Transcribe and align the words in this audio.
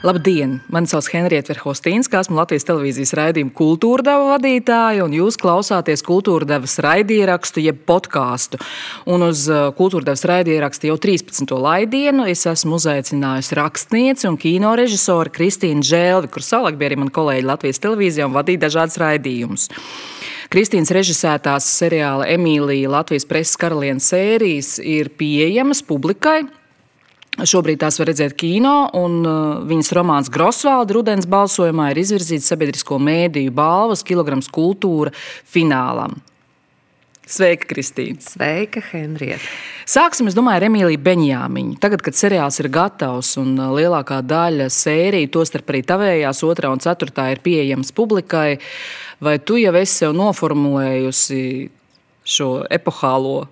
Labdien! 0.00 0.54
Mani 0.72 0.88
sauc 0.88 1.10
Henrieta 1.12 1.52
Verhostīnska, 1.52 2.22
esmu 2.24 2.38
Latvijas 2.38 2.64
televīzijas 2.64 3.10
raidījuma 3.18 3.52
kultūra 3.52 4.04
deva 4.06 4.30
vadītāja, 4.30 5.02
un 5.04 5.12
jūs 5.12 5.36
klausāties 5.36 6.00
kultūra 6.06 6.46
devas 6.48 6.78
raidierakstu, 6.80 7.60
jeb 7.60 7.82
podkāstu. 7.84 8.56
Un 9.04 9.26
uz 9.26 9.42
uh, 9.52 9.66
kultūra 9.76 10.06
devas 10.08 10.24
raidierakstu 10.24 10.88
jau 10.88 10.96
13. 11.04 11.52
laidienu 11.52 12.24
es 12.32 12.46
esmu 12.48 12.78
uzaicinājusi 12.78 13.58
rakstnieci 13.58 14.28
un 14.30 14.38
kino 14.40 14.70
režisori 14.80 15.34
Kristīnu 15.34 15.84
Žēlvi, 15.84 16.30
kur 16.32 16.46
savulaik 16.48 16.78
bija 16.80 16.94
arī 16.94 16.98
mani 17.02 17.12
kolēģi 17.18 17.50
Latvijas 17.50 17.82
televīzijā 17.84 18.30
un 18.30 18.38
vadīja 18.38 18.62
dažādas 18.64 18.96
raidījumus. 19.04 19.68
Kristīnas 20.48 20.94
režisētās 20.96 21.68
seriāla 21.76 22.24
Emīlija 22.38 22.88
Latvijas 22.96 23.28
preses 23.28 23.60
karalienes 23.60 24.08
sērijas 24.14 24.78
ir 24.80 25.12
pieejamas 25.20 25.84
publikai. 25.84 26.46
Šobrīd 27.38 27.78
tās 27.78 27.96
var 28.00 28.08
redzēt 28.10 28.34
kino, 28.36 28.90
un 28.98 29.20
uh, 29.22 29.60
viņas 29.68 29.92
romāns 29.94 30.30
Grosvalda 30.32 30.96
rudens 30.96 31.28
balsojumā 31.30 31.92
ir 31.92 32.00
izvirzīts 32.02 32.48
sabiedrisko 32.50 32.98
mēdīju 33.00 33.52
balvas 33.54 34.02
kilograms 34.06 34.50
kultūra 34.50 35.12
finālam. 35.46 36.18
Sveika, 37.30 37.68
Kristīne! 37.70 38.18
Sveika, 38.18 38.82
Henrieta! 38.90 39.38
Sāksim, 39.86 40.26
es 40.26 40.34
domāju, 40.34 40.58
ar 40.58 40.66
Emīliju 40.66 40.98
Beņāmiņu. 41.06 41.76
Tagad, 41.82 42.02
kad 42.02 42.18
seriāls 42.18 42.58
ir 42.58 42.68
gatavs 42.74 43.36
un 43.38 43.54
uh, 43.54 43.70
lielākā 43.78 44.18
daļa 44.26 44.66
sēriju, 44.74 45.30
tostarp 45.38 45.70
arī 45.70 45.84
tavējās, 45.86 46.42
otrā 46.50 46.74
un 46.74 46.82
ceturtā, 46.82 47.28
ir 47.30 47.44
pieejams 47.46 47.94
publikai, 47.94 48.58
vai 49.22 49.38
tu 49.38 49.60
jau 49.62 49.76
esi 49.78 50.02
sev 50.02 50.18
noformulējusi 50.18 51.44
šo 52.26 52.50
epohālo 52.74 53.44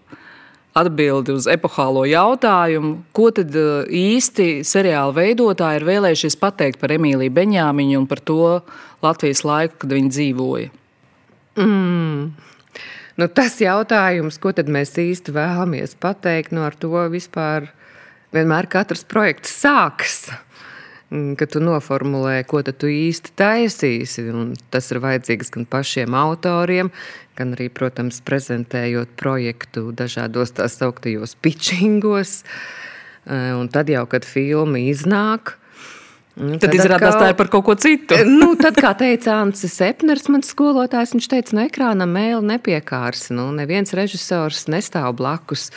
atbildi 0.77 1.35
uz 1.35 1.47
epohālo 1.51 2.05
jautājumu, 2.09 2.99
ko 3.17 3.31
tad 3.35 3.55
uh, 3.57 3.87
īsti 3.89 4.65
seriāla 4.67 5.15
veidotāji 5.17 5.81
ir 5.81 5.87
vēlējušies 5.89 6.39
pateikt 6.41 6.81
par 6.83 6.93
Emīliju 6.95 7.35
Beņāmiņu 7.35 8.03
un 8.03 8.07
par 8.11 8.21
to 8.21 8.43
Latvijas 9.05 9.45
laiku, 9.47 9.81
kad 9.83 9.95
viņa 9.97 10.13
dzīvoja? 10.15 10.71
Mm. 11.59 12.29
Nu, 13.19 13.27
tas 13.35 13.57
jautājums, 13.59 14.39
ko 14.39 14.53
mēs 14.71 14.95
īsti 14.95 15.35
vēlamies 15.35 15.97
pateikt, 15.99 16.53
no 16.53 16.63
nu, 16.63 16.67
ar 16.69 16.77
to 16.79 16.93
vispār 17.11 17.67
vienmēr 18.35 18.69
katrs 18.71 19.03
projekts 19.09 19.57
sākas. 19.65 20.29
Mm, 21.09 21.39
kad 21.41 21.49
tu 21.55 21.61
noformulē, 21.65 22.43
ko 22.45 22.61
tu 22.61 22.91
īsti 22.93 23.33
taisīsi. 23.39 24.27
Tas 24.69 24.91
ir 24.93 25.01
vajadzīgs 25.01 25.49
gan 25.55 25.65
pašiem 25.65 26.13
autoriem, 26.13 26.91
gan 27.39 27.55
arī, 27.57 27.71
protams, 27.73 28.21
prezentējot 28.21 29.15
projektu 29.17 29.89
dažādos 29.97 30.53
tā 30.59 30.69
sauktajos 30.69 31.33
pitchingos. 31.41 32.43
Eh, 33.25 33.55
un 33.57 33.73
tad 33.73 33.89
jau, 33.89 34.05
kad 34.05 34.29
filma 34.29 34.83
iznāk, 34.85 35.57
tad, 36.39 36.63
tad 36.63 36.77
izrādās, 36.77 37.15
atkal, 37.15 37.23
tā 37.23 37.31
ir 37.33 37.37
par 37.39 37.51
kaut 37.53 37.65
ko 37.67 37.75
citu. 37.81 38.19
nu, 38.29 38.53
tad, 38.61 38.79
kā 38.81 38.93
teica 38.99 39.39
Ancis 39.43 39.75
Sepners, 39.79 40.29
mans 40.33 40.51
skolotājs, 40.55 41.15
viņš 41.17 41.29
teica, 41.33 41.57
no 41.59 41.65
ekrāna 41.67 42.07
mēlī 42.09 42.55
nepiekārs. 42.55 43.29
Nu, 43.35 43.49
neviens 43.57 43.95
režisors 43.97 44.67
nestāv 44.71 45.13
blakus 45.19 45.69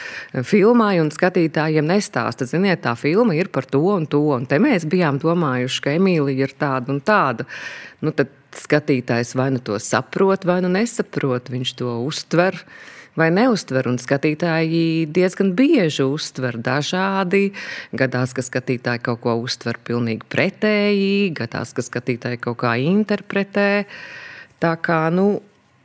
filmai 0.47 0.95
un 1.03 1.11
skatītājiem 1.13 1.89
nestāsta. 1.89 2.47
Ziniet, 2.49 2.83
tā 2.85 2.95
filma 2.99 3.35
ir 3.37 3.51
par 3.53 3.67
to 3.69 3.83
un 3.95 4.07
to. 4.09 4.23
Un 4.37 4.47
te 4.49 4.61
mēs 4.61 4.87
bijām 4.89 5.19
domājuši, 5.21 5.83
ka 5.83 5.97
Emīlija 5.97 6.47
ir 6.47 6.55
tāda 6.59 6.93
un 6.93 7.01
tāda. 7.03 7.47
Nu, 8.01 8.13
tad 8.15 8.31
skatītājs 8.57 9.35
vai 9.39 9.49
nu 9.55 9.61
to 9.63 9.77
saprot, 9.81 10.45
vai 10.47 10.59
nu 10.63 10.71
nesaprot. 10.71 11.51
Viņš 11.51 11.75
to 11.79 11.99
uztver 12.05 12.59
vai 13.19 13.29
neuztver. 13.33 13.87
Un 13.91 13.99
skatītāji 14.01 15.07
diezgan 15.13 15.53
bieži 15.57 16.05
uztver 16.07 16.57
dažādi. 16.61 17.51
Gadās, 17.97 18.35
ka 18.37 18.45
skatītāji 18.45 19.03
kaut 19.07 19.23
ko 19.25 19.37
uztver 19.41 19.79
pilnīgi 19.83 20.27
pretēji, 20.31 21.31
gadās, 21.37 21.75
ka 21.75 21.85
skatītāji 21.85 22.41
kaut 22.43 22.61
kā 22.63 22.75
interpretē. 22.81 23.85
Tā 24.61 24.75
kā, 24.83 25.03
nu, 25.13 25.41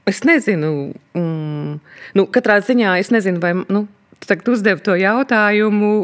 es 0.08 0.22
nezinu, 0.28 0.92
mm, 1.16 1.78
nu, 2.18 2.26
katrā 2.32 2.60
ziņā 2.64 2.98
es 3.00 3.10
nezinu, 3.14 3.40
vai 3.42 3.54
nu, 3.56 3.86
tu 4.20 4.52
uzdevi 4.54 4.84
to 4.84 4.98
jautājumu. 5.00 5.94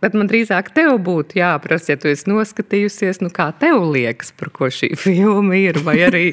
Bet 0.00 0.14
man 0.16 0.30
drīzāk 0.30 0.70
te 0.72 0.86
būtu 0.88 1.36
jāprasa, 1.36 1.92
ja 1.92 2.00
tu 2.00 2.08
esi 2.08 2.30
noskatījusies, 2.30 3.18
nu 3.20 3.28
kā 3.28 3.50
tev 3.60 3.82
liekas, 3.84 4.32
par 4.32 4.48
ko 4.48 4.70
šī 4.72 4.94
filma 5.02 5.58
ir. 5.60 5.82
Vai 5.84 5.98
arī 6.06 6.24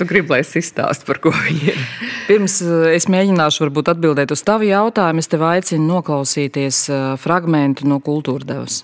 Tu 0.00 0.06
gribi, 0.08 0.32
lai 0.32 0.38
es 0.40 0.54
izstāstu, 0.56 1.04
par 1.04 1.18
ko 1.20 1.28
viņi 1.34 1.74
ir. 1.74 1.80
Pirms 2.24 2.54
eh, 2.64 2.94
es 2.96 3.04
mēģināšu 3.12 3.66
varbūt, 3.66 3.90
atbildēt 3.92 4.30
uz 4.32 4.40
tavu 4.48 4.64
jautājumu, 4.64 5.20
es 5.20 5.28
tev 5.28 5.44
aicinu 5.44 5.98
noklausīties 5.98 6.78
eh, 6.88 7.02
fragment 7.20 7.82
no 7.84 7.98
kultūra 8.00 8.48
devas. 8.48 8.78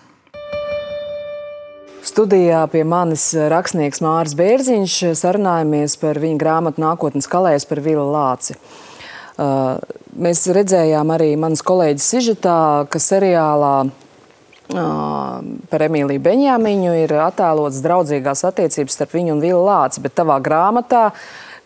Studijā 2.04 2.60
pie 2.68 2.84
manis 2.84 3.30
rakstnieks 3.32 4.04
Māris 4.04 4.36
Bērziņš 4.36 4.98
sarunājamies 5.16 5.96
par 6.04 6.20
viņa 6.20 6.36
grāmatu 6.44 6.84
nākotnes 6.84 7.32
kalēs 7.32 7.64
par 7.66 7.80
Vila 7.82 8.04
Lāci. 8.12 8.54
Mēs 9.36 10.44
redzējām 10.54 11.10
arī 11.16 11.32
manas 11.40 11.64
kolēģis 11.66 12.06
Sižetā, 12.12 12.60
ka 12.92 13.00
seriālā 13.02 13.88
par 14.66 15.84
Emīliju 15.86 16.22
Beņāmiņu 16.24 16.94
ir 17.04 17.12
attēlots 17.22 17.82
draudzīgās 17.84 18.42
attiecības 18.48 18.96
starp 18.98 19.14
viņu 19.14 19.36
un 19.36 19.42
Vili 19.44 19.60
Lāci, 19.60 20.02
bet 20.02 20.16
tavā 20.18 20.40
grāmatā, 20.42 21.10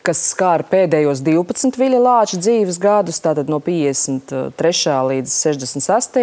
kas 0.05 0.21
skāra 0.35 0.67
pēdējos 0.69 1.23
12 1.25 1.81
Vili 1.81 2.01
Lāča 2.01 2.41
dzīves 2.41 2.81
gadus, 2.83 3.23
tātad 3.25 3.49
no 3.53 3.61
53. 3.65 4.99
līdz 5.15 5.39
66. 5.47 6.21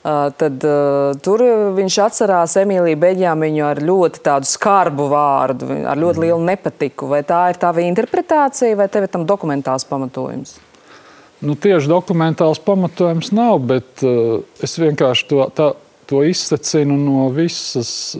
Tad 0.00 0.64
tur 1.20 1.42
viņš 1.76 1.96
atcerās 2.06 2.56
Emīliju 2.56 2.96
Beņāmiņu 3.02 3.66
ar 3.68 3.82
ļoti 3.84 4.22
tādu 4.24 4.48
skarbu 4.48 5.10
vārdu, 5.12 5.68
ar 5.84 6.00
ļoti 6.00 6.16
mhm. 6.16 6.24
lielu 6.24 6.46
nepatiku. 6.48 7.10
Vai 7.12 7.20
tā 7.28 7.50
ir 7.52 7.60
tava 7.60 7.84
interpretācija, 7.84 8.78
vai 8.80 8.88
tev 8.88 9.04
ir 9.04 9.12
tam 9.12 9.28
dokumentāls 9.28 9.84
pamatojums? 9.90 10.56
Nu, 11.40 11.56
tieši 11.56 11.88
dokumentāls 11.88 12.60
pamatojums 12.64 13.30
nav, 13.32 13.60
bet 13.64 14.02
uh, 14.04 14.40
es 14.60 14.76
vienkārši 14.80 15.28
to 15.28 15.44
tā 15.56 15.70
to 16.10 16.24
izsacinu 16.26 16.96
no 16.98 17.28
visas, 17.34 18.16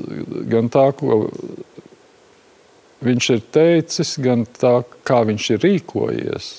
gan 0.50 0.70
tā, 0.70 0.86
ko 0.94 1.24
viņš 3.04 3.30
ir 3.34 3.44
teicis, 3.52 4.14
gan 4.22 4.44
tā, 4.60 4.80
kā 5.06 5.22
viņš 5.26 5.48
ir 5.56 5.64
rīkojies. 5.64 6.50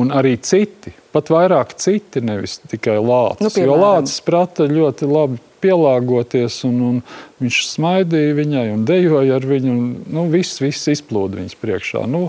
Un 0.00 0.08
arī 0.16 0.38
citi, 0.40 0.94
pat 1.12 1.28
vairāk 1.30 1.76
citi, 1.76 2.22
nevis 2.24 2.56
tikai 2.64 2.96
Lācis. 2.96 3.44
Nu, 3.44 3.66
jo 3.68 3.76
Lācis 3.76 4.22
prata 4.24 4.64
ļoti 4.66 5.08
labi 5.10 5.38
pielāgoties, 5.62 6.62
un, 6.66 6.78
un 6.88 7.00
viņš 7.44 7.60
smaidīja 7.68 8.34
viņai 8.40 8.66
un 8.72 8.86
dejoja 8.88 9.36
ar 9.38 9.46
viņu. 9.46 9.76
Un, 9.76 9.90
nu, 10.16 10.26
viss, 10.32 10.62
viss 10.64 10.90
izplūda 10.90 11.38
viņas 11.38 11.58
priekšā. 11.60 12.06
Nu, 12.10 12.24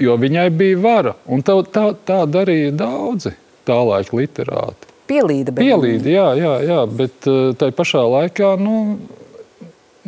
jo 0.00 0.16
viņai 0.24 0.48
bija 0.56 0.80
vara, 0.80 1.14
un 1.28 1.44
tā, 1.46 1.60
tā, 1.70 1.90
tā 2.08 2.24
darīja 2.26 2.72
daudzi 2.80 3.36
tā 3.68 3.76
laika 3.84 4.16
literāti 4.16 4.89
pielīda. 5.10 5.54
Pielīda, 5.58 6.12
jā, 6.12 6.28
jā, 6.38 6.52
jā, 6.66 6.82
bet 7.00 7.30
uh, 7.30 7.50
tai 7.58 7.70
pašā 7.76 8.02
laikā 8.06 8.54
nu, 8.60 8.76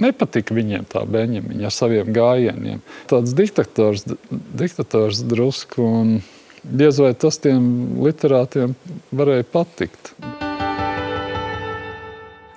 nepatika 0.02 0.54
viņiem 0.56 0.86
tā 0.92 1.04
Benjamina 1.08 1.68
ar 1.68 1.74
saviem 1.74 2.12
gājieniem. 2.14 2.82
Tāds 3.10 3.34
diktators, 3.36 4.06
diktators 4.30 5.24
drusku, 5.28 5.82
un 5.82 6.14
diez 6.62 7.00
vai 7.02 7.12
tas 7.18 7.40
tiem 7.42 7.98
literātiem 8.02 8.76
varēja 9.12 9.48
patikt. 9.52 10.14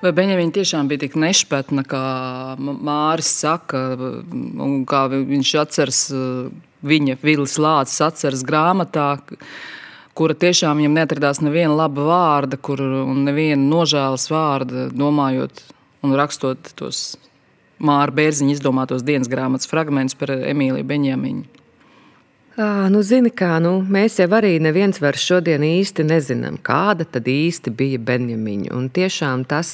Vai 0.06 0.12
Benjamīna 0.14 0.54
tiešām 0.54 0.90
bija 0.92 1.02
tik 1.08 1.16
nešpatna, 1.18 1.82
kā 1.90 2.06
Māris 2.62 3.32
saka, 3.42 3.88
un 3.98 4.84
kā 4.86 5.08
viņš 5.10 5.54
atceras 5.64 6.02
uh, 6.14 6.52
viņa 6.86 7.18
Vilis 7.24 7.58
Lācis 7.62 8.04
atceras 8.06 8.44
grāmatā, 8.46 9.16
kura 10.16 10.36
tiešām 10.40 10.80
viņam 10.80 10.96
neatradās 10.96 11.42
neviena 11.44 11.76
laba 11.76 12.08
vārda, 12.08 12.60
kur, 12.62 12.82
neviena 13.20 13.62
nožēlas 13.62 14.30
vārda, 14.32 14.88
domājot 14.96 15.62
un 16.06 16.16
rakstot 16.18 16.72
tos 16.80 17.04
Māra 17.76 18.14
Bērziņa 18.16 18.56
izdomātos 18.56 19.04
dienas 19.04 19.28
grāmatas 19.28 19.68
fragmentus 19.68 20.16
par 20.16 20.32
Emīliju 20.38 20.88
Beņēmiņu. 20.88 21.62
À, 22.56 22.88
nu, 22.88 23.02
zini, 23.04 23.34
kā 23.36 23.58
nu, 23.60 23.82
mēs 23.92 24.16
jau 24.22 24.30
arī 24.38 24.54
neviens 24.64 25.02
vairs 25.04 25.26
šodien 25.28 25.66
īsti 25.68 26.06
nezinām, 26.08 26.56
kāda 26.64 27.04
tad 27.04 27.28
īsti 27.28 27.74
bija 27.76 28.00
Benjamīna. 28.00 28.72
Un 28.78 28.88
tiešām 28.96 29.44
tas, 29.52 29.70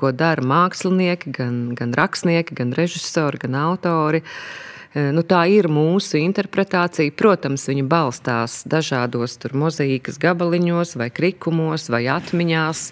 ko 0.00 0.14
dara 0.16 0.40
mākslinieki, 0.40 1.34
gan, 1.36 1.58
gan 1.76 1.92
rakstnieki, 1.92 2.56
gan 2.56 2.72
režisori, 2.78 3.42
gan 3.42 3.58
autori, 3.66 4.22
uh, 4.24 4.71
nu, 4.94 5.24
tā 5.24 5.42
ir 5.48 5.68
mūsu 5.72 6.18
interpretācija. 6.20 7.14
Protams, 7.16 7.64
viņa 7.70 7.84
balstās 7.88 8.60
dažādos 8.68 9.38
mozaīkas 9.56 10.20
gabaliņos, 10.22 10.96
vai 11.00 11.08
krikumos, 11.14 11.88
vai 11.92 12.04
atmiņās 12.12 12.84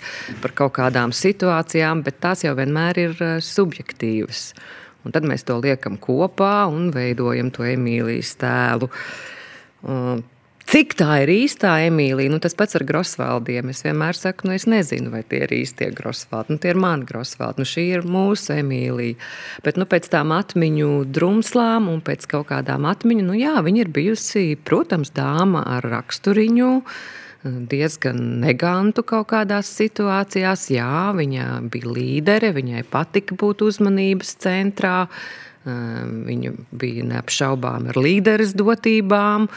par 0.43 0.57
kaut 0.57 0.77
kādām 0.81 1.15
situācijām, 1.17 2.05
bet 2.07 2.21
tās 2.25 2.45
jau 2.47 2.57
vienmēr 2.59 3.05
ir 3.05 3.25
subjektīvas. 3.45 4.51
Un 5.05 5.17
tad 5.17 5.25
mēs 5.25 5.47
to 5.49 5.57
liekam 5.61 5.97
kopā 6.01 6.69
un 6.69 6.91
veidojam 6.93 7.53
to 7.55 7.65
Emīlijas 7.69 8.35
tēlu. 8.41 8.91
Cik 10.71 10.93
tā 10.95 11.17
ir 11.25 11.31
īstā 11.33 11.73
Emīlija? 11.89 12.31
Nu, 12.31 12.39
tas 12.39 12.55
pats 12.55 12.77
ar 12.79 12.85
Grosvaldiem. 12.87 13.73
Es 13.73 13.81
vienmēr 13.83 14.15
saku, 14.15 14.47
nu, 14.47 14.53
es 14.55 14.69
nezinu, 14.71 15.11
vai 15.11 15.25
tie 15.27 15.41
ir 15.43 15.51
īstie 15.57 15.89
Grosvaldi. 15.91 16.55
Nu, 16.55 16.63
tie 16.63 16.71
ir 16.71 16.79
mani 16.79 17.09
Grosvaldi. 17.09 17.65
Nu, 17.65 17.67
šī 17.67 17.89
ir 17.97 18.07
mūsu 18.07 18.55
Emīlija. 18.55 19.17
Bet 19.67 19.81
nu, 19.83 19.89
pēc 19.91 20.07
tām 20.13 20.31
atmiņu 20.37 20.93
drumslām 21.11 21.91
un 21.91 21.99
pēc 22.07 22.29
kaut 22.31 22.53
kādām 22.53 22.87
atmiņu, 22.87 23.27
nu, 23.33 23.35
jā, 23.41 23.57
viņa 23.67 23.83
ir 23.83 23.91
bijusi, 23.99 24.45
protams, 24.63 25.11
dāma 25.19 25.65
ar 25.75 25.91
raksturiņu 25.91 26.71
diezgan 27.43 28.23
negantu 28.45 29.03
kaut 29.11 29.33
kādās 29.35 29.75
situācijās. 29.75 30.71
Jā, 30.71 31.11
viņa 31.19 31.51
bija 31.67 31.99
līdere, 31.99 32.55
viņai 32.55 32.87
patika 32.95 33.35
būt 33.43 33.67
uzmanības 33.67 34.37
centrā. 34.47 34.97
Viņa 35.67 36.57
bija 36.71 37.11
neapšaubām 37.11 37.91
ar 37.91 38.05
līderes 38.07 38.55
dotībām. 38.55 39.51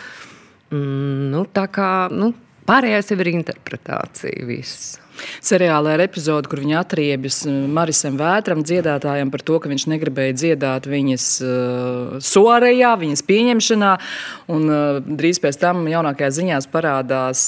Mm, 0.73 1.29
nu, 1.33 1.45
tā 1.53 1.67
kā 1.69 2.09
nu, 2.13 2.31
pārējais 2.67 3.11
jau 3.13 3.19
ir 3.21 3.29
interpretācija. 3.35 4.45
Viss. 4.47 4.95
Seriālā 5.43 5.93
ir 5.93 6.03
epizode, 6.07 6.49
kur 6.49 6.63
viņa 6.63 6.79
atriebjas 6.81 7.43
uh, 7.45 7.53
Marisam 7.69 8.17
Vētram, 8.17 8.63
dziedātājam, 8.65 9.29
par 9.33 9.43
to, 9.45 9.59
ka 9.61 9.69
viņš 9.69 9.85
negribēja 9.91 10.37
dziedāt 10.39 10.89
viņas 10.89 11.27
uh, 11.45 12.17
soarejā, 12.23 12.95
viņas 13.03 13.25
pieņemšanā. 13.29 13.93
Un, 14.55 14.67
uh, 14.71 14.99
drīz 15.05 15.41
pēc 15.43 15.61
tam 15.61 15.85
jaunākajās 15.91 16.39
ziņās 16.39 16.69
parādās 16.73 17.45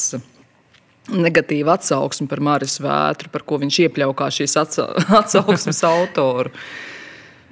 negatīva 1.12 1.76
atsauksme 1.80 2.30
par 2.30 2.42
Marisu 2.46 2.86
Vētru, 2.86 3.32
par 3.34 3.46
ko 3.46 3.60
viņš 3.62 3.82
iepļaukā 3.88 4.30
šīs 4.40 4.58
atsauksmes 4.62 5.82
autoru. 5.90 6.54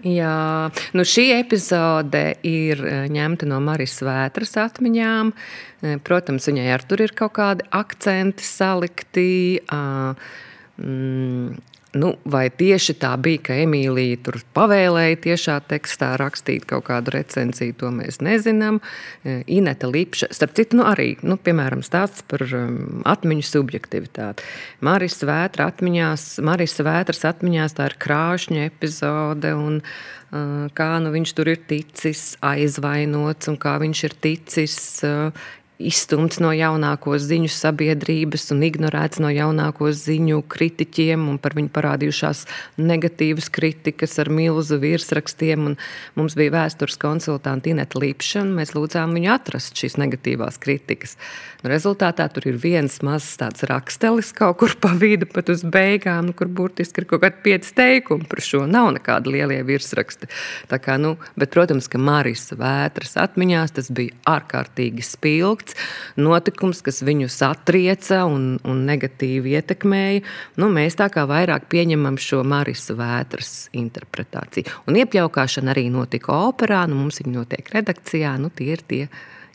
Jā, 0.03 0.67
nu 0.91 1.03
šī 1.07 1.29
epizode 1.37 2.23
ir 2.43 2.81
eh, 2.83 3.05
ņemta 3.11 3.47
no 3.47 3.61
Marijas 3.63 4.01
Vētras 4.03 4.57
atmiņām. 4.59 5.31
Eh, 5.31 5.95
protams, 6.03 6.49
viņai 6.49 6.65
ar 6.75 6.83
tur 6.83 7.05
ir 7.05 7.13
kaut 7.15 7.37
kādi 7.37 7.63
akcenti 7.71 8.43
salikti. 8.43 9.61
Mm, 9.71 11.55
Nu, 11.93 12.15
vai 12.25 12.47
tieši 12.49 12.95
tā 12.97 13.11
bija, 13.21 13.41
ka 13.45 13.55
Emīlija 13.61 14.17
tur 14.25 14.39
pavēlēja 14.57 15.19
tiešā 15.27 15.59
tekstā 15.69 16.15
rakstīt 16.17 16.65
kaut 16.65 16.87
kādu 16.87 17.13
recenziju, 17.13 17.75
to 17.77 17.91
mēs 17.93 18.17
nezinām. 18.25 18.79
E, 19.21 19.35
Ineta 19.53 19.85
Lipša, 19.91 20.31
starp 20.33 20.55
citu, 20.57 20.79
nu 20.79 20.87
arī, 20.89 21.11
nu, 21.21 21.37
piemēram, 21.37 21.83
stāsts 21.85 22.25
par 22.25 22.41
um, 22.49 23.03
atmiņu 23.05 23.45
subjektivitāti. 23.45 24.41
Marijas 24.81 25.21
Vētra 25.21 25.69
atmiņās, 25.69 26.27
Marijas 26.41 26.81
Vētras 26.81 27.21
atmiņās 27.29 27.77
tā 27.77 27.91
ir 27.91 27.99
krāšņa 28.01 28.65
epizode 28.71 29.53
un 29.53 29.81
uh, 29.83 30.65
kā 30.73 30.91
nu, 31.03 31.13
viņš 31.13 31.37
tur 31.37 31.53
ir 31.53 31.61
ticis 31.69 32.31
aizvainots 32.41 33.53
un 33.53 33.61
kā 33.61 33.77
viņš 33.85 34.07
ir 34.09 34.17
ticis 34.25 34.79
uh, 35.05 35.45
izstumts 35.89 36.39
no 36.43 36.51
jaunākos 36.55 37.25
ziņu 37.27 37.49
sabiedrības 37.51 38.49
un 38.55 38.63
ignorēts 38.67 39.21
no 39.23 39.31
jaunāko 39.33 39.91
ziņu 39.93 40.41
kritiķiem 40.51 41.27
un 41.29 41.39
par 41.41 41.55
viņu 41.57 41.71
parādījušās 41.75 42.45
negatīvas 42.81 43.49
kritikas 43.53 44.17
ar 44.23 44.31
milzu 44.33 44.79
virsrakstiem. 44.81 45.67
Un 45.71 45.77
mums 46.19 46.37
bija 46.39 46.55
vēstures 46.55 46.99
konsultante 47.01 47.71
Ineta 47.71 47.99
Līpšana. 48.01 48.55
Mēs 48.59 48.73
lūdzām 48.77 49.15
viņu 49.17 49.33
atrast 49.33 49.79
šīs 49.79 49.99
negatīvās 50.01 50.59
kritikas. 50.63 51.17
Rezultātā 51.63 52.25
tur 52.33 52.49
ir 52.49 52.57
viens 52.59 52.97
mazs 53.05 53.37
tāds 53.39 53.63
rakstelis 53.69 54.33
kaut 54.35 54.57
kur 54.59 54.73
pa 54.83 54.91
vidu, 54.99 55.27
pat 55.31 55.47
uz 55.53 55.63
beigām, 55.63 56.27
nu, 56.27 56.35
kur 56.35 56.49
burtiski 56.51 57.03
ir 57.03 57.07
kaut 57.07 57.23
kādi 57.23 57.39
pieci 57.45 57.71
teikumi 57.77 58.27
par 58.27 58.43
šo. 58.43 58.65
Nav 58.67 58.91
nekāda 58.97 59.31
lielie 59.31 59.61
virsraksti. 59.67 60.27
Kā, 60.73 60.97
nu, 60.99 61.15
bet, 61.39 61.53
protams, 61.53 61.87
ka 61.87 62.01
Marijas 62.01 62.51
vētras 62.59 63.15
atmiņās 63.21 63.77
tas 63.77 63.87
bija 63.95 64.17
ārkārtīgi 64.33 65.05
spilgts 65.07 65.72
notikums, 66.19 66.81
kas 66.85 67.01
viņu 67.05 67.29
satrieca 67.31 68.23
un, 68.29 68.57
un 68.67 68.83
negatīvi 68.87 69.55
ietekmēja. 69.57 70.23
Nu, 70.61 70.69
mēs 70.73 70.97
tā 70.99 71.09
kā 71.13 71.25
vairāk 71.29 71.67
pieņemam 71.71 72.19
šo 72.21 72.43
Marijas 72.47 72.89
vētras 72.97 73.53
interpretāciju. 73.75 74.69
Un 74.87 74.99
iepļaukšana 75.01 75.73
arī 75.73 75.89
notika 75.93 76.35
operā, 76.49 76.85
nu, 76.89 76.99
mums 77.03 77.21
viņa 77.23 77.37
notiek 77.37 77.73
redakcijā, 77.73 78.35
nu, 78.41 78.51
tie 78.53 78.73
ir 78.75 78.83
tie 78.87 79.03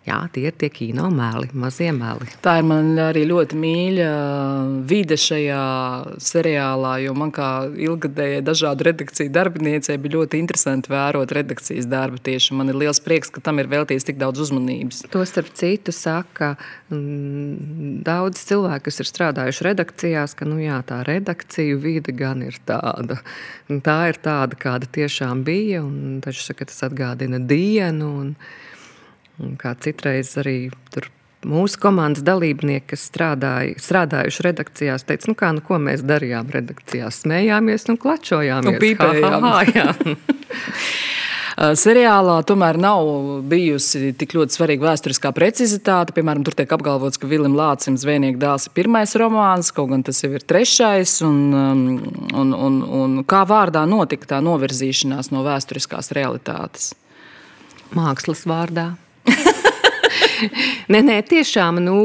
Jā, 0.09 0.19
tie 0.33 0.47
ir 0.49 0.55
tie 0.57 0.71
kino 0.73 1.11
mēli, 1.13 1.51
mazie 1.59 1.91
mēli. 1.93 2.31
Tā 2.45 2.55
ir 2.61 2.67
man 2.69 2.95
arī 3.03 3.27
ļoti 3.29 3.57
mīļa 3.61 4.11
vide 4.89 5.19
šajā 5.21 5.65
seriālā, 6.23 6.95
jo 7.05 7.13
man 7.19 7.33
kā 7.35 7.49
ilgadējai 7.69 8.41
dažādu 8.47 8.87
redakciju 8.89 9.33
darbiniecei 9.35 9.99
bija 10.01 10.17
ļoti 10.17 10.41
interesanti 10.41 10.93
vērot 10.93 11.35
redakcijas 11.37 11.89
darbu. 11.91 12.23
Tieši 12.25 12.57
man 12.57 12.73
ir 12.73 12.79
liels 12.81 13.03
prieks, 13.05 13.33
ka 13.35 13.43
tam 13.45 13.61
ir 13.61 13.69
veltīts 13.69 14.07
tik 14.09 14.21
daudz 14.21 14.41
uzmanības. 14.47 15.03
To 15.13 15.25
starp 15.29 15.51
citu 15.59 15.93
saka 15.93 16.55
mm, 16.89 18.01
daudz 18.07 18.47
cilvēku, 18.49 18.87
kas 18.89 19.03
ir 19.03 19.11
strādājuši 19.11 19.67
redakcijās, 19.69 20.37
ka 20.39 20.49
nu, 20.49 20.57
jā, 20.63 20.79
tā 20.89 21.03
redakciju 21.09 21.83
vide 21.85 22.17
gan 22.17 22.47
ir 22.47 22.57
tāda. 22.69 23.21
Tā 23.69 23.99
ir 24.15 24.23
tāda, 24.25 24.57
kāda 24.57 24.89
tiešām 24.89 25.45
bija, 25.45 25.85
daži 26.25 26.47
saka, 26.49 26.71
tas 26.71 26.81
atgādina 26.89 27.43
dienu. 27.45 28.15
Un, 28.23 28.33
Un 29.43 29.55
kā 29.61 29.75
citreiz 29.79 30.33
arī 30.41 30.57
tur 30.95 31.07
mūsu 31.47 31.79
komandas 31.83 32.25
dalībnieki, 32.27 32.89
kas 32.93 33.05
strādāja, 33.11 33.77
strādājuši 33.83 34.47
redakcijās, 34.49 35.07
teica, 35.07 35.31
nu 35.31 35.39
kā, 35.39 35.53
nu 35.55 35.63
ko 35.65 35.79
mēs 35.83 36.03
darījām 36.07 36.51
redakcijās? 36.55 37.23
Smējāmies 37.23 37.87
un 37.93 38.01
klačojāmies. 38.03 38.75
Un 38.75 38.83
pīpējām. 38.83 39.47
Ha, 39.47 39.63
ha, 39.63 39.87
ha, 39.95 40.17
Seriālā 41.59 42.37
tomēr 42.47 42.77
nav 42.79 43.09
bijusi 43.51 44.13
tik 44.15 44.37
ļoti 44.37 44.55
svarīga 44.55 44.93
vēsturiskā 44.93 45.33
precizitāte. 45.35 46.15
Piemēram, 46.15 46.45
tur 46.47 46.55
tiek 46.55 46.71
apgalvots, 46.71 47.19
ka 47.19 47.27
Vilim 47.27 47.57
Lācim 47.59 47.97
Zvēnieku 47.99 48.39
dēls 48.39 48.69
ir 48.69 48.77
pirmais 48.79 49.17
romāns, 49.19 49.73
kaut 49.75 49.91
gan 49.91 50.05
tas 50.07 50.23
jau 50.23 50.31
ir 50.39 50.47
trešais. 50.47 51.17
Un, 51.27 51.41
um, 51.51 51.83
un, 52.31 52.55
un, 52.55 52.79
un 53.01 53.19
kā 53.27 53.43
vārdā 53.51 53.83
notika 53.91 54.37
tā 54.37 54.41
novirzīšanās 54.47 55.33
no 55.35 55.43
vēsturiskās 55.47 56.15
realitātes? 56.15 56.93
Mākslas 57.97 58.47
vārdā. 58.47 58.93
nē, 60.93 61.01
nē, 61.03 61.17
tiešām, 61.29 61.81
nu, 61.85 61.99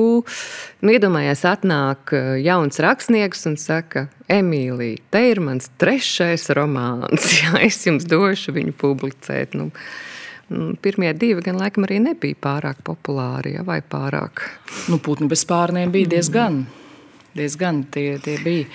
nu 0.84 0.94
iedomājieties, 0.94 1.44
atnāk 1.50 2.14
eh, 2.16 2.32
jauns 2.46 2.82
rakstnieks 2.84 3.46
un 3.50 3.58
saka, 3.62 4.08
Emīlija, 4.32 5.02
te 5.14 5.24
ir 5.32 5.42
mans 5.44 5.70
trešais 5.82 6.50
romāns, 6.58 7.28
ja 7.42 7.60
es 7.64 7.82
jums 7.88 8.08
došu 8.10 8.56
viņu 8.58 8.76
publicēt. 8.80 9.58
Nu, 9.60 9.70
nu 10.54 10.74
Pirmie 10.84 11.14
divi 11.18 11.46
gan 11.46 11.60
laikam 11.62 11.88
arī 11.88 12.02
nebija 12.04 12.40
pārāk 12.44 12.84
populāri, 12.86 13.58
ja, 13.58 13.66
vai 13.68 13.82
pārāk. 13.82 14.46
Nu, 14.92 15.00
putni 15.04 15.30
bez 15.32 15.46
pārniem 15.50 15.94
bija 15.94 16.16
diezgan. 16.18 16.64
Diezgan 17.34 17.86
tie, 17.94 18.20
tie 18.22 18.38
bija. 18.44 18.70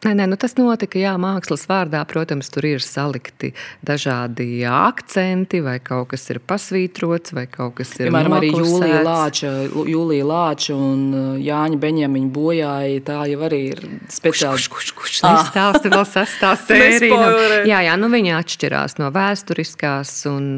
Nē, 0.00 0.14
nē, 0.16 0.24
nu 0.32 0.36
tas 0.40 0.54
notika, 0.56 0.96
jā, 0.96 1.10
mākslas 1.20 1.66
vārdā, 1.68 2.00
protams, 2.08 2.48
tur 2.48 2.64
ir 2.64 2.80
salikti 2.80 3.50
dažādi 3.84 4.62
akcenti, 4.64 5.58
vai 5.60 5.74
kaut 5.84 6.14
kas 6.14 6.22
ir 6.32 6.38
pasvītrots, 6.40 7.34
vai 7.36 7.44
kaut 7.52 7.74
kas 7.76 7.92
ir 7.98 8.08
Piemēram, 8.08 8.32
arī 8.38 8.48
Jūlija 8.54 9.02
Lāča, 9.04 9.50
Jūlija 9.68 10.28
Lāča 10.30 10.76
un 10.78 11.02
uh, 11.12 11.26
Jāņa 11.36 11.76
Beņemiņa 11.82 12.32
bojāja, 12.32 13.02
tā 13.10 13.18
jau 13.28 13.42
arī 13.44 13.58
ir 13.74 13.82
speciāli. 14.08 14.56
Kurš, 14.56 14.70
kurš, 14.72 14.94
kurš 15.02 15.20
ah. 15.28 15.36
nestāsta 15.36 15.92
vēl 15.92 16.06
sastā 16.08 16.54
sērija? 16.64 17.18
Nu, 17.20 17.50
jā, 17.68 17.82
jā, 17.90 17.98
nu 18.00 18.08
viņa 18.14 18.38
atšķirās 18.40 18.96
no 19.02 19.10
vēsturiskās 19.12 20.14
un, 20.32 20.48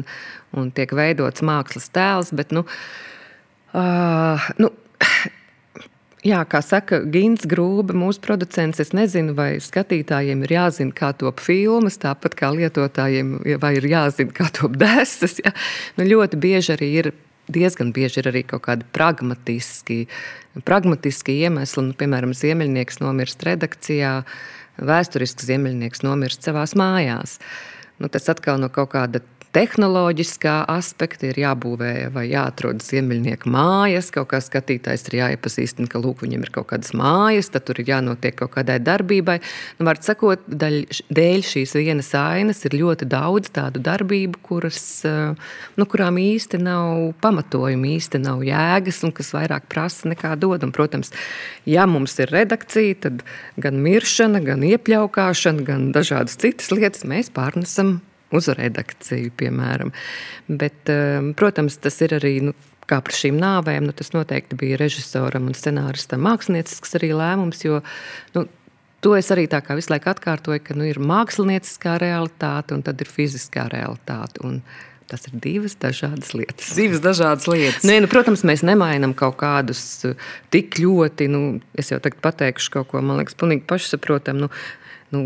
un 0.55 0.71
tiek 0.71 0.95
veidots 0.95 1.43
mākslas 1.43 1.91
tēls, 1.91 2.31
bet, 2.31 2.55
nu, 2.55 2.63
uh, 3.75 4.47
nu 4.55 4.71
Jā, 6.23 6.39
kā 6.47 6.61
saka 6.63 7.01
Gins 7.11 7.43
Grūba, 7.51 7.91
mūsu 7.99 8.21
producents, 8.23 8.79
es 8.79 8.93
nezinu, 8.95 9.33
vai 9.35 9.57
skatītājiem 9.59 10.45
ir 10.45 10.53
jāzina, 10.55 10.95
kā 10.95 11.09
top 11.19 11.43
filmas, 11.43 11.97
tāpat 11.99 12.37
kā 12.39 12.47
lietotājiem, 12.55 13.33
vai 13.59 13.73
ir 13.75 13.87
jāzina, 13.91 14.31
kā 14.31 14.47
top 14.55 14.77
desas. 14.79 15.41
Ja? 15.43 15.51
Nu, 15.99 16.07
ļoti 16.07 16.39
bieži 16.39 16.77
arī 16.77 16.89
ir. 17.01 17.11
Diezgan 17.51 17.89
bieži 17.91 18.21
ir 18.21 18.29
arī 18.29 18.45
kaut 18.47 18.63
kādi 18.69 18.85
pragmatiski, 18.95 20.05
pragmatiski 20.63 21.33
iemesli. 21.43 21.89
Nu, 21.89 21.95
piemēram, 21.99 22.31
ziemeļnieks 22.39 23.01
nomirst 23.03 23.43
redakcijā, 23.43 24.13
vēsturisks 24.79 25.43
ziemeļnieks 25.49 26.05
nomirst 26.07 26.47
savā 26.47 26.63
mājās. 26.79 27.35
Nu, 27.99 28.07
tas 28.07 28.31
atkal 28.31 28.63
no 28.63 28.71
kaut 28.71 28.93
kāda 28.95 29.19
tehnoloģiskā 29.53 30.53
aspekta 30.71 31.27
ir 31.29 31.37
jābūvē 31.43 31.91
vai 32.13 32.25
jāatrod 32.31 32.81
ziemeļnieku 32.81 33.51
mājas. 33.53 34.09
Kaut 34.13 34.31
kā 34.31 34.39
skatītājs 34.41 35.05
ir 35.09 35.17
jāiepazīstina, 35.19 35.89
ka 35.91 36.01
lūk, 36.01 36.23
viņam 36.25 36.45
ir 36.45 36.51
kaut 36.55 36.71
kādas 36.71 36.93
mājas, 36.97 37.51
tad 37.53 37.67
tur 37.67 37.81
ir 37.81 37.91
jānotiek 37.91 38.35
kaut 38.39 38.55
kādai 38.55 38.79
darbībai. 38.83 39.37
Nu, 39.77 39.87
var 39.87 40.01
sakot, 40.03 40.41
daļ, 40.49 40.79
dēļ 41.13 41.45
šīs 41.49 41.75
vienas 41.77 42.09
ainas 42.17 42.63
ir 42.65 42.77
ļoti 42.79 43.07
daudz 43.11 43.51
tādu 43.53 43.81
darbību, 43.83 44.41
kuras, 44.45 44.79
eh, 45.05 45.51
nu, 45.77 45.87
kurām 45.89 46.17
īsti 46.21 46.61
nav 46.63 47.13
pamatojumi, 47.21 47.93
īsti 47.99 48.23
nav 48.23 48.41
jēgas 48.47 49.03
un 49.05 49.13
kas 49.13 49.33
vairāk 49.37 49.69
prasa 49.69 50.09
nekā 50.09 50.33
dod. 50.41 50.65
Un, 50.65 50.73
protams, 50.73 51.13
ja 51.69 51.85
mums 51.89 52.17
ir 52.19 52.33
redakcija, 52.33 53.01
tad 53.05 53.21
gan 53.61 53.77
miršana, 53.85 54.41
gan 54.45 54.65
iepļaukšana, 54.65 55.67
gan 55.67 55.91
dažādas 55.93 56.39
citas 56.41 56.73
lietas 56.73 57.05
mēs 57.05 57.29
pārnesam 57.33 57.99
uz 58.33 58.49
redakciju, 58.57 59.31
piemēram. 59.39 59.93
Bet, 60.47 60.89
ehm, 60.91 61.33
protams, 61.39 61.77
tas 61.81 62.01
ir 62.05 62.17
arī 62.19 62.35
nu, 62.49 62.55
kā 62.89 62.99
par 63.03 63.15
šīm 63.15 63.37
nāvēm, 63.39 63.87
nu, 63.87 63.95
tas 63.95 64.11
noteikti 64.15 64.59
bija 64.59 64.79
režisoram 64.81 65.47
un 65.47 65.55
scenāristam 65.57 66.23
māksliniecisks 66.25 66.97
arī 66.99 67.13
lēmums. 67.15 67.63
Jo, 67.65 67.81
nu, 68.35 68.47
To 69.03 69.17
es 69.19 69.27
arī 69.35 69.49
tā 69.51 69.59
kā 69.59 69.75
visu 69.75 69.91
laiku 69.91 70.07
atkārtoju, 70.13 70.61
ka 70.63 70.75
nu, 70.79 70.85
ir 70.87 70.95
mākslinieckā 71.03 71.97
realitāte 71.99 72.71
un 72.71 72.83
tad 72.87 73.01
ir 73.03 73.09
fiziskā 73.11 73.65
realitāte. 73.67 74.39
Un 74.47 74.61
tas 75.11 75.27
ir 75.27 75.35
divas 75.43 75.75
dažādas 75.75 76.31
lietas. 76.31 76.69
Divas 76.77 77.01
dažādas 77.03 77.49
lietas. 77.51 77.83
Nē, 77.83 77.99
nu, 78.05 78.09
protams, 78.11 78.45
mēs 78.47 78.63
nemainām 78.63 79.11
kaut 79.17 79.35
kādus 79.41 79.81
uh, 80.07 80.15
tik 80.55 80.79
ļoti, 80.79 81.27
nu, 81.33 81.41
es 81.75 81.91
jau 81.91 81.99
tagad 82.03 82.23
pateikšu 82.23 82.77
kaut 82.77 82.93
ko, 82.93 83.03
man 83.03 83.19
liekas, 83.19 83.35
pilnīgi 83.35 83.67
pašsaprotamu. 83.67 84.47
Nu, 84.47 84.51
nu, 85.11 85.25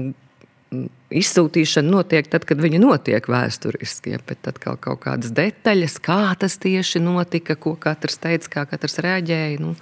Izsūtīšana 1.07 1.87
notiek 1.87 2.27
tad, 2.27 2.43
kad 2.47 2.59
viņa 2.59 2.81
notiek 2.83 3.27
vēsturiski, 3.31 4.11
ja, 4.15 4.19
bet 4.27 4.41
tad 4.43 4.57
kaut, 4.59 4.81
kaut 4.83 4.99
kādas 5.05 5.31
detaļas, 5.35 5.95
kā 6.03 6.33
tas 6.39 6.57
tieši 6.59 6.99
notika, 6.99 7.55
ko 7.55 7.77
katrs 7.79 8.19
teica, 8.19 8.51
kā 8.57 8.65
katrs 8.73 8.99
reaģēja. 9.05 9.61
Nu, 9.63 9.75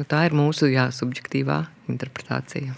nu, 0.00 0.08
tā 0.08 0.24
ir 0.28 0.36
mūsu 0.36 0.70
jā, 0.72 0.88
subjektīvā 0.94 1.60
interpretācija. 1.90 2.74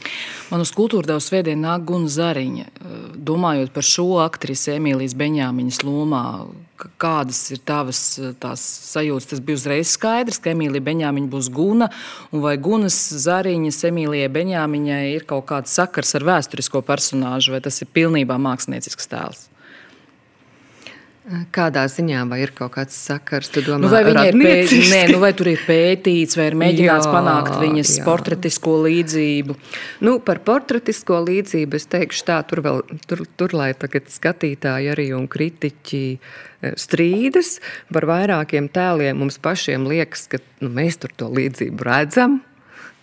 Man 0.50 0.64
uz 0.64 0.73
kultūra 0.75 1.12
devas 1.12 1.29
svētdienā 1.31 1.62
nāk 1.69 1.87
Guna 1.88 2.11
Zariņa. 2.11 2.67
Domājot 3.14 3.73
par 3.75 3.87
šo 3.87 4.09
aktrisi 4.25 4.75
Emīlijas 4.75 5.14
Beņāmiņas 5.21 5.83
lomā, 5.87 6.25
kādas 7.02 7.45
ir 7.55 7.61
tavas 7.69 8.00
sajūtas? 8.19 9.29
Tas 9.31 9.45
bija 9.45 9.61
uzreiz 9.61 9.93
skaidrs, 9.95 10.41
ka 10.43 10.55
Emīlija 10.57 10.85
Beņāmiņa 10.88 11.31
būs 11.33 11.52
Guna, 11.55 11.93
un 12.33 12.43
vai 12.45 12.57
Gunas 12.62 12.99
Zariņas 13.26 13.85
Emīlijai 13.93 14.33
Beņāmiņai 14.33 15.05
ir 15.12 15.29
kaut 15.29 15.47
kāds 15.52 15.76
sakars 15.79 16.17
ar 16.19 16.26
vēsturisko 16.33 16.83
personāžu, 16.88 17.55
vai 17.55 17.62
tas 17.64 17.79
ir 17.85 17.93
pilnībā 17.95 18.41
māksliniecisks 18.41 19.11
tēls? 19.12 19.49
Kādā 21.55 21.85
ziņā 21.87 22.25
vai 22.26 22.41
ir 22.43 22.50
kaut 22.50 22.73
kāds 22.75 22.97
sakars? 22.99 23.52
Domā, 23.55 23.76
nu, 23.85 23.91
vai, 23.93 24.00
ir 24.26 24.35
pēt, 24.35 24.73
nē, 24.91 25.05
nu, 25.12 25.21
vai 25.23 25.31
tur 25.38 25.52
ir 25.52 25.61
pētīts, 25.62 26.35
vai 26.35 26.49
ir 26.50 26.57
mēģināts 26.59 27.07
jā, 27.07 27.12
panākt 27.14 27.55
viņas 27.61 27.93
jā. 28.00 28.07
portretisko 28.09 28.75
līdzību? 28.88 29.57
Nu, 30.02 30.17
par 30.26 30.43
portretisko 30.43 31.21
līdzību 31.29 31.79
es 31.79 31.87
teikšu 31.95 32.26
tā, 32.26 32.41
tur 32.50 32.64
vēl, 32.67 32.83
tur, 33.07 33.23
tur 33.38 33.55
lai 33.55 33.71
tagad 33.79 34.11
skatītāji 34.11 34.91
arī 34.97 35.07
un 35.14 35.31
kritiķi 35.31 36.05
e, 36.11 36.75
strīdas 36.75 37.55
par 37.95 38.11
vairākiem 38.11 38.67
tēliem. 38.75 39.23
Mums 39.23 39.38
pašiem 39.43 39.87
liekas, 39.95 40.26
ka 40.33 40.43
nu, 40.59 40.75
mēs 40.75 40.99
tur 41.05 41.14
to 41.14 41.31
līdzību 41.31 41.87
redzam. 41.87 42.41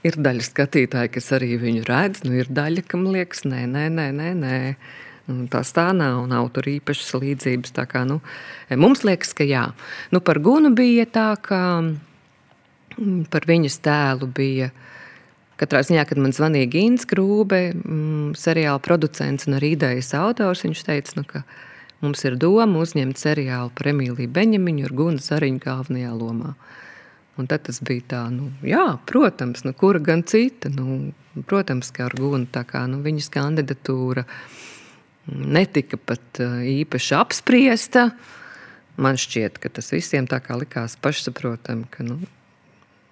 Ir 0.03 0.19
daļa 0.19 0.43
skatītāji, 0.43 1.15
kas 1.15 1.35
arī 1.35 1.55
viņu 1.59 1.87
redz, 1.87 2.27
nu 2.27 2.35
ir 2.39 2.51
daļa, 2.51 2.83
kam 2.87 3.07
liekas, 3.15 3.47
nē, 3.47 3.63
nē, 3.67 3.87
nē, 3.95 4.11
nē. 4.15 4.33
nē. 4.43 4.59
Tas 5.51 5.73
tā 5.75 5.89
nav, 5.93 6.23
nav 6.29 6.49
tur 6.55 6.67
īpašas 6.71 7.13
līdzības. 7.21 7.73
Kā, 7.89 8.03
nu, 8.07 8.19
mums 8.81 9.03
liekas, 9.05 9.33
ka 9.37 9.45
jā. 9.45 9.69
Nu, 10.13 10.21
par 10.25 10.39
Gunu 10.41 10.71
bija 10.75 11.05
tā, 11.05 11.29
ka 11.41 11.59
mm, 11.83 13.27
par 13.33 13.45
viņas 13.49 13.79
tēlu 13.85 14.29
bija. 14.33 14.71
Katrā 15.59 15.81
ziņā, 15.83 16.05
kad 16.07 16.21
man 16.23 16.31
zvanīja 16.31 16.69
Gins 16.71 17.03
Krūbe, 17.09 17.73
mm, 17.75 18.31
seriāla 18.39 18.79
producents 18.81 19.49
un 19.49 19.57
arī 19.57 19.73
idejas 19.75 20.13
autors, 20.15 20.63
viņš 20.63 20.83
teica, 20.87 21.17
nu, 21.19 21.25
ka 21.27 21.43
mums 21.99 22.23
ir 22.23 22.39
doma 22.39 22.79
uzņemt 22.79 23.19
seriālu 23.19 23.73
par 23.75 23.91
Emīliju 23.91 24.31
Beņemiņu 24.33 24.87
ar 24.87 24.95
Gunu 24.95 25.21
Zariņu 25.23 25.61
galvenajā 25.65 26.13
lomā. 26.15 26.55
Un 27.39 27.47
tad 27.47 27.67
tas 27.67 27.83
bija 27.85 28.07
tā, 28.15 28.23
nu, 28.31 28.49
jā, 28.67 28.87
protams, 29.07 29.65
nu, 29.67 29.75
kura 29.75 29.99
gan 30.03 30.23
cita. 30.27 30.71
Nu, 30.71 31.11
protams, 31.47 31.91
ka 31.95 32.07
ar 32.07 32.15
Gunu 32.17 32.47
tā 32.51 32.65
kā 32.67 32.87
nu, 32.89 33.03
viņas 33.03 33.29
kandidatūra 33.35 34.25
ir 34.25 34.68
netika 35.27 35.97
pat 35.97 36.41
eh, 36.41 36.59
īpaši 36.81 37.15
apspriesta. 37.19 38.09
Man 38.99 39.15
šķiet, 39.19 39.61
ka 39.63 39.71
tas 39.71 39.93
visiem 39.93 40.27
tā 40.27 40.41
kā 40.43 40.57
likās 40.59 40.97
pašsaprotami, 40.99 41.87
ka 41.91 42.03
nu, 42.03 42.19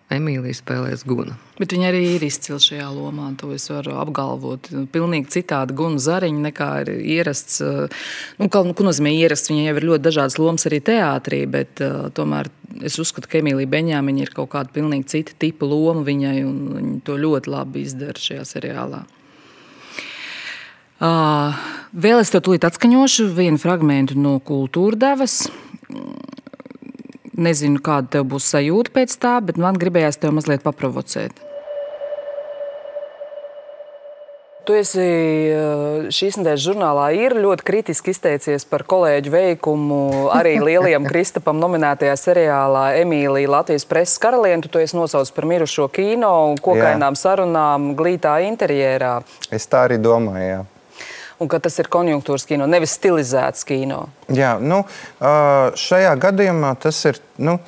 Emīlija 0.08 0.56
spēlēs 0.56 1.02
gunu. 1.04 1.34
Bet 1.58 1.74
viņa 1.76 1.90
arī 1.90 2.00
ir 2.14 2.24
izcila 2.24 2.62
šajā 2.64 2.86
lomā. 2.96 3.26
To 3.42 3.50
es 3.52 3.66
varu 3.68 3.98
apgalvot. 4.00 4.70
Pilnīgi 4.94 5.34
citādi 5.34 5.76
gunu 5.76 6.00
zariņa 6.00 6.44
nekā 6.46 6.68
ir 6.86 6.92
ierasts. 6.96 7.60
Eh, 7.60 7.98
nu, 8.40 8.48
nu, 8.48 8.72
ko 8.72 8.88
nozīmē 8.88 9.12
ierasts? 9.18 9.52
Viņai 9.52 9.68
jau 9.68 9.76
ir 9.82 9.90
ļoti 9.92 10.06
dažādas 10.08 10.40
lomas 10.40 10.68
arī 10.70 10.80
teātrī, 10.80 11.42
bet 11.52 11.84
uh, 11.84 12.08
tomēr 12.16 12.48
es 12.88 12.96
uzskatu, 13.04 13.28
ka 13.28 13.42
Emīlija 13.42 13.72
Beņāmiņa 13.76 14.24
ir 14.24 14.34
kaut 14.36 14.54
kāda 14.56 14.72
pilnīgi 14.76 15.12
cita 15.12 15.36
tipa 15.44 15.68
loma 15.68 16.06
viņai, 16.08 16.38
un 16.48 16.58
viņa 16.78 16.98
to 17.08 17.20
ļoti 17.20 17.52
labi 17.52 17.84
izdara 17.88 18.28
šajā 18.30 18.48
seriālā. 18.48 19.04
Uh, 20.98 21.54
vēl 21.94 22.24
es 22.24 22.32
tev 22.34 22.42
tūlīt 22.48 22.66
atskaņošu 22.66 23.27
vienu 23.38 23.62
fragment 23.62 24.16
no 24.18 24.39
kultūra 24.42 24.98
devas. 24.98 25.44
Nezinu, 27.38 27.77
kāda 27.86 28.18
tev 28.18 28.32
būs 28.32 28.48
sajūta 28.50 28.96
pēc 28.96 29.13
tā, 29.22 29.36
bet 29.46 29.60
man 29.62 29.77
gribējās 29.77 30.18
tevi 30.18 30.39
mazliet 30.39 30.63
paprovocēt. 30.66 31.44
Tu 34.68 34.75
esi 34.75 35.04
šīs 36.12 36.39
nedēļas 36.42 36.63
žurnālā 36.66 37.06
ir 37.16 37.38
ļoti 37.39 37.63
kritiski 37.63 38.12
izteicies 38.12 38.66
par 38.68 38.84
kolēģu 38.89 39.32
veikumu 39.32 40.00
arī 40.34 40.58
lielajam 40.68 41.06
Kristapam 41.08 41.62
nominētajā 41.62 42.16
seriālā 42.20 42.88
Emīlija 43.04 43.54
Latvijas 43.54 43.86
preses 43.88 44.18
karaliene. 44.20 44.68
Tu 44.68 44.82
esi 44.82 44.98
nosaucis 44.98 45.32
par 45.38 45.48
mirušo 45.48 45.88
kino 45.94 46.34
un 46.50 46.58
kokainām 46.60 47.16
Jā. 47.16 47.22
sarunām 47.22 47.94
glītā 47.96 48.42
interjerā. 48.50 49.22
Es 49.54 49.70
tā 49.72 49.86
arī 49.88 50.01
domāju. 50.04 50.50
Jā 50.50 50.66
un 51.39 51.50
ka 51.51 51.60
tas 51.63 51.75
ir 51.82 51.89
konjunktūras 51.94 52.48
kino, 52.50 52.67
nevis 52.70 52.96
stilizēts 52.98 53.67
kino. 53.67 54.06
Jā, 54.34 54.56
nu, 54.62 54.84
šajā 55.20 56.15
gadījumā 56.27 56.77
tas 56.82 57.03
ir. 57.10 57.22
Nu, 57.38 57.60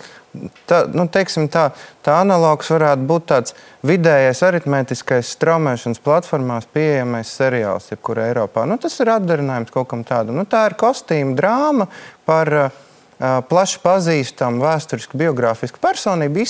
Tā, 0.70 0.84
nu, 0.94 1.08
tā, 1.10 1.64
tā 2.06 2.16
analogs 2.22 2.68
varētu 2.70 3.06
būt 3.10 3.24
tāds 3.32 3.56
vidējais 3.90 4.44
aritmētiskais 4.46 5.32
straumēšanas 5.34 6.04
platformās 6.06 6.68
pieejamais 6.70 7.32
seriāls, 7.34 7.90
jebkurā 7.90 8.28
Eiropā. 8.30 8.68
Nu, 8.70 8.78
tas 8.78 8.94
ir 9.02 9.10
atdarinājums 9.10 9.74
kaut 9.74 9.90
kam 9.90 10.06
tādam. 10.06 10.38
Nu, 10.38 10.46
tā 10.46 10.68
ir 10.70 10.78
kostīma 10.78 11.34
drāma 11.34 11.90
par 12.30 12.54
uh, 12.54 12.78
plaši 13.20 13.80
pazīstama 13.84 14.64
vēsturiska 14.64 15.18
biogrāfiska 15.20 15.82
personība 15.84 16.46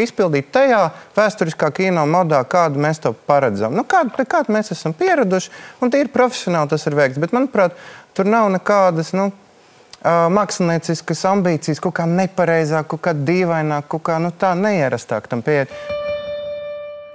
izpildīt 0.00 0.48
tajā 0.54 0.86
vēsturiskā 1.16 1.68
kino 1.76 2.06
modā, 2.08 2.40
kādu 2.48 2.80
mēs 2.80 3.02
to 3.04 3.12
paredzam. 3.28 3.76
Nu, 3.76 3.84
kādu, 3.84 4.14
pie 4.16 4.24
kāda 4.24 4.54
mēs 4.56 4.72
esam 4.72 4.96
pieraduši, 4.96 5.52
un 5.84 5.92
tīri 5.92 6.12
profesionāli 6.12 6.72
tas 6.72 6.88
ir 6.88 6.96
veikts. 6.96 7.20
Bet, 7.20 7.36
manuprāt, 7.36 7.76
tur 8.16 8.28
nav 8.30 8.48
nekādas. 8.56 9.12
Nu, 9.16 9.30
Mākslinieciskas 10.04 11.22
ambīcijas, 11.30 11.78
kaut 11.80 11.94
kā 11.96 12.04
nepareizāk, 12.04 12.90
kaut 12.92 13.00
kā 13.06 13.14
dīvaināk, 13.16 13.86
kaut 13.88 14.04
kā 14.04 14.18
nu, 14.20 14.32
tā 14.36 14.52
neierastāk 14.52 15.30
tam 15.32 15.40
pieiet. 15.44 15.72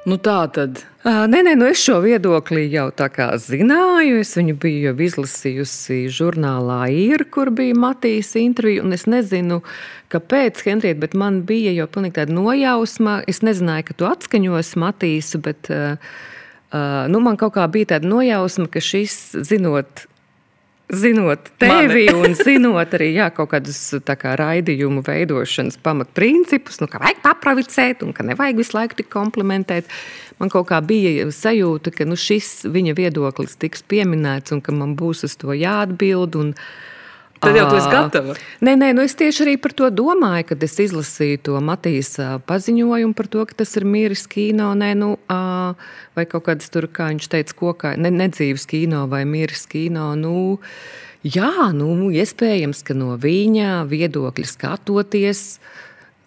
Nu, 0.09 0.17
tā 0.17 0.39
tad. 0.49 0.79
Nē, 1.05 1.41
nē, 1.45 1.51
nu 1.59 1.67
es 1.69 1.81
šo 1.83 1.99
viedokli 2.01 2.63
jau 2.71 2.87
tā 2.95 3.09
kā 3.13 3.27
zināju. 3.37 4.21
Es 4.23 4.31
viņu 4.37 4.55
biju 4.61 4.93
izlasījusi 5.05 6.07
žurnālā 6.13 6.79
īra, 6.89 7.27
kur 7.29 7.51
bija 7.53 7.77
Matīs 7.77 8.31
intervija. 8.39 8.87
Es 8.95 9.05
nezinu, 9.11 9.61
kāpēc, 10.09 10.63
Henrieta, 10.65 10.97
bet 11.03 11.13
man 11.19 11.43
bija 11.45 11.75
jau 11.75 11.85
pilnīgi 11.93 12.17
tāda 12.17 12.33
nojausma. 12.33 13.19
Es 13.29 13.43
nezināju, 13.45 13.89
ka 13.91 13.97
tu 13.99 14.09
atskaņosi 14.09 14.81
Matīsu, 14.81 15.43
bet 15.45 15.69
uh, 15.75 16.17
nu, 17.11 17.21
man 17.21 17.37
kaut 17.37 17.59
kā 17.59 17.67
bija 17.69 17.93
tāda 17.93 18.09
nojausma, 18.09 18.65
ka 18.73 18.81
šis, 18.81 19.19
zinot 19.45 20.07
zinot 20.89 21.51
tevi 21.61 22.07
un 22.13 22.33
zinot 22.37 22.93
arī 22.97 23.11
jā, 23.13 23.29
kaut 23.33 23.51
kādus 23.53 23.77
kā, 24.05 24.33
raidījumu 24.39 25.03
veidošanas 25.05 25.77
pamatprincipus, 25.85 26.79
nu, 26.81 26.89
ka 26.89 27.01
vajag 27.03 27.21
papravicēt 27.25 28.03
un 28.05 28.13
ka 28.15 28.25
nevajag 28.25 28.61
visu 28.61 28.77
laiku 28.77 28.99
tik 28.99 29.11
komplimentēt. 29.13 29.89
Man 30.41 30.51
kaut 30.51 30.69
kā 30.71 30.79
bija 30.85 31.27
sajūta, 31.35 31.93
ka 31.93 32.07
nu, 32.09 32.17
šis 32.19 32.65
viņa 32.71 32.95
viedoklis 32.97 33.57
tiks 33.59 33.83
pieminēts 33.85 34.55
un 34.55 34.63
ka 34.65 34.73
man 34.75 34.95
būs 34.99 35.25
uz 35.27 35.35
to 35.39 35.53
jāatbild. 35.53 36.39
Un, 36.39 36.53
Tad 37.39 37.55
jau 37.55 37.65
tas 37.71 37.85
ir 37.87 37.93
gatava. 37.93 38.35
Nē, 38.65 38.73
nē, 38.75 38.89
nu 38.97 39.03
es 39.07 39.15
tieši 39.19 39.43
arī 39.45 39.55
par 39.63 39.71
to 39.77 39.87
domāju, 39.95 40.49
kad 40.51 40.63
es 40.65 40.75
izlasīju 40.83 41.39
to 41.47 41.59
Matīs 41.63 42.17
paziņojumu 42.49 43.15
par 43.15 43.29
to, 43.31 43.45
ka 43.47 43.61
tas 43.61 43.75
ir 43.79 43.87
miris 43.87 44.25
kino. 44.27 44.73
Nē, 44.75 44.91
nu, 44.99 45.13
vai 45.29 46.25
kaut 46.27 46.49
kādas 46.49 46.71
tur, 46.73 46.89
kā 46.91 47.11
viņš 47.13 47.29
teica, 47.31 47.55
kokā, 47.61 47.93
ne, 48.01 48.11
nedzīves 48.11 48.67
kino 48.69 49.05
vai 49.11 49.23
miris 49.29 49.63
kino. 49.71 50.11
Nu, 50.19 50.57
jā, 51.23 51.69
nu, 51.75 52.09
iespējams, 52.11 52.83
ka 52.87 52.97
no 52.97 53.15
viņa 53.19 53.85
viedokļa 53.87 54.49
skatoties. 54.55 55.45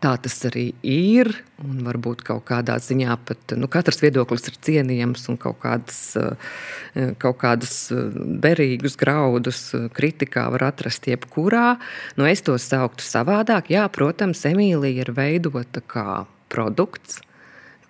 Tā 0.03 0.17
tas 0.19 0.35
arī 0.49 0.73
ir. 0.83 1.29
Un 1.63 1.85
varbūt 1.87 2.25
kaut 2.27 2.43
kādā 2.49 2.75
ziņā 2.83 3.15
pat 3.23 3.55
nu, 3.55 3.69
katrs 3.71 4.01
viedoklis 4.03 4.49
ir 4.51 4.57
cienījams 4.67 5.29
un 5.31 5.39
kaut 5.39 5.61
kādas, 5.63 6.01
eh, 6.19 7.13
kaut 7.23 7.39
kādas 7.39 7.77
eh, 7.95 8.09
derīgus 8.43 8.99
graudus 8.99 9.69
eh, 9.79 9.87
kritikā 9.95 10.49
var 10.51 10.67
atrast 10.73 11.07
jebkurā. 11.07 11.77
Nu, 12.19 12.27
es 12.27 12.43
to 12.43 12.59
sauktu 12.59 13.07
savādāk. 13.07 13.71
Jā, 13.71 13.87
protams, 13.95 14.43
Emīlija 14.51 15.07
ir 15.07 15.15
veidota 15.15 15.85
kā 15.87 16.25
produkts 16.51 17.23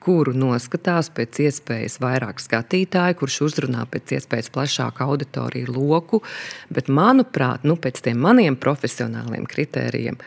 kuru 0.03 0.35
noskatās 0.35 1.09
pēc 1.15 1.39
iespējas 1.47 2.01
vairāk 2.03 2.43
skatītāju, 2.43 3.21
kurš 3.21 3.39
uzrunā 3.47 3.87
pēc 3.91 4.17
iespējas 4.19 4.51
plašāku 4.53 5.05
auditoriju 5.07 5.73
loku. 5.77 6.23
Bet, 6.75 6.91
manuprāt, 6.91 7.67
nu, 7.69 7.79
pēc 7.81 8.03
tiem 8.09 8.19
maniem 8.21 8.59
profesionāliem 8.59 9.47
kritērijiem, 9.49 10.19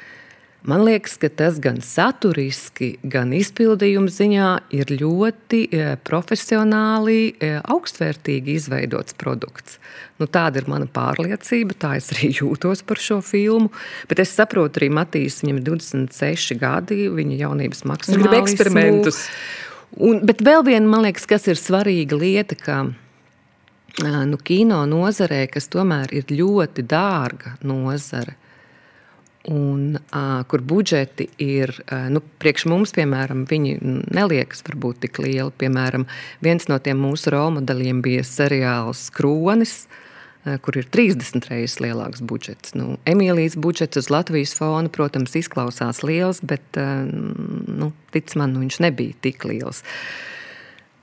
Man 0.66 0.82
liekas, 0.82 1.20
ka 1.22 1.30
tas 1.30 1.60
gan 1.62 1.78
saturiski, 1.86 2.96
gan 3.06 3.34
izpildījuma 3.38 4.10
ziņā 4.10 4.48
ir 4.74 4.90
ļoti 4.98 5.60
e, 5.70 5.84
profesionāli, 6.08 7.36
e, 7.38 7.52
augstvērtīgi 7.62 8.56
izveidots 8.58 9.14
produkts. 9.22 9.78
Nu, 10.18 10.26
tāda 10.26 10.64
ir 10.64 10.70
mana 10.72 10.88
pārliecība, 10.90 11.78
tā 11.78 11.92
es 12.00 12.10
arī 12.16 12.32
jūtos 12.40 12.82
par 12.88 13.02
šo 13.02 13.20
filmu. 13.26 13.70
Bet 14.10 14.24
es 14.24 14.34
saprotu, 14.34 14.82
arī 14.82 14.90
Matīs, 14.98 15.44
viņam 15.44 15.62
ir 15.62 15.68
26 15.70 16.58
gadi, 16.62 16.98
viņa 17.14 17.38
jaunības 17.44 17.86
maksimālismu. 17.86 18.24
Viņš 18.24 18.32
grib 18.32 18.40
eksperimentus. 18.42 19.22
Un, 20.02 20.24
bet 20.26 20.42
vēl 20.44 20.66
viena, 20.66 20.88
man 20.90 21.06
liekas, 21.06 21.28
kas 21.30 21.46
ir 21.52 21.62
svarīga 21.62 22.18
lieta, 22.18 22.58
ka 22.58 22.80
nu, 24.02 24.42
kino 24.42 24.82
nozarē, 24.90 25.46
kas 25.52 25.70
tomēr 25.72 26.10
ir 26.18 26.34
ļoti 26.34 26.84
dārga 26.90 27.54
nozare, 27.64 28.36
un 29.52 29.98
uh, 29.98 30.44
kur 30.50 30.64
budžeti 30.66 31.28
ir, 31.42 31.74
uh, 31.86 32.08
nu, 32.14 32.22
priekš 32.42 32.66
mums, 32.72 32.94
piemēram, 32.96 33.46
viņi 33.50 33.76
neliekas 34.14 34.66
varbūt 34.66 35.04
tik 35.06 35.20
lieli. 35.22 35.52
Piemēram, 35.62 36.08
viens 36.46 36.70
no 36.72 36.80
tiem 36.82 37.02
mūsu 37.06 37.34
rolmodeļiem 37.36 38.02
bija 38.06 38.26
seriāls 38.26 39.08
Kronis. 39.16 39.84
Uh, 39.86 40.02
kur 40.62 40.78
ir 40.78 40.86
30 40.94 41.48
reizes 41.50 41.80
lielāks 41.82 42.22
budžets. 42.22 42.76
Nu, 42.78 43.00
Emīlijas 43.10 43.58
budžets 43.58 43.98
uz 43.98 44.12
Latvijas 44.14 44.54
fona, 44.58 44.92
protams, 44.94 45.34
izklausās 45.38 46.04
liels, 46.06 46.42
bet 46.46 46.78
uh, 46.78 47.02
nu, 47.06 47.92
tic 48.14 48.34
man, 48.38 48.54
nu, 48.54 48.62
viņš 48.66 48.80
nebija 48.86 49.18
tik 49.26 49.48
liels. 49.50 49.82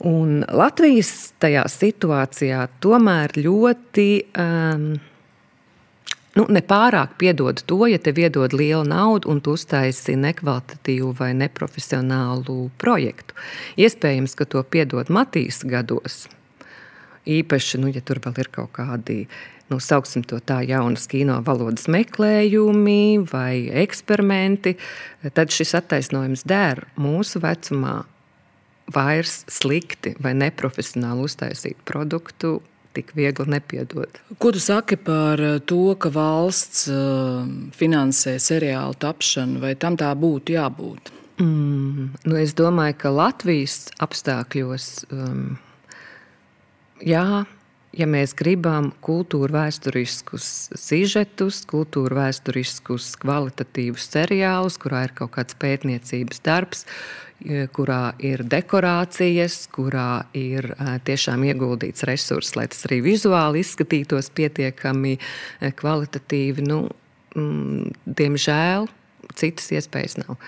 Un 0.06 0.42
Latvijas 0.50 1.32
tajā 1.42 1.62
situācijā 1.70 2.64
tomēr 2.82 3.34
ļoti 3.38 4.08
um, 4.34 4.86
nu, 6.38 6.46
nepārāk 6.48 7.16
piedod 7.20 7.62
to, 7.68 7.78
ja 7.90 8.00
tev 8.02 8.20
iedod 8.22 8.54
lielu 8.56 8.84
naudu 8.88 9.30
un 9.32 9.40
tu 9.44 9.56
uztaisi 9.58 10.16
nekvalitatīvu 10.20 11.12
vai 11.18 11.32
neprofesionālu 11.38 12.70
projektu. 12.80 13.36
Iespējams, 13.80 14.36
ka 14.38 14.48
to 14.48 14.62
piedod 14.64 15.12
Matīs 15.12 15.62
gados. 15.68 16.26
Īpaši, 17.28 17.78
nu, 17.78 17.90
ja 17.92 18.02
tur 18.02 18.18
vēl 18.22 18.40
ir 18.42 18.48
kaut 18.50 18.72
kādi, 18.74 19.26
nu, 19.70 19.78
sauksim 19.78 20.24
to 20.26 20.40
tā, 20.42 20.58
jaunas 20.66 21.06
kino 21.10 21.38
valodas 21.46 21.86
meklējumi 21.92 23.22
vai 23.30 23.68
eksperimenti, 23.84 24.74
tad 25.36 25.54
šis 25.54 25.76
attaisnojums 25.78 26.42
der 26.48 26.86
mūsu 26.98 27.42
vecumā 27.44 28.00
vairs 28.92 29.44
slikti 29.52 30.16
vai 30.22 30.34
neprofesionāli 30.34 31.28
uztaisīt 31.28 31.78
produktu 31.88 32.58
tik 32.96 33.14
viegli 33.16 33.46
nepiedod. 33.54 34.20
Ko 34.38 34.52
tu 34.54 34.60
saki 34.62 34.98
par 35.00 35.40
eh, 35.40 35.58
to, 35.66 35.94
ka 36.00 36.12
valsts 36.12 36.86
uh, 36.92 37.42
finansē 37.76 38.36
seriālu 38.42 38.96
tapšanu, 39.00 39.60
vai 39.62 39.74
tam 39.80 39.96
tā 40.00 40.12
būtu 40.18 40.56
jābūt? 40.56 41.12
Mm, 41.42 42.12
nu 42.28 42.38
es 42.38 42.54
domāju, 42.58 42.98
ka 43.02 43.12
Latvijas 43.14 43.86
apstākļos, 44.04 44.88
um, 45.10 45.56
jā, 47.00 47.44
ja 47.96 48.06
mēs 48.08 48.36
gribam 48.38 48.92
kultūra 49.04 49.64
vēsturiskus 49.64 50.46
sižetus, 50.78 51.64
kultūra 51.70 52.22
vēsturiskus 52.26 53.12
kvalitatīvus 53.22 54.08
seriālus, 54.14 54.78
kurā 54.80 55.06
ir 55.08 55.16
kaut 55.18 55.34
kāds 55.36 55.58
pētniecības 55.60 56.42
darbs, 56.46 56.86
E, 57.42 57.66
kurā 57.74 58.12
ir 58.22 58.44
dekorācijas, 58.46 59.64
kurā 59.74 60.24
ir 60.36 60.68
e, 60.76 60.92
tiešām 61.06 61.42
ieguldīts 61.48 62.04
resurss, 62.06 62.54
lai 62.54 62.68
tas 62.70 62.84
arī 62.86 63.00
vizuāli 63.02 63.64
izskatītos 63.64 64.30
pietiekami 64.36 65.16
e, 65.16 65.72
kvalitatīvi. 65.78 66.66
Nu, 66.68 66.84
mm, 67.34 67.96
diemžēl 68.20 68.86
citas 69.38 69.72
iespējas 69.74 70.20
nav. 70.22 70.38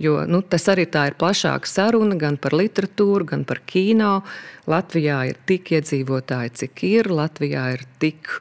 Jo, 0.00 0.22
nu, 0.24 0.40
tas 0.40 0.64
arī 0.72 0.86
ir 0.88 1.16
plašāka 1.20 1.68
saruna 1.68 2.16
gan 2.16 2.38
par 2.40 2.56
literatūru, 2.56 3.26
gan 3.34 3.44
par 3.44 3.60
kino. 3.68 4.22
Latvijā 4.70 5.18
ir 5.28 5.40
tik 5.46 5.74
iedzīvotāji, 5.76 6.54
cik 6.62 6.84
ir. 6.88 7.10
Latvijā 7.12 7.66
ir 7.74 7.84
tik 8.00 8.40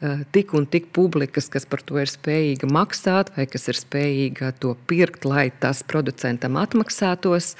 Eh, 0.00 0.18
tik 0.32 0.52
un 0.52 0.66
tik 0.68 0.90
publikas, 0.92 1.48
kas 1.48 1.64
par 1.64 1.80
to 1.80 1.96
ir 1.96 2.10
spējīga 2.10 2.68
maksāt, 2.68 3.30
vai 3.32 3.46
kas 3.48 3.64
ir 3.72 3.78
spējīga 3.78 4.50
to 4.60 4.74
pirkt, 4.90 5.24
lai 5.24 5.48
tas 5.62 5.80
producentam 5.88 6.58
atmaksātos. 6.60 7.54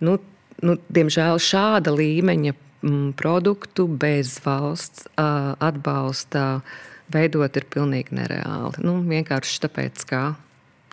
Nu, 0.00 0.16
nu, 0.64 0.78
diemžēl 0.88 1.36
šāda 1.36 1.92
līmeņa 1.92 2.54
mm, 2.54 3.10
produktu 3.20 3.84
bez 3.84 4.38
valsts 4.46 5.10
atbalsta 5.20 6.62
veidot 7.12 7.60
ir 7.60 7.68
pilnīgi 7.68 8.16
nereāli. 8.16 8.80
Nu, 8.88 9.02
vienkārši 9.04 9.60
tāpēc, 9.66 10.08
ka 10.08 10.22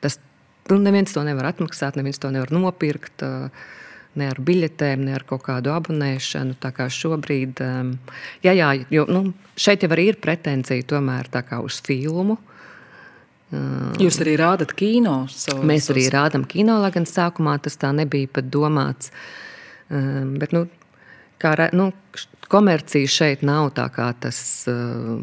tas 0.04 0.20
nu, 0.72 0.80
neviens 0.82 1.14
to 1.14 1.24
nevar 1.28 1.52
atmaksāt, 1.54 1.98
neviens 2.00 2.22
to 2.22 2.32
nevar 2.34 2.54
nopirkt. 2.56 3.26
Uh, 3.26 3.66
ne 4.16 4.30
ar 4.32 4.40
biļetēm, 4.48 5.04
ne 5.08 5.16
ar 5.18 5.26
kaut 5.28 5.44
kādu 5.46 5.74
abonēšanu. 5.76 6.56
Tā 6.64 6.72
kā 6.76 6.88
šobrīd, 6.92 7.62
um, 7.66 7.94
jā, 8.46 8.54
jā, 8.56 8.72
jo 8.94 9.06
nu, 9.12 9.22
šeit 9.60 9.84
jau 9.84 9.92
arī 9.92 10.10
ir 10.14 10.20
pretenzija 10.24 10.88
tomēr 10.88 11.30
uz 11.60 11.82
filmu. 11.84 12.38
Um, 13.54 13.92
Jūs 14.02 14.18
arī 14.24 14.38
rādat 14.42 14.74
kino? 14.78 15.26
Savos, 15.30 15.66
mēs 15.68 15.92
arī 15.94 16.08
rādām 16.14 16.48
kino, 16.50 16.80
lai 16.82 16.92
gan 16.96 17.06
sākumā 17.06 17.60
tas 17.62 17.78
tā 17.78 17.92
nebija 17.94 18.32
pat 18.40 18.50
domāts. 18.50 19.12
Um, 19.90 20.36
bet, 20.42 20.56
nu, 20.56 20.66
kā, 21.40 21.54
nu, 21.76 21.92
komercija 22.52 23.08
šeit 23.08 23.42
nav 23.46 23.72
tas 23.76 24.40
uh, 24.70 24.76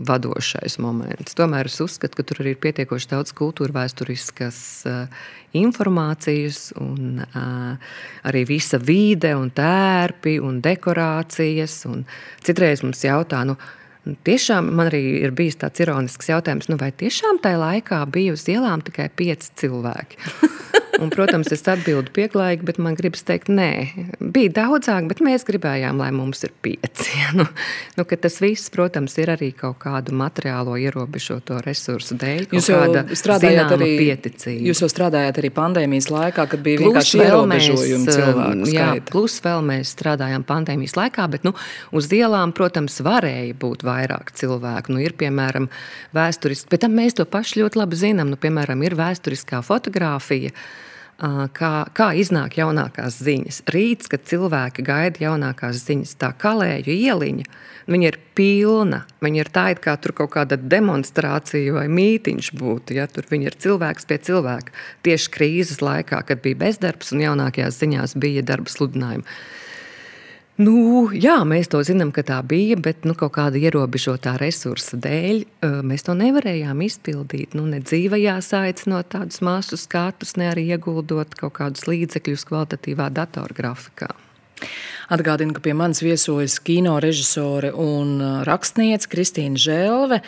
vadošais 0.06 0.78
moments. 0.82 1.36
Tomēr 1.38 1.70
es 1.70 1.80
uzskatu, 1.80 2.18
ka 2.18 2.26
tur 2.26 2.42
arī 2.42 2.54
ir 2.54 2.62
pietiekoši 2.62 3.10
daudz 3.12 3.34
kultūra 3.36 3.82
vēsturiskas 3.82 4.58
uh, 4.90 5.28
informācijas, 5.56 6.72
un 6.80 7.22
uh, 7.24 7.92
arī 8.28 8.46
visa 8.48 8.80
vide, 8.82 9.34
un 9.38 9.52
tērpi 9.54 10.38
un 10.42 10.60
dekorācijas. 10.64 11.82
Un 11.90 12.04
citreiz 12.42 12.84
mums 12.86 13.04
jautā, 13.06 13.44
nu, 13.48 13.58
Tiešām 14.02 14.72
man 14.74 14.88
arī 14.90 14.98
ir 15.22 15.30
bijis 15.30 15.60
tāds 15.60 15.78
ironisks 15.78 16.26
jautājums, 16.26 16.66
nu 16.66 16.74
vai 16.74 16.88
tiešām 16.90 17.38
tajā 17.38 17.60
laikā 17.60 18.00
bija 18.10 18.32
uz 18.34 18.42
ielām 18.50 18.82
tikai 18.82 19.06
pieci 19.14 19.52
cilvēki? 19.62 20.18
Un, 21.00 21.08
protams, 21.12 21.48
es 21.54 21.62
atbildu 21.70 22.12
pieklājīgi, 22.12 22.66
bet 22.68 22.78
man 22.82 22.96
gribas 22.98 23.24
teikt, 23.24 23.48
nē, 23.52 23.70
bija 24.20 24.52
daudzāk, 24.58 25.06
bet 25.08 25.22
mēs 25.24 25.46
gribējām, 25.48 25.96
lai 26.02 26.10
mums 26.12 26.44
ir 26.44 26.52
pieci. 26.64 27.08
nu, 27.38 27.46
nu, 27.96 28.04
tas 28.04 28.36
viss, 28.42 28.68
protams, 28.72 29.16
ir 29.22 29.32
arī 29.32 29.52
kaut 29.56 29.78
kādu 29.82 30.14
materiālo 30.18 30.76
ierobežoto 30.80 31.62
resursu 31.64 32.16
dēļ. 32.20 32.44
Jūs 32.52 32.68
jau 32.68 32.82
strādājāt 33.16 33.72
arī 33.78 33.88
pieticīgi. 34.02 34.66
Jūs 34.68 34.84
jau 34.84 34.90
strādājāt 34.92 35.40
arī 35.40 35.52
pandēmijas 35.56 36.10
laikā, 36.12 36.46
kad 36.52 36.64
bija 36.64 36.82
plus 36.82 36.90
vienkārši 36.90 37.22
ierobežojumi 37.24 37.98
um, 38.02 38.12
cilvēku 38.18 38.68
skaita. 38.68 38.76
Jā, 38.76 39.08
plus 39.08 39.38
vēl 39.46 39.66
mēs 39.72 39.94
strādājām 39.96 40.46
pandēmijas 40.48 40.96
laikā, 40.98 41.26
bet 41.32 41.48
nu, 41.48 41.54
uz 41.96 42.12
ielām, 42.12 42.52
protams, 42.56 43.00
varēja 43.04 43.56
būt 43.64 43.86
vairāk 43.88 44.34
cilvēku. 44.38 44.92
Nu, 44.92 45.00
ir, 45.02 45.16
piemēram, 45.16 45.70
vēsturiski, 46.16 46.68
bet 46.72 46.86
mēs 46.92 47.16
to 47.18 47.26
paši 47.28 47.62
ļoti 47.62 47.80
labi 47.80 48.04
zinām. 48.04 48.32
Nu, 48.32 48.40
piemēram, 48.40 48.84
ir 48.84 48.98
vēsturiskā 48.98 49.64
fotografija 49.64 50.52
kā, 51.54 51.72
kā 51.94 52.08
iznāk 52.18 52.56
jaunākās 52.58 53.20
ziņas. 53.22 53.62
Rīts, 53.70 54.08
kad 54.10 54.24
cilvēki 54.26 54.82
gaida 54.86 55.22
jaunākās 55.22 55.84
ziņas, 55.86 56.16
tā 56.18 56.32
kalēju 56.38 56.90
ieliņa, 56.90 57.46
viņa 57.86 58.10
ir 58.10 58.18
pilna. 58.34 59.02
Viņa 59.22 59.44
ir 59.44 59.50
tā, 59.54 59.68
it 59.74 59.82
kā 59.84 59.94
tur 60.02 60.16
kaut 60.18 60.32
kāda 60.34 60.58
demonstrācija 60.58 61.76
vai 61.78 61.86
mītīņš 61.92 62.52
būtu. 62.58 62.98
Ja? 62.98 63.06
Tur 63.06 63.28
viņi 63.30 63.50
ir 63.50 63.58
cilvēks 63.62 64.08
pie 64.10 64.18
cilvēka. 64.26 64.74
Tieši 65.06 65.32
krīzes 65.36 65.82
laikā, 65.84 66.24
kad 66.26 66.42
bija 66.42 66.58
bezdarbs 66.64 67.14
un 67.14 67.22
jaunākajās 67.26 67.78
ziņās 67.82 68.16
bija 68.18 68.42
darba 68.46 68.72
sludinājumi. 68.72 69.26
Nu, 70.60 71.08
jā, 71.16 71.38
mēs 71.48 71.70
to 71.72 71.80
zinām, 71.80 72.10
ka 72.12 72.20
tā 72.28 72.36
bija, 72.44 72.76
bet 72.76 73.06
nu, 73.08 73.14
kaut 73.16 73.32
kāda 73.38 73.56
ierobežotā 73.56 74.34
resursa 74.36 74.98
dēļ 75.00 75.38
mēs 75.88 76.04
to 76.04 76.12
nevarējām 76.18 76.82
izpildīt. 76.84 77.56
Nu, 77.56 77.64
ne 77.70 77.80
dzīvajās 77.80 78.50
aicinot 78.60 79.08
tādus 79.14 79.40
masu 79.40 79.78
skatus, 79.80 80.36
ne 80.36 80.50
arī 80.50 80.66
ieguldot 80.76 81.32
kaut 81.40 81.56
kādus 81.56 81.88
līdzekļus 81.88 82.44
kvalitatīvā 82.50 83.08
datorgrafikā. 83.16 84.10
Atgādinu, 85.12 85.56
ka 85.56 85.64
pie 85.64 85.72
manis 85.74 86.04
viesojas 86.04 86.58
kino 86.62 86.98
režisore 87.02 87.72
un 87.72 88.20
rakstniece 88.46 89.08
Kristīna 89.10 89.56
Žēlve. 89.58 90.20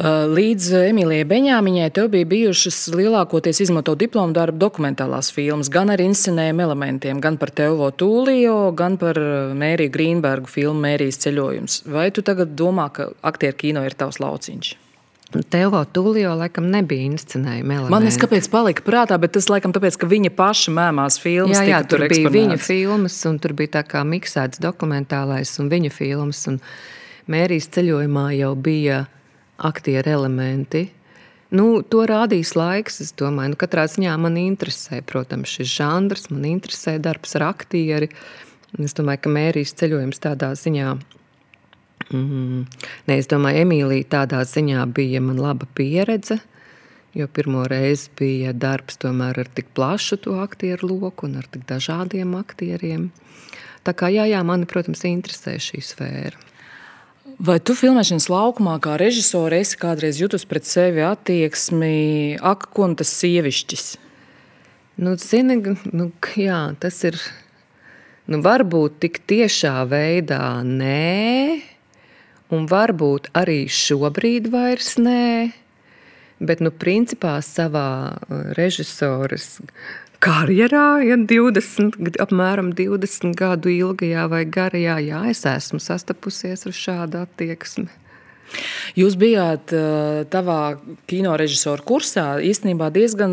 Uh, 0.00 0.24
līdz 0.32 0.70
Emilijai 0.88 1.26
Beņāmiņai 1.28 1.90
tev 1.92 2.06
bija 2.14 2.24
bijušas 2.24 2.86
lielākoties 2.94 3.58
izmanto 3.66 3.92
diplomu 4.00 4.32
darbu 4.32 4.56
dokumentālās 4.62 5.28
filmas, 5.36 5.68
gan 5.68 5.92
ar 5.92 6.00
inscenējumu 6.00 6.64
elementiem, 6.64 7.18
gan 7.20 7.36
par 7.36 7.52
Teovo 7.52 7.90
Tūlio, 7.92 8.70
gan 8.72 8.96
par 8.96 9.20
uh, 9.20 9.50
Mēriju 9.60 9.92
Grīnbergu 9.92 10.48
filmu 10.48 10.80
Mērijas 10.86 11.20
ceļojums. 11.26 11.76
Vai 11.92 12.06
tu 12.16 12.24
tagad 12.24 12.56
domā, 12.56 12.88
ka 12.96 13.10
aktieru 13.20 13.60
kino 13.60 13.84
ir 13.84 13.98
tavs 14.00 14.22
lauciņš? 14.24 14.72
Tevo 15.52 15.84
Tūlio 15.84 16.32
laikam 16.46 16.72
nebija 16.72 17.04
inscenējuma 17.10 17.76
elements. 17.82 17.92
Man 17.92 18.08
liekas, 18.08 18.22
kāpēc 18.24 18.50
palika 18.56 18.88
prātā, 18.88 19.20
bet 19.20 19.36
tas 19.36 19.52
laikam 19.52 19.76
tāpēc, 19.76 20.00
ka 20.00 20.08
viņa 20.08 20.32
paša 20.32 20.78
mēmās 20.80 21.20
filmas. 21.20 21.60
Jā, 21.60 21.76
jā 21.76 21.84
tur, 21.84 22.00
tur 22.00 22.08
bija 22.08 22.24
eksponēts. 22.24 22.40
viņa 22.40 22.60
filmas, 22.64 23.20
un 23.28 23.36
tur 23.44 23.58
bija 23.60 23.76
tā 23.76 23.86
kā 23.92 24.00
miksēts 24.16 24.64
dokumentālais 24.64 25.58
un 25.60 25.68
viņa 25.68 25.92
filmas. 25.92 26.46
Un 26.48 26.62
Mērijas 27.28 27.68
ceļojumā 27.76 28.30
jau 28.40 28.56
bija 28.56 29.04
aktieru 29.60 30.10
elementi. 30.18 30.88
Nu, 31.50 31.80
to 31.82 32.04
rādīs 32.06 32.54
laiks. 32.54 33.00
Es 33.02 33.14
domāju, 33.18 33.54
nu, 33.54 33.58
katrā 33.58 33.86
ziņā 33.90 34.14
man 34.22 34.38
interesē, 34.38 35.00
protams, 35.06 35.50
šis 35.50 35.72
žanrs, 35.80 36.28
man 36.30 36.46
interesē 36.46 36.98
darbs 37.02 37.34
ar 37.38 37.48
aktieri. 37.50 38.10
Es 38.78 38.94
domāju, 38.94 39.24
ka 39.24 39.32
Mērijas 39.34 39.74
ceļojums 39.80 40.22
tādā 40.22 40.52
ziņā. 40.58 40.92
Mm, 42.10 42.62
ne, 43.06 43.16
es 43.16 43.26
domāju, 43.30 43.64
Emīlija 43.64 44.06
tādā 44.14 44.44
ziņā 44.46 44.86
bija 44.94 45.20
man 45.22 45.38
laba 45.42 45.66
pieredze, 45.78 46.38
jo 47.14 47.26
pirmo 47.30 47.64
reizi 47.70 48.10
bija 48.18 48.54
darbs 48.54 48.98
tomēr 49.02 49.42
ar 49.42 49.50
tik 49.54 49.72
plašu 49.74 50.20
to 50.22 50.38
aktieru 50.42 50.92
loku 50.94 51.26
un 51.26 51.40
ar 51.42 51.50
tik 51.50 51.66
dažādiem 51.70 52.34
aktieriem. 52.38 53.10
Tā 53.86 53.94
kā 53.96 54.10
jā, 54.12 54.26
jā 54.30 54.42
mani, 54.46 54.70
protams, 54.70 55.02
interesē 55.08 55.56
šī 55.58 55.82
sfēra. 55.82 56.49
Vai 57.40 57.54
tu 57.56 57.72
filmēšanas 57.72 58.26
laukumā, 58.28 58.74
kā 58.84 58.98
režisore, 59.00 59.62
esi 59.64 59.78
kādreiz 59.80 60.18
jutusi 60.20 60.44
pret 60.44 60.66
sevi 60.68 61.00
attieksmi, 61.00 62.36
ak, 62.36 62.66
un 62.84 62.92
tas 63.00 63.08
sievišķis? 63.16 63.84
Nu, 65.00 65.14
zini, 65.16 65.56
nu, 65.88 66.10
jā, 66.36 66.58
tas 66.82 66.98
ir. 67.08 67.16
Nu, 68.28 68.42
varbūt 68.44 68.98
tik 69.00 69.22
tiešā 69.24 69.72
veidā 69.88 70.60
nē, 70.68 71.62
un 72.52 72.68
varbūt 72.68 73.32
arī 73.40 73.62
šobrīd 73.72 74.52
vairs 74.52 74.98
nē. 75.00 75.24
Bet, 76.44 76.60
nu, 76.60 76.68
principā 76.68 77.38
savā 77.40 77.88
uh, 78.20 78.52
režisoras 78.60 79.62
karjerā, 80.20 81.00
ja 81.04 81.16
20, 81.16 82.18
apmēram 82.20 82.74
20 82.76 83.32
gadu 83.40 83.72
ilgajā 83.72 84.26
vai 84.32 84.44
garajā, 84.44 84.98
jā, 85.06 85.22
es 85.32 85.46
esmu 85.48 85.80
sastapusies 85.80 86.66
ar 86.68 86.76
šādu 86.76 87.22
attieksmi. 87.24 87.88
Jūs 88.98 89.14
bijāt 89.20 89.72
uh, 89.76 90.22
tavā 90.30 90.76
kino 91.10 91.36
režisora 91.38 91.82
kursā 91.86 92.24
īstenībā 92.42 92.90
diezgan 92.94 93.32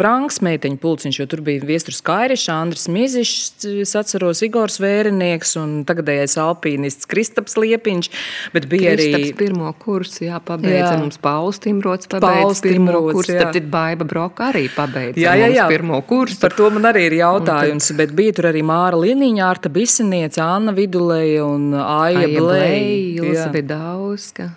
brangs 0.00 0.40
meiteņu 0.44 0.80
pulciņš, 0.80 1.20
jo 1.20 1.26
tur 1.30 1.42
bija 1.44 1.64
Viestures 1.68 2.00
Kairišs, 2.06 2.48
Andris 2.54 2.86
Mizišs, 2.92 3.66
es 3.84 3.94
atceros 3.98 4.40
Igors 4.46 4.80
Vērinieks 4.82 5.56
un 5.60 5.74
tagadējais 5.88 6.38
alpīnists 6.40 7.08
Kristaps 7.10 7.58
Liepiņš, 7.60 8.10
bet 8.54 8.68
bija 8.72 8.94
Kristaps 8.96 9.28
arī... 9.28 9.34
pirmo 9.38 9.72
kursu, 9.80 10.24
jā, 10.30 10.40
pabeidza 10.44 10.94
jā. 10.94 10.98
mums 11.02 11.20
Pauls 11.20 11.60
Timrots, 11.62 12.08
pabeidza 12.10 12.64
pirmo 12.64 12.94
Timrots, 12.94 13.18
kursu, 13.18 13.36
jā. 13.36 13.50
tad 13.52 13.68
Baiba 13.70 14.08
Broka 14.08 14.48
arī 14.50 14.66
pabeidza 14.72 15.20
jā, 15.20 15.36
jā, 15.42 15.52
jā. 15.58 15.68
pirmo 15.70 16.00
kursu. 16.08 16.40
Par 16.40 16.56
to 16.56 16.70
man 16.72 16.88
arī 16.90 17.06
ir 17.10 17.18
jautājums, 17.20 17.90
tad... 17.92 18.00
bet 18.00 18.16
bija 18.16 18.38
tur 18.40 18.50
arī 18.54 18.64
Māra 18.66 18.98
Liniņa, 19.00 19.44
Arta 19.46 19.72
Bisiniece, 19.72 20.40
Anna 20.44 20.74
Viduleja 20.76 21.44
un 21.44 21.70
Aija, 21.76 22.24
Aija 22.24 22.40
Blei. 22.40 23.10
Ilsa 23.20 23.50
Vidaus. 23.52 24.29
Ka... 24.36 24.50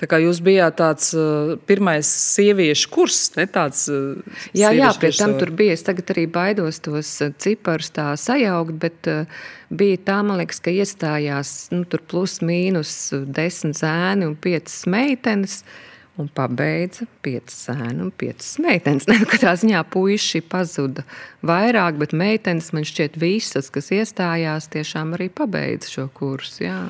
Tā 0.00 0.08
kā 0.08 0.20
jūs 0.22 0.40
bijāt 0.44 0.78
tāds 0.80 1.10
uh, 1.16 1.56
pirmais 1.68 2.08
sieviešu 2.08 2.88
kurs, 2.94 3.18
ne 3.36 3.44
tāds 3.50 3.84
uh,- 3.92 4.16
jā, 4.56 4.72
jā, 4.76 4.92
pie 5.00 5.12
tam 5.16 5.36
tur 5.40 5.52
bija. 5.58 5.76
Es 5.76 5.84
tagad 5.86 6.14
arī 6.14 6.24
baidos 6.30 6.80
tos 6.84 7.10
ciparus 7.42 7.92
tā 7.94 8.10
sajaukt, 8.16 8.78
bet 8.80 9.10
uh, 9.10 9.42
bija 9.68 10.00
tā, 10.08 10.22
man 10.24 10.40
liekas, 10.40 10.62
ka 10.64 10.72
iestājās 10.72 11.68
nu, 11.74 11.84
tur 11.84 12.04
plus 12.08 12.38
mīnus 12.40 13.12
desmit 13.26 13.80
zēni 13.82 14.30
un 14.30 14.38
piecas 14.40 14.82
meitenes. 14.88 15.60
Uh, 15.62 15.84
un 16.18 16.28
pabeidza 16.34 17.06
piecas 17.22 17.56
sēnu 17.68 18.08
un 18.08 18.10
piecas 18.10 18.56
meitenes. 18.62 19.06
Ne, 19.10 19.20
katrā 19.28 19.54
ziņā 19.58 19.80
puiši 19.92 20.42
pazuda 20.50 21.04
vairāk, 21.46 21.96
bet 22.00 22.12
meitenes 22.16 22.72
man 22.76 22.84
šķiet 22.86 23.16
visas, 23.20 23.70
kas 23.72 23.88
iestājās, 23.94 24.68
tiešām 24.72 25.14
arī 25.16 25.30
pabeidza 25.32 25.92
šo 25.94 26.08
kursu. 26.14 26.66
Jā. 26.66 26.80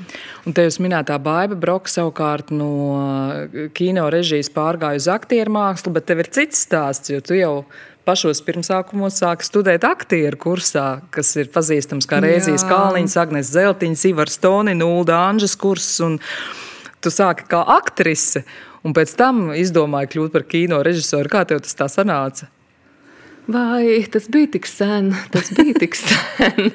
Un 0.49 0.57
te 0.57 0.65
jūs 0.67 0.81
minētā 0.83 1.19
Baiba 1.23 1.59
Broka 1.59 1.93
savukārt 1.93 2.51
no 2.55 2.73
kino 3.77 4.09
režijas 4.13 4.51
pārgāja 4.55 5.03
uz 5.03 5.11
aktieru 5.13 5.55
mākslu, 5.59 5.95
bet 5.95 6.09
tev 6.11 6.25
ir 6.25 6.33
cits 6.35 6.65
stāsts, 6.67 7.13
jo 7.13 7.23
tu 7.25 7.39
jau 7.39 7.55
pašos 8.09 8.41
pirmsākumos 8.47 9.21
sāka 9.21 9.45
studēt 9.45 9.85
aktieru 9.85 10.39
kursā, 10.41 10.87
kas 11.13 11.35
ir 11.37 11.51
pazīstams 11.53 12.09
kā 12.09 12.23
Rēzijas 12.25 12.65
Kalniņas, 12.69 13.19
Agnes 13.21 13.53
Zeltiņas, 13.53 14.07
Ivars 14.09 14.41
Toni, 14.41 14.73
Nulda 14.79 15.19
Anžas 15.29 15.59
kurs. 15.61 15.91
Un 16.05 16.17
tu 17.05 17.13
sāki 17.13 17.47
kā 17.51 17.61
aktrise 17.77 18.45
un 18.87 18.95
pēc 18.97 19.15
tam 19.19 19.49
izdomāji 19.57 20.13
kļūt 20.15 20.35
par 20.35 20.45
kino 20.49 20.79
režisoru. 20.87 21.31
Kā 21.33 21.45
tev 21.49 21.63
tas 21.65 21.77
tā 21.79 21.89
sanāca? 21.93 22.49
Vai 23.49 24.05
tas 24.13 24.29
bija 24.29 24.51
tik 24.59 24.69
sen? 24.69 25.15
Tas 25.33 25.49
bija 25.57 25.73
tik 25.81 25.97
sen. 26.05 26.71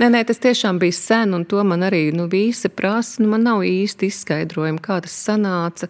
nē, 0.00 0.10
nē, 0.12 0.22
tas 0.28 0.40
tiešām 0.44 0.80
bija 0.82 0.96
sen, 0.96 1.32
un 1.32 1.46
to 1.48 1.64
man 1.64 1.86
arī 1.86 2.10
nu, 2.12 2.28
visi 2.28 2.68
prasa. 2.68 3.22
Nu, 3.22 3.30
man 3.32 3.46
nav 3.48 3.64
īsti 3.64 4.10
izskaidrojumi, 4.12 4.82
kā 4.84 5.00
tas 5.04 5.16
sanāca. 5.16 5.88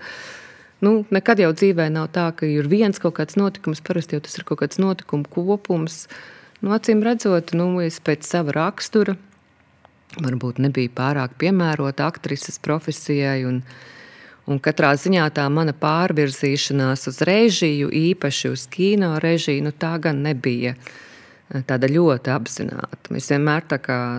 Nu, 0.84 1.02
nekad 1.10 1.42
jau 1.42 1.50
dzīvē 1.50 1.88
nav 1.90 2.12
tā, 2.14 2.28
ka 2.38 2.46
ir 2.46 2.70
viens 2.70 3.02
kaut 3.02 3.16
kāds 3.18 3.34
notikums, 3.34 3.82
parasti 3.82 4.14
jau 4.14 4.22
tas 4.22 4.38
ir 4.38 4.46
kaut 4.46 4.62
kāds 4.62 4.78
notikumu 4.78 5.26
kopums. 5.26 6.04
Nu, 6.62 6.70
acīm 6.74 7.02
redzot, 7.02 7.50
nu, 7.58 7.72
es 7.82 7.98
pēc 7.98 8.26
sava 8.26 8.54
rakstura 8.54 9.18
varbūt 10.18 10.56
nebija 10.62 10.88
pārāk 10.94 11.34
piemērota 11.38 12.06
aktrises 12.08 12.56
profesijai. 12.62 13.42
Un, 13.46 13.58
uh, 13.60 13.97
Un 14.48 14.60
katrā 14.64 14.94
ziņā 14.96 15.26
tā 15.36 15.44
mana 15.52 15.74
pārvirzīšanās 15.76 17.04
uz 17.10 17.18
režiju, 17.28 17.90
īpaši 17.92 18.48
uz 18.48 18.64
kino 18.72 19.10
režiju, 19.20 19.66
nu, 19.66 19.74
tā 19.76 19.92
gan 20.00 20.22
nebija 20.24 20.72
eh, 20.72 21.64
tāda 21.68 21.90
ļoti 21.92 22.32
apzināta. 22.32 23.12
Es 23.18 23.28
vienmēr 23.28 23.66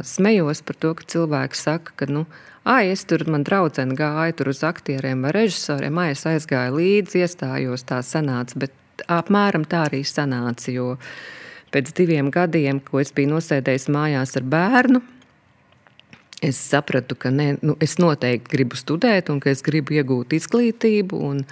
smējos 0.05 0.61
par 0.67 0.77
to, 0.77 0.93
ka 0.99 1.09
cilvēki 1.15 1.57
saka, 1.57 1.95
ka, 1.97 2.09
nu, 2.13 2.27
ai, 2.61 2.91
es 2.93 3.07
tur, 3.09 3.25
man 3.25 3.43
draudzene 3.47 3.97
gāja 3.97 4.37
tur 4.37 4.53
uz 4.53 4.61
aktieriem 4.67 5.25
vai 5.25 5.33
režisoriem, 5.33 5.97
ai, 5.97 6.11
es 6.13 6.25
aizgāju 6.29 6.77
līdzi, 6.77 7.23
iestājos, 7.25 7.87
tā 7.89 8.03
sanāca, 8.05 8.61
bet 8.67 9.05
apmēram 9.09 9.65
tā 9.65 9.87
arī 9.87 10.03
sanāca, 10.05 10.69
jo 10.69 10.97
pēc 11.73 11.89
diviem 11.97 12.29
gadiem, 12.33 12.83
ko 12.85 13.01
es 13.01 13.09
biju 13.15 13.33
nosēdējis 13.33 13.89
mājās 13.93 14.37
ar 14.37 14.45
bērnu, 14.45 15.01
es 16.41 16.60
sapratu, 16.62 17.17
ka 17.19 17.32
ne, 17.34 17.54
nu, 17.62 17.75
es 17.84 17.97
noteikti 17.99 18.52
gribu 18.54 18.80
studēt 18.80 19.32
un 19.32 19.41
ka 19.43 19.52
es 19.52 19.63
gribu 19.65 19.97
iegūt 19.97 20.36
izglītību. 20.38 21.19
Un, 21.32 21.43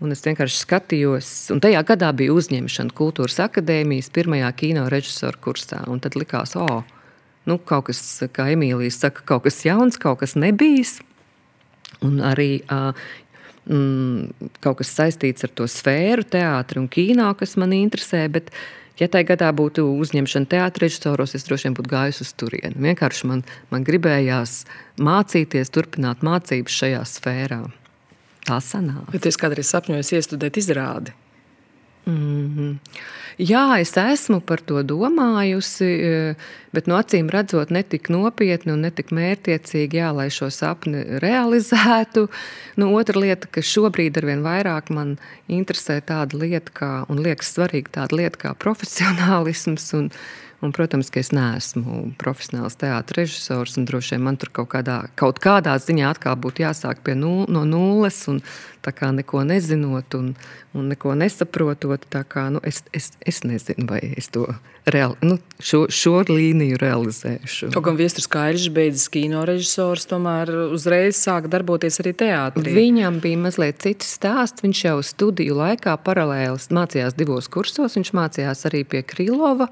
un 0.00 0.14
es 0.14 0.24
vienkārši 0.24 0.62
skatījos, 0.62 1.30
un 1.54 1.62
tajā 1.64 1.82
gadā 1.88 2.10
bija 2.16 2.34
uzņemšana 2.36 2.94
Kultūras 2.96 3.40
akadēmijas 3.44 4.12
pirmajā 4.14 4.50
kino 4.60 4.86
režisora 4.92 5.40
kursā. 5.40 5.82
Tad 6.04 6.18
likās, 6.20 6.56
o, 6.56 6.66
oh, 6.66 7.00
nu, 7.48 7.58
kaut 7.58 7.88
kas, 7.90 8.02
kā 8.34 8.50
Emīlija 8.54 8.96
saka, 8.96 9.24
kaut 9.28 9.46
kas 9.48 9.62
jauns, 9.66 10.00
kaut 10.00 10.22
kas 10.24 10.36
nebijis. 10.38 10.98
Un 12.04 12.20
arī 12.24 12.62
uh, 12.72 12.92
mm, 13.68 14.52
kaut 14.64 14.80
kas 14.80 14.92
saistīts 14.96 15.44
ar 15.44 15.52
to 15.56 15.66
sfēru, 15.68 16.24
teātri 16.28 16.80
un 16.80 16.88
kino, 16.92 17.28
kas 17.38 17.56
man 17.60 17.74
interesē. 17.76 18.26
Bet, 18.32 18.52
Ja 19.00 19.08
tajā 19.08 19.30
gadā 19.32 19.48
būtu 19.56 19.86
uzņemšana 20.02 20.50
teātris 20.52 20.98
režisoros, 20.98 21.32
es 21.38 21.46
droši 21.46 21.68
vien 21.68 21.76
būtu 21.78 21.92
gājis 21.92 22.20
uz 22.20 22.34
turieni. 22.36 22.76
Vienkārši 22.84 23.30
man, 23.30 23.44
man 23.72 23.86
gribējās 23.86 24.64
mācīties, 25.00 25.72
turpināt 25.72 26.24
mācības 26.26 26.76
šajā 26.82 27.00
sfērā. 27.08 27.62
Tā 28.44 28.60
sanāk. 28.64 29.08
Bet 29.14 29.28
es 29.28 29.40
kādreiz 29.40 29.72
sapņoju 29.72 30.20
iestudēt 30.20 30.60
izrādi. 30.60 31.16
Mm 32.06 32.54
-hmm. 32.56 32.78
Jā, 33.40 33.80
es 33.80 33.94
esmu 33.96 34.40
par 34.40 34.60
to 34.60 34.82
domājusi, 34.82 35.84
e, 35.84 36.34
bet 36.72 36.86
no 36.86 36.98
acīm 37.00 37.30
redzot, 37.32 37.70
ne 37.70 37.82
tik 37.82 38.10
nopietni 38.12 38.72
un 38.72 38.82
ne 38.84 38.90
tik 38.90 39.14
mērķiecīgi, 39.16 39.96
jā, 39.96 40.10
lai 40.12 40.28
šo 40.28 40.50
sapni 40.50 41.04
realizētu. 41.22 42.28
Nu, 42.76 42.90
otra 42.98 43.20
lieta, 43.20 43.46
ka 43.46 43.60
šobrīd 43.60 44.16
ar 44.20 44.26
vien 44.26 44.42
vairāk 44.42 44.90
man 44.90 45.18
interesē 45.48 46.00
tāda 46.00 46.36
lieta, 46.36 46.70
kā, 46.74 46.90
un 47.08 47.22
liekas 47.24 47.54
svarīga 47.56 47.88
tāda 47.90 48.16
lieta 48.16 48.38
kā 48.38 48.54
profesionālisms. 48.54 49.94
Un, 49.94 50.10
Un, 50.60 50.74
protams, 50.76 51.08
ka 51.08 51.22
es 51.22 51.30
neesmu 51.32 52.10
profesionāls 52.20 52.76
teātris 52.76 53.16
režisors, 53.16 53.78
un 53.80 53.86
droši 53.88 54.16
vien 54.16 54.26
man 54.26 54.36
tur 54.36 54.50
kaut 54.52 54.68
kādā, 54.74 54.98
kaut 55.16 55.38
kādā 55.40 55.72
ziņā 55.80 56.10
atkal 56.12 56.36
būtu 56.36 56.66
jāsāk 56.66 57.00
nul, 57.16 57.46
no 57.48 57.62
nulles, 57.64 58.18
un 58.28 58.42
tā 58.84 58.92
kā 58.92 59.08
neko 59.16 59.40
nezinot 59.48 60.12
un, 60.18 60.34
un 60.76 60.90
neko 60.92 61.14
nesaprotot. 61.16 62.04
Kā, 62.28 62.50
nu, 62.52 62.60
es, 62.66 62.82
es, 62.92 63.14
es 63.24 63.40
nezinu, 63.48 63.86
vai 63.88 64.02
es 64.20 64.28
to 64.28 64.44
reali, 64.84 65.16
nu, 65.24 65.38
šo, 65.64 65.86
šo 65.88 66.20
līniju 66.28 66.76
realizēšu. 66.80 67.70
Kaut 67.72 67.86
gan 67.88 67.96
Viestures 67.96 68.28
Kairis 68.28 68.68
beidzas 68.74 69.08
kino 69.12 69.46
režisors, 69.48 70.04
tomēr 70.10 70.52
uzreiz 70.76 71.16
sāka 71.16 71.48
darboties 71.56 72.02
arī 72.04 72.12
teātrī. 72.20 72.76
Viņam 72.76 73.22
bija 73.24 73.40
mazliet 73.46 73.80
cits 73.80 74.12
stāsts. 74.18 74.60
Viņš 74.66 74.84
jau 74.90 74.98
studiju 75.08 75.56
laikā 75.56 75.96
paralēli 76.04 76.60
mācījās 76.76 77.16
divos 77.16 77.48
kursos. 77.48 77.96
Viņš 77.96 78.14
mācījās 78.20 78.68
arī 78.68 78.84
pie 78.84 79.00
Krīlova 79.08 79.70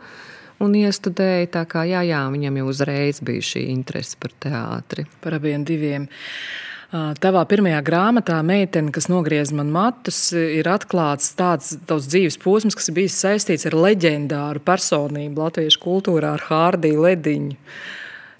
un 0.65 0.77
iestudēja. 0.79 1.51
Tā 1.59 1.65
kā 1.71 1.85
jā, 1.89 2.05
jā, 2.07 2.23
viņam 2.33 2.61
jau 2.61 2.71
uzreiz 2.71 3.21
bija 3.25 3.45
šī 3.51 3.67
interese 3.73 4.19
par 4.21 4.35
teātri. 4.45 5.07
Par 5.25 5.39
abiem 5.39 5.67
diviem. 5.69 6.09
Tavā 6.89 7.43
pirmajā 7.45 7.83
grāmatā, 7.85 8.39
meitene, 8.41 8.89
kas 8.97 9.11
nogriez 9.13 9.51
man 9.53 9.69
matus, 9.75 10.31
ir 10.33 10.71
atklāts 10.73 11.35
tāds 11.37 11.75
tavs 11.85 12.09
dzīves 12.09 12.39
posms, 12.41 12.79
kas 12.79 12.89
ir 12.89 12.97
bijis 12.97 13.19
saistīts 13.21 13.69
ar 13.69 13.77
leģendāru 13.77 14.63
personību 14.65 15.45
latviešu 15.45 15.83
kultūrā, 15.83 16.33
ar 16.39 16.47
Hārdiju 16.49 17.05
Lediņu. 17.05 17.59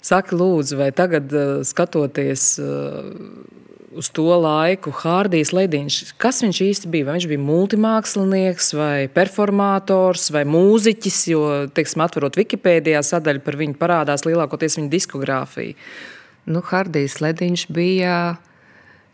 Saki, 0.01 0.33
lūdzu, 0.39 0.79
vai 0.79 0.89
tagad 0.95 1.29
skatoties 1.67 2.55
uz 3.97 4.09
to 4.13 4.27
laiku 4.41 4.91
Hārdijs 5.01 5.51
Lediņš. 5.55 5.97
Kas 6.21 6.41
viņš 6.43 6.61
īsti 6.65 6.91
bija? 6.91 7.07
Vai 7.07 7.17
viņš 7.17 7.27
bija 7.31 7.41
multimākslinieks, 7.41 8.71
vai 8.77 9.07
performātors, 9.13 10.29
vai 10.35 10.45
mūziķis? 10.49 11.19
Jo, 11.31 11.43
teiksim, 11.73 12.03
atverot 12.05 12.37
Wikipēdijā 12.39 13.01
sadaļu 13.05 13.43
par 13.45 13.57
viņu, 13.59 13.77
parādās 13.79 14.25
lielākoties 14.27 14.79
viņa 14.79 14.93
diskogrāfija. 14.93 15.77
Nu, 16.49 16.63
Hārdijs 16.65 17.19
Lediņš 17.23 17.65
bija, 17.73 18.15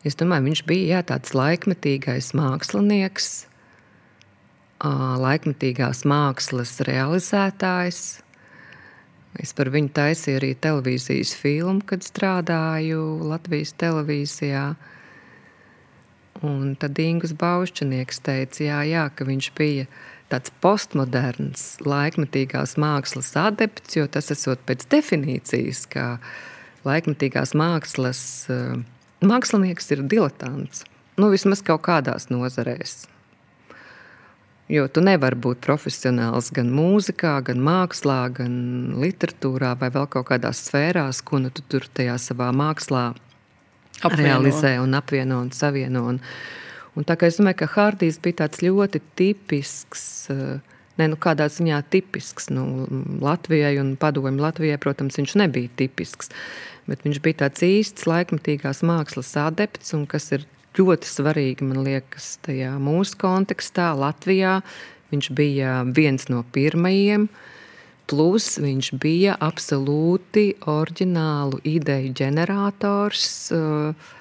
es 0.07 0.17
domāju, 0.19 0.49
viņš 0.49 0.63
bija 0.67 0.97
jā, 0.97 1.01
tāds 1.13 1.35
laikmetīgais 1.35 2.33
mākslinieks, 2.37 3.31
laikmetīgās 5.25 6.03
mākslas 6.07 6.77
realizētājs 6.85 8.03
Es 9.41 9.51
par 9.55 9.69
viņu 9.73 9.91
taisīju 9.95 10.39
arī 10.39 10.51
televīzijas 10.63 11.33
filmu, 11.35 11.83
kad 11.87 12.05
strādāju 12.05 13.01
Latvijas 13.27 13.73
televīzijā. 13.81 14.67
Un 16.45 16.75
tad 16.79 16.99
Ingūns 16.99 17.35
Baušķinieks 17.39 18.21
teica, 18.23 18.63
jā, 18.63 18.81
jā, 18.87 19.05
ka 19.15 19.27
viņš 19.27 19.49
bija 19.57 19.87
tāds 20.31 20.51
postmoderns, 20.63 21.63
laikmetīgās 21.85 22.75
mākslas 22.81 23.31
adepts, 23.39 23.95
jo 23.97 24.07
tas 24.11 24.31
esot 24.33 24.61
pēc 24.67 24.87
definīcijas, 24.91 25.85
ka 25.91 26.05
laikmetīgās 26.87 27.55
mākslas 27.57 28.21
eh, 28.51 28.77
mākslinieks 29.25 29.91
ir 29.95 30.05
diletants. 30.11 30.85
Nu, 31.15 31.31
vismaz 31.31 31.63
kaut 31.63 31.85
kādās 31.87 32.27
nozarēs. 32.31 33.05
Jo 34.71 34.87
tu 34.89 35.01
nevari 35.05 35.37
būt 35.37 35.59
profesionāls 35.61 36.49
gan 36.55 36.71
mūzikā, 36.73 37.35
gan 37.45 37.59
mākslā, 37.61 38.23
gan 38.33 38.55
literatūrā, 38.97 39.75
vai 39.77 39.91
vēl 39.93 40.07
kaut 40.09 40.25
kādās 40.31 40.63
sfērās, 40.65 41.21
ko 41.21 41.37
nu 41.43 41.51
tu 41.53 41.61
tur 41.69 41.85
tajā 41.85 42.15
savā 42.21 42.49
mākslā 42.49 43.11
apvieno. 44.01 44.23
realizē 44.23 44.79
un 44.81 44.97
apvieno 44.97 45.43
un 45.45 45.51
savieno. 45.53 46.07
Un, 46.09 46.21
un 46.97 47.05
tā 47.05 47.13
kā 47.13 47.29
es 47.29 47.37
domāju, 47.37 47.61
ka 47.61 47.69
Hārdijs 47.75 48.17
bija 48.23 48.41
tāds 48.41 48.63
ļoti 48.65 49.03
tipisks. 49.21 50.05
Eh, 50.33 50.73
ne, 50.97 51.09
nu, 51.13 51.19
kādā 51.21 51.45
ziņā 51.51 51.83
tipisks. 51.93 52.49
Nu, 52.49 52.87
Latvijai 53.21 53.75
un 53.83 53.93
padomju 54.01 54.41
Latvijai, 54.47 54.81
protams, 54.81 55.19
viņš 55.21 55.37
nebija 55.45 55.69
tipisks. 55.77 56.33
Bet 56.89 57.05
viņš 57.05 57.21
bija 57.21 57.43
tāds 57.45 57.61
īsts 57.65 58.09
laikmatīgās 58.09 58.81
mākslas 58.85 59.35
adepts, 59.45 59.93
un 59.93 60.09
kas 60.09 60.31
ir 60.33 60.49
ļoti 60.79 61.09
svarīgi, 61.09 61.65
man 61.67 61.83
liekas, 61.85 62.35
tajā 62.45 62.75
mūsu 62.81 63.17
kontekstā, 63.21 63.93
Latvijā. 63.97 64.59
Viņš 65.13 65.29
bija 65.37 65.77
viens 65.95 66.27
no 66.31 66.41
pirmajiem, 66.55 67.27
plus 68.09 68.55
viņš 68.61 68.91
bija 69.01 69.35
absolūti 69.41 70.55
oriģinālu 70.69 71.61
ideju 71.63 72.13
ģenerators. 72.19 73.27
Eh, 73.55 74.13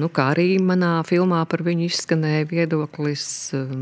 nu, 0.00 0.08
kā 0.08 0.30
arī 0.34 0.56
manā 0.58 1.00
filmā 1.06 1.44
par 1.48 1.64
viņu 1.66 1.88
izskanēja 1.90 2.48
viedoklis, 2.50 3.26
eh, 3.54 3.74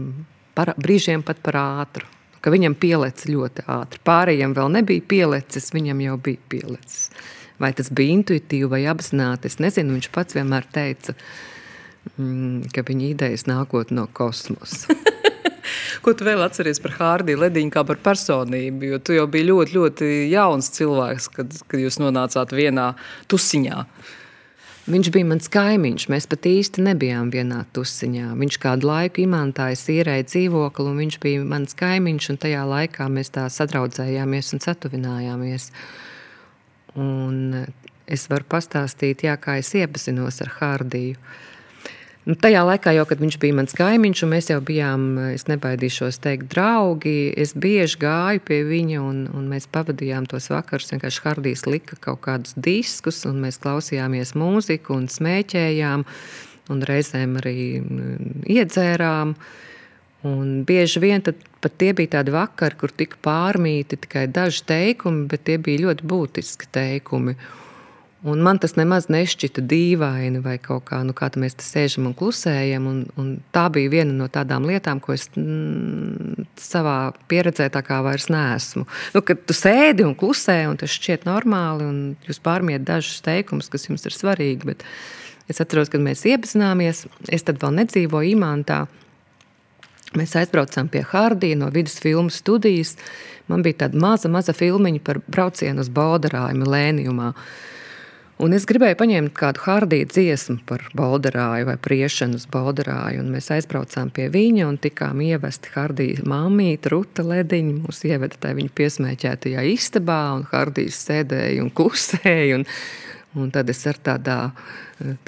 par, 0.55 0.75
brīžiem 0.77 1.25
pat 1.25 1.43
par 1.43 1.55
ātru. 1.55 2.07
Ka 2.41 2.51
viņam 2.51 2.75
pielēca 2.75 3.29
ļoti 3.29 3.65
ātri. 3.69 4.01
Pārējiem 4.05 4.55
vēl 4.57 4.71
nebija 4.73 5.01
pielēcis, 5.01 5.73
viņam 5.77 6.01
jau 6.01 6.17
bija 6.17 6.39
pielēcis. 6.49 7.11
Vai 7.61 7.73
tas 7.73 7.91
bija 7.91 8.17
intuitīvi 8.17 8.69
vai 8.69 8.81
apzināti, 8.89 9.45
es 9.45 9.57
nezinu. 9.61 9.93
Viņš 9.99 10.09
pats 10.11 10.35
vienmēr 10.35 10.65
teica, 10.73 11.13
ka 11.13 11.21
mm, 12.17 12.71
ka 12.75 12.85
viņa 12.87 13.09
idejas 13.13 13.47
nākot 13.51 13.93
no 13.95 14.07
kosmosa. 14.13 14.97
Ko 16.05 16.15
tu 16.17 16.25
vēl 16.27 16.41
atceries 16.43 16.81
par 16.83 16.95
Hārdiju 16.97 17.43
Lediņu 17.43 17.73
kā 17.75 17.85
par 17.87 18.01
personību? 18.03 18.89
Jo 18.93 18.99
tu 19.05 19.15
jau 19.17 19.27
biji 19.31 19.51
ļoti, 19.51 19.77
ļoti 19.77 20.09
jauns 20.33 20.71
cilvēks, 20.77 21.29
kad, 21.35 21.61
kad 21.69 21.83
jūs 21.83 22.01
nonācāt 22.01 22.55
vienā 22.57 22.93
tusiņā. 23.31 23.85
Viņš 24.91 25.11
bija 25.15 25.29
mans 25.29 25.51
kaimiņš. 25.53 26.07
Mēs 26.11 26.27
pat 26.31 26.47
īsti 26.49 26.83
nebijām 26.83 27.29
vienā 27.31 27.61
tusiņā. 27.77 28.33
Viņš 28.41 28.57
kādu 28.63 28.89
laiku 28.89 29.23
imantāja 29.23 29.77
īrēja 29.93 30.27
dzīvokli, 30.27 30.87
un 30.91 31.03
viņš 31.05 31.19
bija 31.23 31.45
mans 31.47 31.77
kaimiņš. 31.79 32.31
Tajā 32.43 32.65
laikā 32.67 33.07
mēs 33.13 33.31
tā 33.37 33.45
sadraudzējāmies 33.53 34.55
un 34.57 34.65
satuvinājāmies. 34.65 35.69
Un 36.99 37.69
es 38.11 38.27
varu 38.33 38.49
pastāstīt, 38.51 39.23
jā, 39.29 39.37
kā 39.39 39.61
es 39.61 39.71
iepazinos 39.79 40.41
ar 40.43 40.57
Hārdiju. 40.57 41.21
Nu, 42.29 42.35
tajā 42.37 42.61
laikā, 42.69 42.93
jau, 42.93 43.07
kad 43.09 43.21
viņš 43.23 43.37
bija 43.41 43.57
mans 43.57 43.73
kaimiņš, 43.79 44.21
un 44.27 44.31
mēs 44.35 44.51
jau 44.51 44.59
bijām, 44.61 45.05
es 45.33 45.47
nebaidīšos 45.49 46.19
teikt, 46.21 46.51
draugi, 46.53 47.33
es 47.33 47.55
bieži 47.57 47.97
gāju 48.03 48.43
pie 48.45 48.59
viņa, 48.69 48.99
un, 49.01 49.23
un 49.33 49.47
mēs 49.49 49.65
pavadījām 49.73 50.27
tos 50.29 50.51
vakarus. 50.53 50.91
Vienkārši 50.93 51.23
Hardijs 51.25 51.65
lika 51.65 51.97
kaut 52.05 52.21
kādus 52.27 52.53
diskus, 52.61 53.23
un 53.31 53.41
mēs 53.41 53.57
klausījāmies 53.65 54.35
mūziku 54.37 54.99
un 54.99 55.09
smēķējām, 55.09 56.05
un 56.71 56.85
reizēm 56.91 57.41
arī 57.41 57.57
mm, 57.81 58.45
iedzērām. 58.53 59.33
Un 60.29 60.53
bieži 60.69 61.01
vien 61.01 61.25
pat 61.25 61.81
tie 61.81 61.95
bija 61.97 62.19
tādi 62.19 62.37
vakari, 62.37 62.77
kur 62.77 62.93
tika 62.93 63.17
pārmīti 63.25 63.97
tikai 64.05 64.27
daži 64.29 64.67
teikumi, 64.69 65.25
bet 65.33 65.49
tie 65.49 65.57
bija 65.57 65.87
ļoti 65.87 66.13
būtiski 66.13 66.69
teikumi. 66.77 67.39
Un 68.21 68.43
man 68.45 68.59
tas 68.61 68.75
nemaz 68.77 69.07
nešķita 69.09 69.63
dīvaini, 69.65 70.43
vai 70.45 70.59
kaut 70.61 70.85
kā, 70.91 70.99
nu, 71.09 71.15
kā 71.17 71.31
mēs 71.41 71.55
te 71.57 71.65
sēžam 71.65 72.11
un 72.11 72.15
klusējam. 72.17 72.89
Un, 72.91 72.99
un 73.17 73.31
tā 73.55 73.63
bija 73.73 73.89
viena 73.95 74.13
no 74.13 74.27
tādām 74.29 74.67
lietām, 74.69 75.01
ko 75.01 75.15
es 75.15 75.25
mm, 75.41 76.45
savā 76.61 77.15
pieredzē 77.33 77.71
tā 77.73 77.81
kā 77.87 78.03
vairs 78.05 78.29
neesmu. 78.29 78.85
Nu, 79.15 79.23
kad 79.25 79.41
tu 79.49 79.57
sēdi 79.57 80.05
un 80.05 80.13
klusē, 80.21 80.59
un 80.69 80.77
tas 80.83 80.93
šķiet 80.93 81.25
normāli, 81.29 81.87
un 81.89 82.03
jūs 82.29 82.43
pārmiet 82.45 82.85
dažus 82.85 83.25
teikumus, 83.25 83.73
kas 83.73 83.89
jums 83.89 84.05
ir 84.05 84.19
svarīgi. 84.19 84.69
Bet 84.69 84.85
es 85.49 85.65
atceros, 85.65 85.89
kad 85.89 86.05
mēs 86.05 86.27
iepazināmies, 86.29 87.07
es 87.33 87.49
tad 87.49 87.63
vēl 87.65 87.73
nedzīvoju 87.81 88.35
Imantā. 88.37 88.83
Mēs 90.19 90.37
aizbraucām 90.37 90.93
pie 90.93 91.07
Hārdija 91.09 91.57
no 91.57 91.73
vidus 91.73 91.97
filmu 92.05 92.29
studijas. 92.35 92.99
Man 93.49 93.65
bija 93.65 93.87
tāda 93.87 93.97
maza, 94.03 94.29
maza 94.29 94.53
filmiņa 94.53 95.01
par 95.09 95.25
braucienu 95.25 95.81
uz 95.81 95.89
Baudarāju, 95.89 96.69
Lēnijumā. 96.69 97.33
Un 98.41 98.55
es 98.57 98.65
gribēju 98.65 98.97
paņemt 98.97 99.33
kādu 99.37 99.61
hardiju 99.67 100.07
dziesmu 100.09 100.63
par 100.69 100.87
Balderāju 100.97 101.67
vai 101.69 101.75
priešanu 101.85 102.39
uz 102.39 102.47
Balderāju. 102.49 103.21
Mēs 103.29 103.51
aizbraucām 103.53 104.09
pie 104.17 104.31
viņa 104.33 104.65
un 104.65 104.79
tikām 104.81 105.21
ievesti 105.27 105.73
hardijas 105.75 106.23
māmīte, 106.25 106.89
Ruta 106.95 107.25
Lediņa. 107.27 107.75
Mūs 107.83 108.01
ieveda 108.09 108.39
tajā 108.41 108.57
viņa 108.57 108.73
piesmēķētajā 108.81 109.65
istabā, 109.75 110.23
un 110.39 110.47
hardijas 110.55 111.03
sēdēja 111.05 111.67
un 111.67 111.69
klusēja. 111.77 112.63
Un, 112.63 112.65
un 113.37 113.53
tad 113.53 113.69
es 113.75 113.85
ar 113.91 114.01
tādā, 114.09 114.39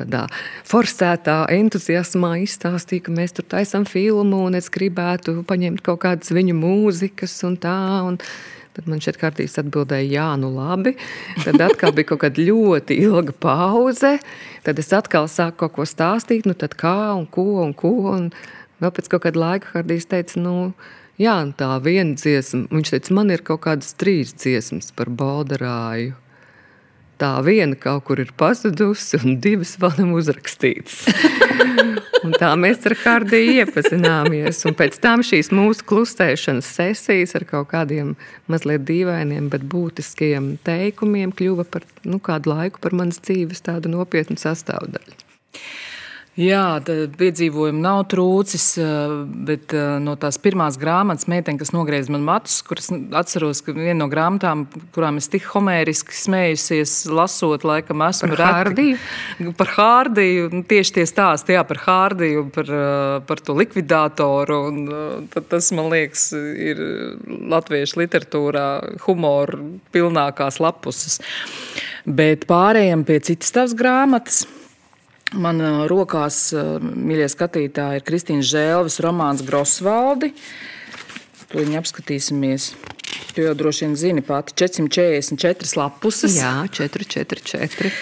tādā 0.00 0.24
forsētā 0.72 1.36
entuziasmā 1.58 2.38
izstāstīju, 2.46 3.10
ka 3.10 3.18
mēs 3.20 3.36
tur 3.36 3.50
taisām 3.58 3.84
filmu, 3.84 4.46
un 4.48 4.56
es 4.56 4.72
gribētu 4.72 5.42
paņemt 5.52 5.84
kaut 5.84 6.00
kādas 6.06 6.32
viņa 6.32 6.56
mūzikas 6.64 7.36
un 7.50 7.60
tā. 7.60 7.76
Un, 8.08 8.22
Tad 8.72 8.88
man 8.88 9.02
šeit 9.04 9.18
kārtīgi 9.20 9.52
atbildēja, 9.60 10.08
jā, 10.08 10.28
nu 10.40 10.48
labi. 10.54 10.94
Tad 11.42 11.60
atkal 11.60 11.92
bija 11.96 12.12
kaut 12.12 12.22
kāda 12.24 12.46
ļoti 12.46 12.96
ilga 13.04 13.34
pauze. 13.36 14.14
Tad 14.64 14.80
es 14.80 14.88
atkal 14.96 15.28
sāku 15.28 15.66
kaut 15.66 15.76
ko 15.76 15.86
stāstīt, 15.88 16.48
nu 16.48 16.56
tad 16.56 16.78
kā 16.80 17.12
un 17.18 17.26
ko 17.28 17.44
un 17.66 17.76
ko. 17.76 17.92
Un 18.14 18.30
vēl 18.80 18.94
pēc 18.96 19.12
kaut 19.12 19.26
kāda 19.26 19.44
laika 19.44 19.74
Hardijs 19.74 20.08
teica, 20.08 20.40
nu, 20.40 20.72
jā, 21.20 21.36
tā 21.58 21.74
viena 21.84 22.16
dziesma. 22.16 22.64
Viņš 22.72 22.96
teica, 22.96 23.16
man 23.20 23.36
ir 23.36 23.44
kaut 23.44 23.66
kādas 23.68 23.92
trīs 24.00 24.32
dziesmas 24.32 24.88
par 24.96 25.12
Baldarāju 25.12 26.21
tā 27.22 27.32
viena 27.46 27.78
kaut 27.78 28.08
kur 28.08 28.20
ir 28.22 28.34
pazudusi, 28.38 29.20
un 29.22 29.38
divas 29.42 29.76
vēl 29.80 30.00
nav 30.02 30.18
uzrakstītas. 30.18 31.06
tā 32.42 32.50
mēs 32.58 32.82
ar 32.88 32.94
Hardiju 32.98 33.56
iepazināmies. 33.62 34.62
Un 34.68 34.76
pēc 34.78 34.98
tam 35.02 35.22
šīs 35.26 35.52
mūsu 35.54 35.86
klusēšanas 35.88 36.70
sesijas 36.78 37.36
ar 37.38 37.46
kaut 37.48 37.70
kādiem 37.72 38.14
mazliet 38.50 38.86
dīvainiem, 38.88 39.48
bet 39.52 39.66
būtiskiem 39.70 40.56
teikumiem 40.66 41.34
kļuva 41.38 41.66
par 41.70 41.86
nu, 42.06 42.18
kādu 42.22 42.54
laiku 42.54 42.82
par 42.82 42.96
manas 42.98 43.22
dzīves 43.22 43.64
tādu 43.66 43.92
nopietnu 43.92 44.38
sastāvdaļu. 44.40 45.18
Jā, 46.32 46.80
piedzīvojumu 46.80 47.82
nav 47.84 48.06
trūcis, 48.08 48.64
eh, 48.80 49.10
bet 49.44 49.74
eh, 49.76 49.98
no 50.00 50.14
tās 50.16 50.38
pirmās 50.40 50.78
grāmatas, 50.80 51.26
meitene, 51.28 51.60
kas 51.60 51.74
nogriez 51.74 52.06
man 52.08 52.22
matus, 52.24 52.54
kuras 52.64 52.88
atceros, 52.88 53.60
ka 53.60 53.74
viena 53.76 53.98
no 53.98 54.06
grāmatām, 54.08 54.62
kurām 54.96 55.20
es 55.20 55.28
tik 55.28 55.44
homēriski 55.52 56.16
smējusies, 56.16 56.94
lasot, 57.12 57.66
laikam 57.68 58.00
esmu 58.06 58.30
par 58.32 58.44
Hārdiju. 58.46 58.96
Par 59.60 59.74
Hārdiju, 59.74 60.48
nu, 60.54 60.62
tieši 60.64 60.94
tie 60.96 61.04
stāsti, 61.10 61.52
jā, 61.52 61.66
par 61.68 61.82
Hārdiju, 61.84 62.46
par, 62.54 62.72
eh, 62.80 63.18
par 63.28 63.44
to 63.44 63.58
likvidātoru. 63.58 64.58
Un, 64.70 65.36
tas, 65.52 65.68
man 65.76 65.92
liekas, 65.92 66.30
ir 66.32 66.80
latviešu 67.28 68.00
literatūrā 68.06 68.66
humora 69.04 69.60
pilnākās 69.92 70.62
lapuses. 70.64 71.20
Bet 72.08 72.48
pārējiem 72.48 73.04
pie 73.04 73.20
citas 73.28 73.52
tavas 73.52 73.76
grāmatas. 73.76 74.46
Man 75.32 75.62
rokās, 75.88 76.50
mīļie 76.52 77.28
skatītāji, 77.32 78.00
ir 78.00 78.04
Kristīna 78.04 78.44
Zēlves 78.44 78.98
romāns 79.04 79.44
Grosvaldi. 79.46 80.32
To 81.52 81.60
viņa 81.60 81.80
apskatīsimies. 81.80 82.72
Tu 83.32 83.46
jau 83.46 83.54
droši 83.56 83.86
vien 83.86 83.96
zini, 83.96 84.24
pati 84.24 84.52
444 84.60 85.76
lapuses. 85.80 86.36
Jā, 86.36 86.66
444. 86.68 87.92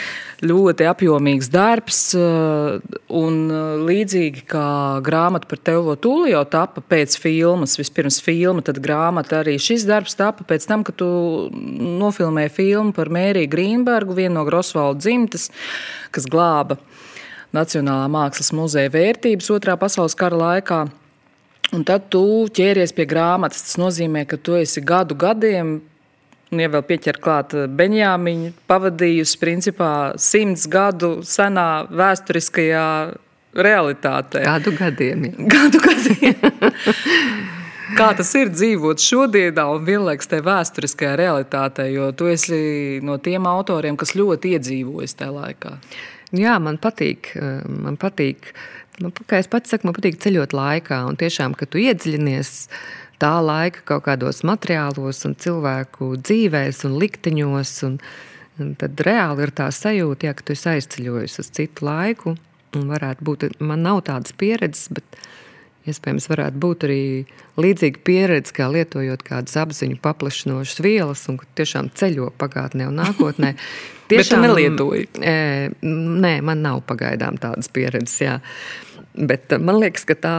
ļoti 0.47 0.87
apjomīgs 0.91 1.51
darbs. 1.53 2.01
Un 2.17 3.39
līdzīgi 3.87 4.43
kā 4.51 4.67
grāmata 5.07 5.51
par 5.51 5.63
Tevo 5.63 5.95
Tūliju 5.95 6.43
tapa 6.51 6.83
pēc 6.83 7.15
filmas, 7.23 7.77
vispirms 7.79 8.19
filma, 8.27 8.65
tad 8.67 8.83
grāmata 8.83 9.45
arī 9.45 9.59
šis 9.63 9.87
darbs 9.87 10.19
tapa 10.19 10.47
pēc 10.49 10.67
tam, 10.71 10.83
kad 10.87 10.99
tu 10.99 11.11
nofilmēji 11.53 12.55
filmu 12.59 12.97
par 12.97 13.13
Mēriju 13.13 13.51
Grīnbergu, 13.55 14.19
vienu 14.19 14.41
no 14.41 14.47
Grosvaldu 14.49 15.05
dzimtes, 15.05 15.51
kas 16.15 16.27
glāba 16.31 16.81
Nacionālā 17.57 18.07
mākslas 18.13 18.53
muzeja 18.55 18.93
vērtības 18.95 19.51
otrā 19.51 19.75
pasaules 19.79 20.15
kara 20.19 20.39
laikā. 20.39 20.85
Un 21.75 21.85
tad 21.87 22.09
tu 22.11 22.23
ķēries 22.51 22.95
pie 22.95 23.07
grāmatas. 23.11 23.65
Tas 23.67 23.79
nozīmē, 23.79 24.25
ka 24.27 24.39
tu 24.39 24.57
esi 24.59 24.83
gadu 24.83 25.17
gadiem, 25.19 25.77
un 26.51 26.63
ja 26.63 26.71
vēl 26.71 26.85
pieķer 26.87 27.19
klāt 27.23 27.55
eh, 27.55 27.67
Benjāmiņu, 27.67 28.53
pavadījusi 28.71 29.39
principā 29.43 29.91
simts 30.19 30.67
gadu 30.71 31.21
senā 31.27 31.87
vēsturiskajā 31.91 32.87
realitātē. 33.55 34.45
Gadu 34.47 34.75
gadiem. 34.79 35.27
Ja. 35.31 35.49
Gadu 35.57 35.83
gadiem. 35.83 36.39
Kā 37.99 38.13
tas 38.15 38.31
ir 38.39 38.53
dzīvot 38.55 39.03
šodienā 39.03 39.65
un 39.75 39.83
vienlaikus 39.87 40.31
tajā 40.31 40.45
vēsturiskajā 40.47 41.17
realitātē, 41.19 41.89
jo 41.91 42.13
tu 42.15 42.29
esi 42.31 43.01
no 43.03 43.19
tiem 43.19 43.49
autoriem, 43.51 43.99
kas 43.99 44.15
ļoti 44.15 44.55
iedzīvojas 44.55 45.19
tajā 45.19 45.35
laikā. 45.35 45.75
Jā, 46.37 46.59
man 46.63 46.79
patīk. 46.79 47.33
Eh, 47.35 47.63
man 47.67 47.99
patīk 47.99 48.53
man, 49.03 49.13
kā 49.27 49.41
es 49.41 49.49
pats 49.51 49.73
saku, 49.73 49.89
man 49.89 49.97
patīk 49.97 50.21
ceļot 50.23 50.55
laikā. 50.55 51.03
Un 51.09 51.19
tiešām, 51.21 51.57
kad 51.59 51.73
tu 51.73 51.83
iedziļinies 51.83 52.53
tā 53.21 53.33
laika 53.45 53.83
kaut 53.89 54.07
kādos 54.07 54.45
materiālos 54.47 55.25
un 55.29 55.35
cilvēku 55.41 56.15
dzīvēs 56.23 56.85
un 56.89 56.97
likteņos, 57.03 57.75
un, 57.89 57.99
un 58.63 58.73
tad 58.81 59.03
reāli 59.07 59.45
ir 59.47 59.55
tā 59.57 59.69
sajūta, 59.75 60.31
ja, 60.31 60.37
ka 60.37 60.47
tu 60.47 60.57
esi 60.57 60.71
aizceļojis 60.77 61.41
uz 61.43 61.53
citu 61.59 61.89
laiku. 61.89 62.37
Un 62.79 62.87
varētu 62.87 63.27
būt, 63.27 63.47
man 63.59 63.83
nav 63.83 64.05
tādas 64.07 64.37
pieredzes, 64.39 64.93
bet 64.95 65.19
Iespējams, 65.91 66.29
varētu 66.31 66.61
būt 66.63 66.87
arī 66.89 67.01
līdzīga 67.61 68.03
pieredze, 68.07 68.55
kā 68.57 68.69
lietojot 68.73 69.25
kādas 69.27 69.57
apziņu 69.61 70.01
paplašinošas 70.05 70.83
vielas, 70.85 71.25
un 71.33 71.41
tiešām 71.59 71.91
ceļo 71.99 72.31
pagātnē 72.41 72.89
un 72.91 73.01
nākotnē. 73.03 73.55
Tiešām 74.11 74.43
nelietoju. 74.43 75.07
E, 75.23 75.35
nē, 75.87 76.33
man 76.43 76.65
nav 76.65 76.81
pagaidām 76.89 77.37
tādas 77.39 77.71
pieredzes. 77.71 78.17
Jā. 78.25 78.39
Bet 79.15 79.51
man 79.59 79.81
liekas, 79.83 80.05
ka 80.07 80.15
tā 80.15 80.35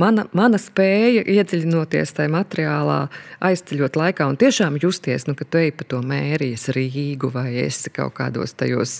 mana, 0.00 0.22
mana 0.32 0.56
spēja 0.56 1.26
iedziļinoties 1.28 2.14
tajā 2.16 2.30
materiālā, 2.32 2.98
aizceļot 3.44 3.98
laikā 4.00 4.24
un 4.30 4.38
tiešām 4.40 4.78
justies, 4.80 5.26
nu, 5.28 5.34
ka 5.36 5.44
tu 5.44 5.60
ej 5.60 5.74
pa 5.76 5.84
to 5.88 6.00
mērijas 6.00 6.70
Rīgu 6.72 7.28
vai 7.34 7.50
esi 7.66 7.92
kaut 7.92 8.14
kādos 8.16 8.56
tajos 8.56 8.94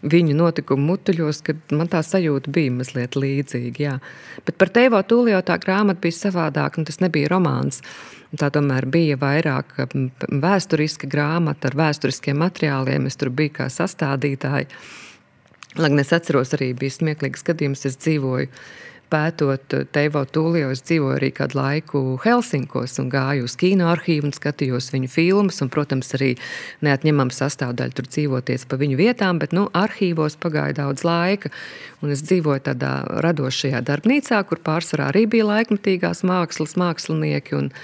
viņu 0.00 0.38
notikumu 0.38 0.94
mutuļos, 0.94 1.42
kad 1.44 1.76
man 1.76 1.92
tā 1.92 2.00
sajūta 2.06 2.52
bija 2.56 2.72
mazliet 2.78 3.20
līdzīga. 3.20 3.84
Jā. 3.84 3.98
Bet 4.48 4.56
par 4.56 4.72
Teivo 4.72 5.02
Tūliju 5.04 5.42
tā 5.44 5.58
grāmata 5.60 6.00
bija 6.00 6.16
savādāka, 6.22 6.80
un 6.80 6.88
tas 6.88 7.02
nebija 7.04 7.28
romāns. 7.34 7.82
Tā 8.40 8.48
tomēr 8.54 8.86
bija 8.88 9.18
vairāk 9.20 9.76
vēsturiska 10.30 11.08
grāmata 11.10 11.68
ar 11.68 11.76
vēsturiskiem 11.82 12.40
materiāliem. 12.40 13.10
Es 13.10 13.20
tur 13.20 13.28
biju 13.34 13.58
kā 13.60 13.68
sastādītāji. 13.68 14.70
Lai 15.78 15.90
gan 15.92 16.02
es 16.02 16.10
atceros, 16.10 16.50
arī 16.56 16.72
bija 16.74 16.96
smieklīgs 16.96 17.44
gadījums, 17.46 17.84
es 17.86 17.98
dzīvoju 18.02 18.48
pētot 19.10 19.74
Teivo 19.94 20.22
Tūliju, 20.26 20.70
es 20.74 20.82
dzīvoju 20.86 21.16
arī 21.16 21.30
kādu 21.34 21.58
laiku 21.58 22.00
Helsinkos 22.24 22.96
un 23.02 23.10
gāju 23.12 23.46
uz 23.46 23.56
kino 23.58 23.88
arhīvu 23.90 24.28
un 24.28 24.34
skatījos 24.34 24.90
viņu 24.94 25.10
filmas. 25.10 25.60
Un, 25.62 25.70
protams, 25.72 26.12
arī 26.18 26.32
neatņemama 26.86 27.34
sastāvdaļa 27.34 27.96
tur 27.96 28.10
dzīvoties 28.10 28.66
pa 28.70 28.78
viņu 28.80 28.98
vietām, 29.00 29.40
bet 29.42 29.54
nu, 29.56 29.68
arhīvos 29.76 30.38
pagāja 30.42 30.80
daudz 30.82 31.06
laika. 31.06 31.50
Un 32.02 32.14
es 32.14 32.22
dzīvoju 32.26 32.66
tādā 32.70 32.92
radošajā 33.26 33.82
darbnīcā, 33.86 34.42
kur 34.50 34.62
pārsvarā 34.66 35.10
arī 35.12 35.26
bija 35.30 35.48
laikmatīgās 35.52 36.24
mākslas 36.26 36.78
mākslinieki. 36.80 37.58
Un, 37.58 37.74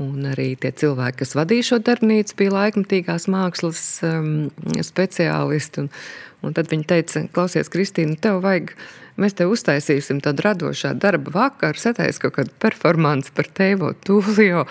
Un 0.00 0.24
arī 0.24 0.54
tie 0.56 0.70
cilvēki, 0.72 1.18
kas 1.20 1.34
vadīja 1.36 1.66
šo 1.68 1.78
darbnīcu, 1.84 2.36
bija 2.38 2.54
laikmatīgās 2.54 3.28
mākslas 3.28 3.82
um, 4.08 4.48
speciālisti. 4.80 5.84
Un, 5.84 5.90
un 6.40 6.56
tad 6.56 6.70
viņi 6.72 6.88
teica, 6.88 7.26
klausies, 7.34 7.68
Kristīna, 7.72 8.16
tev 8.16 8.40
vajag, 8.44 8.72
mēs 9.20 9.36
tev 9.36 9.52
uztaisīsim 9.52 10.22
tādu 10.24 10.46
radošā 10.46 10.94
darba 10.96 11.34
vakaru, 11.36 11.76
sataisa 11.76 12.24
kaut 12.24 12.38
kādu 12.38 12.56
performanci 12.64 13.36
par 13.36 13.52
tevo 13.52 13.92
tūlio. 13.92 14.64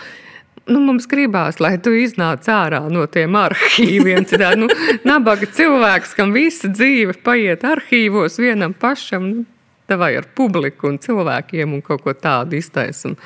Nu, 0.71 0.81
mums 0.81 1.05
gribās, 1.09 1.61
lai 1.61 1.75
tu 1.81 1.93
iznāc 1.97 2.49
ārā 2.49 2.81
no 2.89 3.05
tiem 3.09 3.37
arhīviem. 3.37 4.25
Tā 4.29 4.55
nu, 4.57 4.73
nabaga 5.05 5.45
cilvēks, 5.45 6.17
kam 6.17 6.33
visa 6.33 6.69
dzīve 6.69 7.19
paiet 7.21 7.65
arhīvos 7.67 8.41
vienam 8.41 8.73
pašam, 8.73 9.33
nu, 9.35 9.47
vai 10.01 10.15
ar 10.17 10.25
publiku 10.37 10.87
un 10.89 10.97
cilvēkiem 11.01 11.73
un 11.75 11.81
kaut 11.85 12.05
ko 12.05 12.13
tādu 12.17 12.57
iztaisīt. 12.57 13.19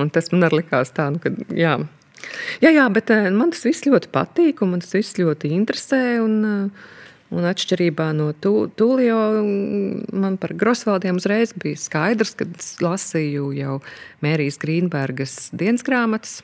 Un 0.00 0.10
tas 0.10 0.30
man 0.32 0.48
arī 0.48 0.62
likās 0.62 0.92
tā, 0.94 1.08
nu, 1.14 1.20
ka 1.22 1.32
jā. 1.54 1.76
Jā, 2.64 2.70
jā, 2.72 2.84
bet 2.92 3.12
eh, 3.14 3.28
man 3.34 3.52
tas 3.54 3.64
viss 3.66 3.86
ļoti 3.86 4.10
patīk, 4.14 4.62
un 4.64 4.74
man 4.74 4.84
tas 4.84 4.94
viss 4.96 5.18
ļoti 5.20 5.52
interesē. 5.54 6.02
Un, 6.24 6.38
eh, 6.48 6.94
un 7.34 7.46
atšķirībā 7.50 8.08
no 8.16 8.30
Tūlio, 8.38 9.20
man 10.14 10.38
par 10.40 10.54
Grosvaldiem 10.58 11.18
uzreiz 11.18 11.54
bija 11.58 11.80
skaidrs, 11.80 12.34
kad 12.38 12.52
lasīju 12.84 13.48
jau 13.58 13.78
Mērijas 14.24 14.60
Grīnbergas 14.62 15.38
dienas 15.56 15.86
grāmatas 15.86 16.42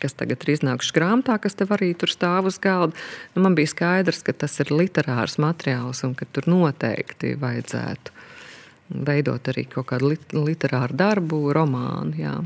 kas 0.00 0.16
tagad 0.16 0.44
ir 0.44 0.54
iznākuši 0.54 0.94
grāmatā, 0.96 1.36
kas 1.42 1.56
tev 1.58 1.74
arī 1.76 1.90
tur 1.98 2.12
stāv 2.12 2.48
uz 2.48 2.56
galda. 2.62 2.96
Nu, 3.34 3.44
man 3.44 3.56
bija 3.58 3.72
skaidrs, 3.72 4.22
ka 4.24 4.32
tas 4.44 4.56
ir 4.64 4.72
literārs 4.72 5.36
materiāls 5.42 6.00
un 6.06 6.14
ka 6.16 6.28
tur 6.32 6.48
noteikti 6.50 7.34
vajadzētu 7.40 8.13
veidot 8.88 9.52
arī 9.52 9.66
kaut 9.70 9.88
kādu 9.92 10.14
literāru 10.32 10.96
darbu, 10.98 11.40
romānu. 11.56 12.18
Jā. 12.20 12.36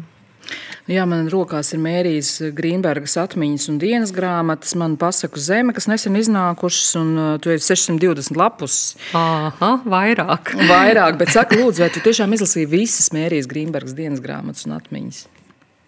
Jā, 0.89 1.03
man 1.05 1.27
rokās 1.29 1.75
ir 1.77 1.81
Mērijas 1.85 2.31
Grīnbergas 2.57 3.19
atmiņas 3.21 3.67
un 3.69 3.81
dienas 3.83 4.13
grāmatas, 4.17 4.73
man 4.81 4.95
pasaku 5.01 5.41
zeme, 5.45 5.75
kas 5.77 5.85
nesen 5.91 6.17
iznākušas, 6.17 6.95
un 6.97 7.11
uh, 7.19 7.33
tu 7.45 7.53
esi 7.53 7.75
620 7.75 8.39
lapus. 8.41 8.79
Aha, 9.19 9.75
vairāk. 9.85 10.55
vairāk, 10.71 11.19
bet 11.21 11.35
saka, 11.35 11.59
lūdzu, 11.61 11.85
vai 11.85 11.91
tu 11.93 12.01
tiešām 12.05 12.33
izlasīji 12.39 12.71
visas 12.73 13.13
Mērijas 13.13 13.51
Grīnbergas 13.51 13.99
dienas 13.99 14.25
grāmatas 14.25 14.65
un 14.65 14.79
atmiņas? 14.79 15.27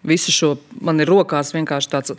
Visu 0.07 0.33
šo 0.33 0.51
man 0.81 0.97
ir 1.03 1.09
rokās 1.11 1.51
vienkārši 1.53 1.89
tāds, 1.91 2.13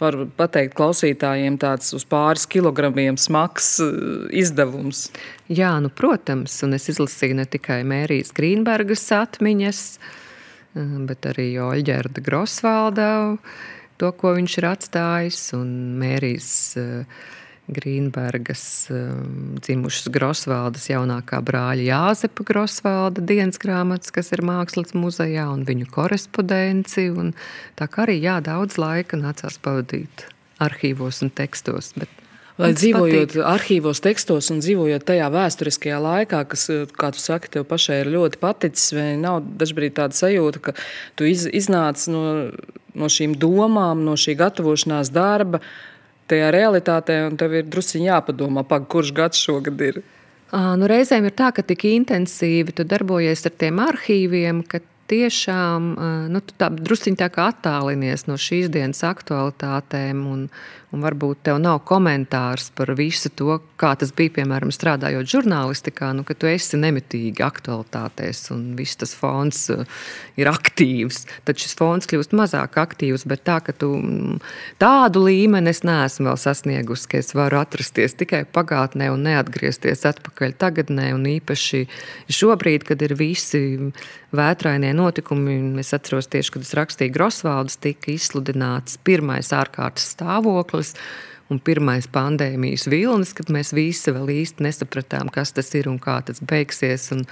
var 0.00 0.16
teikt, 0.48 0.72
klausītājiem 0.78 1.58
tāds 1.60 1.92
uz 1.96 2.06
pāris 2.08 2.46
kilogramiem 2.48 3.18
smags 3.20 3.74
eh, 3.84 3.96
izdevums. 4.40 5.10
Jā, 5.52 5.74
nu, 5.84 5.92
protams, 5.92 6.56
un 6.64 6.78
es 6.78 6.88
izlasīju 6.92 7.36
ne 7.42 7.48
tikai 7.50 7.82
Mērijas 7.88 8.32
Grīnbergas 8.36 9.04
atmiņas, 9.18 9.82
eh, 9.96 10.98
bet 11.10 11.28
arī 11.34 11.50
Oļģerda 11.60 12.24
Grosvalda, 12.24 13.10
to, 14.00 14.12
ko 14.16 14.32
viņš 14.38 14.60
ir 14.60 14.70
atstājis, 14.72 15.42
un 15.56 15.68
Mērijas 16.00 16.48
uh, 16.80 17.24
Grīnbergas 17.66 18.64
um, 18.94 19.56
dzimušas 19.58 20.10
Grosvaldas 20.14 20.86
jaunākā 20.90 21.40
brāļa 21.42 21.88
Jāzepa 21.88 22.46
Grosvalda 22.46 23.24
dienas 23.26 23.58
grāmatas, 23.62 24.12
kas 24.14 24.30
ir 24.36 24.44
mākslas 24.46 24.94
muzejā, 24.94 25.48
un 25.50 25.64
viņu 25.66 25.88
korespondenci. 25.90 27.08
Un 27.10 27.34
tā 27.78 27.90
kā 27.90 28.04
arī 28.06 28.20
jā, 28.22 28.38
daudz 28.44 28.78
laika 28.78 29.18
nācās 29.18 29.58
pavadīt 29.62 30.28
arhīvos 30.62 31.24
un 31.26 31.34
tekstos. 31.34 31.90
Bet 31.98 32.22
Vai 32.56 32.70
dzīvojot 32.72 33.34
patīk. 33.34 33.42
arhīvos, 33.44 34.00
tekstos 34.00 34.46
un 34.54 34.62
dzīvojot 34.62 35.04
tajā 35.04 35.26
vēsturiskajā 35.32 35.98
laikā, 36.00 36.40
kas, 36.48 36.64
kā 36.96 37.10
tu 37.12 37.20
saki, 37.20 37.50
tev 37.52 37.66
pašai 37.68 37.98
ir 38.00 38.12
ļoti 38.14 38.40
paticis, 38.40 38.94
vai 38.96 39.10
nav 39.20 39.42
dažkārt 39.60 39.98
tāda 39.98 40.16
sajūta, 40.16 40.62
ka 40.64 40.76
tu 41.20 41.28
iz, 41.28 41.44
iznāc 41.44 42.06
no, 42.08 42.22
no 42.96 43.10
šīm 43.12 43.36
domām, 43.36 44.06
no 44.08 44.16
šī 44.16 44.38
gatavošanās 44.40 45.12
darba, 45.12 45.60
tajā 46.30 46.50
realitātē, 46.54 47.22
un 47.30 47.38
tev 47.40 47.54
ir 47.60 47.70
druskuļi 47.70 48.08
jāpadomā, 48.08 48.66
pag, 48.68 48.88
kurš 48.92 49.14
gads 49.16 49.40
šogad 49.42 49.80
ir. 49.86 50.02
Nu, 50.52 50.86
reizēm 50.86 51.26
ir 51.26 51.34
tā, 51.36 51.50
ka 51.54 51.64
tik 51.66 51.88
intensīvi 51.88 52.74
tu 52.76 52.86
darbojies 52.86 53.42
ar 53.48 53.54
tiem 53.58 53.80
arhīviem, 53.82 54.62
ka 54.70 54.80
tiešām 55.10 55.88
nu, 56.32 56.42
druskuļi 56.58 57.18
tā 57.18 57.28
kā 57.34 57.50
attālinies 57.52 58.26
no 58.30 58.38
šīs 58.40 58.70
dienas 58.74 59.02
aktualitātēm. 59.06 60.22
Un, 60.30 60.46
un 60.94 61.02
varbūt 61.02 61.42
tev 61.48 61.58
nav 61.62 61.80
komentārs 61.88 62.68
par 62.76 62.92
visu 62.98 63.30
to, 63.34 63.58
kā 63.80 63.92
tas 63.98 64.12
bija, 64.16 64.36
piemēram, 64.38 64.70
strādājot 64.74 65.28
žurnālistikā, 65.32 66.12
nu, 66.16 66.24
ka 66.26 66.36
tu 66.38 66.48
esi 66.50 66.78
nemitīgi 66.80 67.42
aktualitātēs 67.44 68.46
un 68.54 68.62
viss 68.78 68.98
tas 69.00 69.14
fons 69.18 69.64
uh, 69.74 69.82
ir 70.38 70.50
aktīvs. 70.50 71.24
Tad 71.48 71.60
šis 71.60 71.76
fons 71.78 72.08
kļūst 72.08 72.36
mazāk 72.36 72.78
aktīvs, 72.80 73.26
bet 73.28 73.44
tā, 73.48 73.58
ka 73.64 73.74
tu 73.76 73.92
mm, 73.98 74.38
tādu 74.82 75.24
līmeni 75.26 75.72
es 75.72 75.82
neesmu 75.86 76.30
vēl 76.30 76.40
sasniegusi, 76.40 77.10
ka 77.10 77.20
es 77.22 77.34
varu 77.36 77.60
atrasties 77.60 78.16
tikai 78.20 78.44
pagātnē 78.48 79.10
un 79.14 79.26
neatgriezties 79.26 80.06
atpakaļ 80.12 80.56
tagadnē. 80.60 81.10
Un 81.16 81.26
īpaši 81.36 81.86
šobrīd, 82.32 82.86
kad 82.88 83.02
ir 83.02 83.16
visi 83.18 83.62
vētrainie 84.36 84.92
notikumi, 84.96 85.56
es 85.80 85.92
atceros 85.96 86.28
tieši, 86.32 86.52
kad 86.54 86.66
es 86.66 86.74
rakstīju 86.76 87.14
Grosvaldes, 87.14 87.78
tika 87.82 88.12
izsludināts 88.12 88.98
pirmais 89.06 89.52
ārkārtas 89.56 90.12
stāvoklis. 90.16 90.85
Un 91.52 91.60
pirmais 91.62 92.08
pandēmijas 92.10 92.88
vilnis, 92.90 93.32
kad 93.36 93.50
mēs 93.54 93.72
visi 93.76 94.14
vēl 94.14 94.32
īsti 94.40 94.66
nesapratām, 94.66 95.30
kas 95.34 95.54
tas 95.54 95.70
ir 95.78 95.88
un 95.90 96.00
kā 96.02 96.18
tas 96.26 96.42
beigsies. 96.42 97.08
Un 97.14 97.22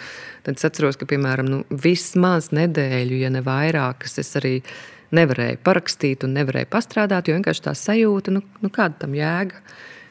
tad 0.46 0.58
es 0.58 0.68
atceros, 0.68 0.98
ka 1.00 1.08
piemēram 1.10 1.50
nu, 1.50 1.62
vismaz 1.70 2.52
nedēļu, 2.54 3.18
ja 3.24 3.32
ne 3.34 3.42
vairākas, 3.44 4.18
es 4.22 4.30
arī 4.38 4.60
nevarēju 5.14 5.58
parakstīt 5.66 6.24
un 6.26 6.38
nevarēju 6.38 6.70
pastrādāt, 6.70 7.28
jo 7.28 7.36
vienkārši 7.36 7.66
tā 7.66 7.74
sajūta, 7.78 8.34
nu, 8.34 8.44
nu 8.62 8.72
kāda 8.74 9.04
tam 9.04 9.18
jēga. 9.18 9.60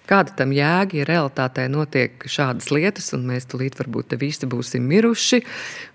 Kāda 0.04 0.34
tam 0.36 0.52
jēga, 0.52 0.98
ja 1.00 1.06
realitātē 1.08 1.64
notiek 1.72 2.26
šādas 2.28 2.68
lietas, 2.76 3.06
un 3.16 3.24
mēs 3.30 3.48
tulīt 3.48 3.78
varbūt 3.80 4.10
te 4.12 4.18
visi 4.20 4.50
būsim 4.52 4.84
miruši? 4.92 5.40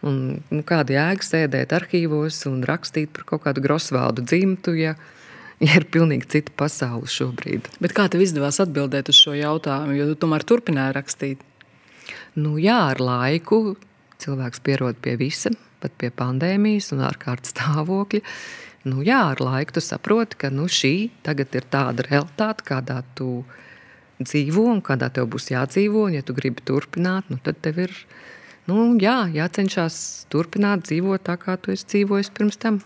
Un, 0.09 0.39
nu, 0.49 0.63
kāda 0.65 0.97
jēga 0.97 1.27
sēdēt 1.27 1.75
arhīvos 1.77 2.41
un 2.49 2.63
rakstīt 2.65 3.13
par 3.13 3.29
kaut 3.29 3.45
kādu 3.45 3.61
grosvaldu 3.67 4.25
dzimtu, 4.25 4.73
ja, 4.81 4.95
ja 5.65 5.79
ir 5.81 5.87
pilnīgi 5.93 6.29
cita 6.35 6.55
pasaule 6.59 7.11
šobrīd? 7.11 7.71
Bet 7.83 7.95
kā 7.97 8.09
tev 8.11 8.25
izdevās 8.25 8.61
atbildēt 8.65 9.11
uz 9.13 9.21
šo 9.21 9.37
jautājumu, 9.39 9.97
jo 9.99 10.09
tu 10.13 10.19
tomēr 10.25 10.47
turpināji 10.49 10.97
rakstīt? 10.97 11.45
Nu, 12.39 12.57
jā, 12.63 12.79
ar 12.95 13.03
laiku 13.03 13.77
cilvēks 14.23 14.63
pierod 14.65 14.99
pie 15.03 15.19
visa, 15.21 15.53
pat 15.83 15.95
pie 16.01 16.11
pandēmijas 16.15 16.93
un 16.95 17.05
ārkārtas 17.07 17.55
stāvokļa. 17.55 18.25
Nu, 18.89 19.03
jā, 19.05 19.21
ar 19.35 19.41
laiku 19.43 19.77
tu 19.77 19.85
saproti, 19.85 20.39
ka 20.39 20.53
nu, 20.55 20.69
šī 20.71 21.11
tagad 21.27 21.55
ir 21.59 21.67
tāda 21.71 22.07
realitāte, 22.07 22.65
kādā 22.67 23.03
tu 23.19 23.43
dzīvo 23.43 23.67
dzīvo 24.19 24.67
un 24.73 24.83
kādā 24.83 25.11
tev 25.15 25.29
būs 25.31 25.51
jādzīvo. 25.53 26.09
Un, 26.09 26.19
ja 26.19 26.23
tu 26.23 26.35
gribi 26.35 26.63
turpināt, 26.65 27.31
nu, 27.31 27.39
tad 27.43 27.61
tev 27.63 27.79
ir 27.79 27.95
nu, 28.67 28.97
jā, 29.01 29.29
jācenšas 29.33 30.27
turpināt 30.33 30.87
dzīvot 30.89 31.23
tā, 31.23 31.39
kā 31.39 31.57
tu 31.57 31.73
esi 31.73 31.87
dzīvojis 31.87 32.33
pirms 32.35 32.59
tam. 32.59 32.83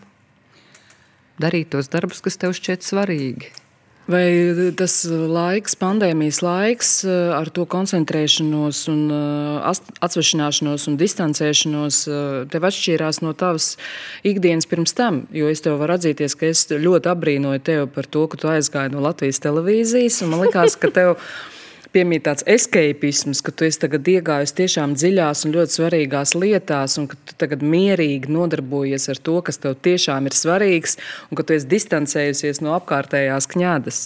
Darīt 1.40 1.72
tos 1.72 1.88
darbus, 1.92 2.20
kas 2.24 2.36
tev 2.40 2.52
šķiet 2.56 2.84
svarīgi. 2.84 3.52
Vai 4.10 4.26
tas 4.74 4.96
laiks, 5.06 5.76
pandēmijas 5.78 6.40
laiks, 6.42 6.90
ar 7.06 7.46
to 7.54 7.62
koncentrēšanos, 7.70 8.80
un 8.90 9.04
atsvešināšanos 10.02 10.88
un 10.90 10.96
distancēšanos, 10.98 12.00
tev 12.50 12.66
atšķīrās 12.66 13.22
no 13.22 13.30
tavas 13.38 13.76
ikdienas 14.26 14.66
pirms 14.66 14.96
tam? 14.98 15.22
Jo 15.30 15.46
es 15.52 15.62
tev 15.62 15.78
varu 15.78 15.94
atzīties, 15.94 16.34
ka 16.34 16.50
es 16.50 16.66
ļoti 16.72 17.12
apbrīnoju 17.14 17.62
tevi 17.62 17.86
par 17.94 18.10
to, 18.10 18.26
ka 18.26 18.42
tu 18.42 18.50
aizgāji 18.50 18.96
no 18.96 19.06
Latvijas 19.06 19.38
televīzijas. 19.46 20.18
Man 20.26 20.48
liekas, 20.48 20.74
ka 20.82 20.90
tev 20.90 21.14
piemīt 21.92 22.24
tāds 22.26 22.46
escapisms, 22.48 23.42
ka 23.44 23.52
tu 23.54 23.66
esi 23.68 23.82
tagad 23.84 24.08
iegājis 24.08 24.54
tiešām 24.58 24.96
dziļās 24.98 25.44
un 25.46 25.54
ļoti 25.56 25.76
svarīgās 25.76 26.34
lietās, 26.38 26.96
un 27.00 27.08
ka 27.10 27.18
tu 27.28 27.36
tagad 27.40 27.64
mierīgi 27.64 28.32
nodarbojies 28.32 29.08
ar 29.12 29.20
to, 29.28 29.38
kas 29.46 29.60
tev 29.62 29.76
tiešām 29.84 30.28
ir 30.30 30.36
svarīgs, 30.36 30.98
un 31.30 31.38
ka 31.38 31.46
tu 31.46 31.56
esi 31.56 31.70
distancējusies 31.72 32.62
no 32.64 32.76
apkārtējās 32.78 33.48
kņādas. 33.52 34.02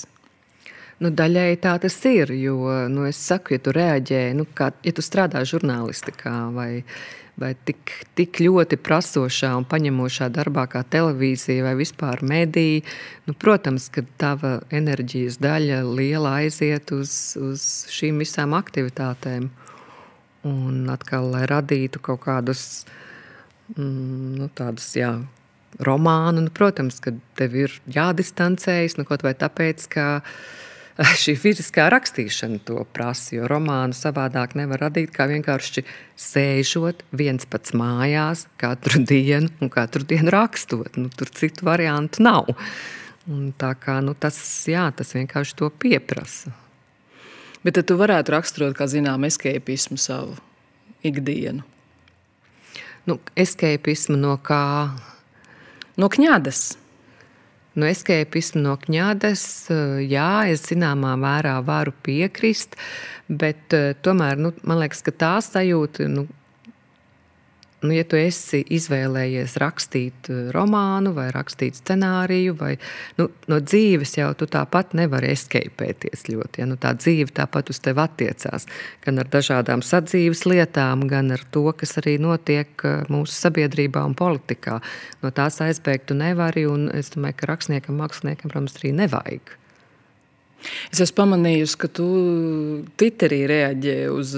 Nu, 1.04 1.10
daļēji 1.12 1.58
tā 1.60 1.74
tas 1.82 1.98
ir, 2.08 2.32
jo 2.40 2.56
nu, 2.88 3.04
es 3.04 3.18
saku, 3.20 3.56
ja 3.56 3.60
tu 3.60 3.74
reaģē, 3.76 4.22
nu, 4.38 4.46
kā, 4.56 4.70
ja 4.86 4.94
tu 4.96 5.04
strādā 5.04 5.42
žurnālistikā 5.44 6.36
vai 6.56 6.70
vai 7.40 7.52
tik, 7.68 7.92
tik 8.16 8.40
ļoti 8.40 8.78
prasošā 8.80 9.52
un 9.58 9.66
paņemošā 9.68 10.28
darbā 10.32 10.66
kā 10.72 10.82
televīzija 10.88 11.66
vai 11.66 11.74
vispār 11.78 12.22
mediji, 12.24 12.82
nu, 13.28 13.36
protams, 13.36 13.90
ka 13.92 14.04
tava 14.20 14.58
enerģijas 14.74 15.38
daļa 15.44 15.82
liela 15.86 16.38
aiziet 16.42 16.92
uz, 16.96 17.36
uz 17.40 17.66
šīm 17.92 18.22
visām 18.24 18.56
aktivitātēm. 18.56 19.50
Un 20.46 20.84
atkal, 20.92 21.26
lai 21.32 21.42
radītu 21.50 22.00
kaut 22.06 22.22
kādus 22.24 22.84
mm, 23.74 24.36
nu, 24.38 24.48
tādus, 24.54 24.92
jā, 24.96 25.16
romānu, 25.82 26.44
nu, 26.46 26.52
protams, 26.54 27.00
ka 27.02 27.12
tev 27.38 27.56
ir 27.58 27.74
jādistancējas, 27.90 28.96
nu, 29.00 29.04
kaut 29.08 29.26
vai 29.26 29.34
tāpēc, 29.36 29.88
ka 29.92 30.06
šī 31.22 31.34
fiziskā 31.36 31.88
rakstīšana 31.92 32.62
to 32.64 32.80
prasa. 32.96 33.36
Jo 33.36 33.48
romānu 33.50 33.96
savādāk 33.96 34.56
nevar 34.56 34.86
radīt, 34.86 35.12
kā 35.14 35.28
vienkārši 35.28 35.84
sēžot 36.20 37.04
viens 37.16 37.44
pats 37.48 37.74
mājās 37.76 38.46
katru 38.60 39.02
dienu 39.04 39.50
un 39.60 39.72
katru 39.72 40.06
dienu 40.08 40.32
rakstot. 40.32 40.96
Nu, 40.96 41.10
tur 41.12 41.32
citu 41.36 41.68
variantu 41.68 42.24
nav. 42.24 42.52
Un 43.26 43.50
tā 43.58 43.72
kā, 43.80 43.98
nu, 44.04 44.14
tas, 44.14 44.38
jā, 44.70 44.86
tas 44.96 45.12
vienkārši 45.16 45.56
to 45.58 45.68
pieprasa. 45.82 46.54
Bet 47.66 47.74
tad 47.74 47.88
tu 47.90 47.96
varētu 47.98 48.30
raksturot, 48.30 48.76
kā 48.78 48.86
zinām, 48.86 49.26
escapismu 49.26 49.98
savu 49.98 50.36
ikdienu. 51.04 51.64
Nu, 53.06 53.18
escapismu 53.38 54.16
no 54.18 54.36
kā? 54.42 54.94
No 55.98 56.08
kņādas. 56.12 56.76
Nu, 57.76 57.84
eskepismu 57.84 58.62
no 58.64 58.72
kņādas, 58.80 59.42
eh, 59.68 59.98
jā, 60.08 60.48
es 60.48 60.62
zināmā 60.70 61.12
mērā 61.20 61.58
varu 61.64 61.92
piekrist, 62.06 62.72
bet 63.28 63.76
eh, 63.76 63.90
tomēr 64.00 64.40
nu, 64.40 64.54
man 64.64 64.80
liekas, 64.80 65.02
ka 65.04 65.12
tā 65.12 65.34
sajūta, 65.44 66.06
nu, 66.08 66.24
Nu, 67.86 67.94
ja 67.94 68.02
tu 68.08 68.18
esi 68.18 68.62
izvēlējies 68.74 69.56
rakstīt 69.62 70.30
eh, 70.32 70.48
romānu 70.54 71.12
vai 71.14 71.28
rakstīt 71.34 71.78
scenāriju, 71.78 72.56
vai 72.58 72.72
nu, 73.20 73.28
no 73.50 73.58
dzīves 73.62 74.16
jau 74.18 74.32
tu 74.38 74.48
tāpat 74.50 74.96
nevari 74.98 75.30
eskeipēties 75.34 76.26
ļoti. 76.32 76.62
Ja? 76.62 76.68
Nu, 76.70 76.78
tā 76.82 76.96
dzīve 76.98 77.30
tāpat 77.36 77.70
uz 77.70 77.78
tevi 77.84 78.02
attiecās. 78.02 78.66
Gan 79.04 79.22
ar 79.22 79.30
dažādām 79.30 79.84
sadzīves 79.86 80.42
lietām, 80.50 81.06
gan 81.10 81.30
ar 81.36 81.44
to, 81.54 81.68
kas 81.78 81.94
arī 82.02 82.16
notiek 82.22 82.86
eh, 82.88 83.04
mūsu 83.12 83.36
sabiedrībā 83.36 84.02
un 84.08 84.16
politikā. 84.18 84.80
No 85.22 85.30
tās 85.34 85.60
aizbēgt 85.62 86.10
tu 86.10 86.18
nevari, 86.18 86.66
un 86.66 86.90
es 86.96 87.14
domāju, 87.14 87.38
ka 87.38 87.52
rakstniekam, 87.52 88.02
māksliniekam, 88.02 88.50
protams, 88.50 88.80
arī 88.82 88.96
nevajag. 89.04 89.54
Es 90.90 91.00
esmu 91.04 91.18
pamanījusi, 91.20 91.76
ka 91.78 91.90
tu 91.92 92.06
Twitterī 92.98 93.42
reaģē 93.50 93.96
uz 94.14 94.32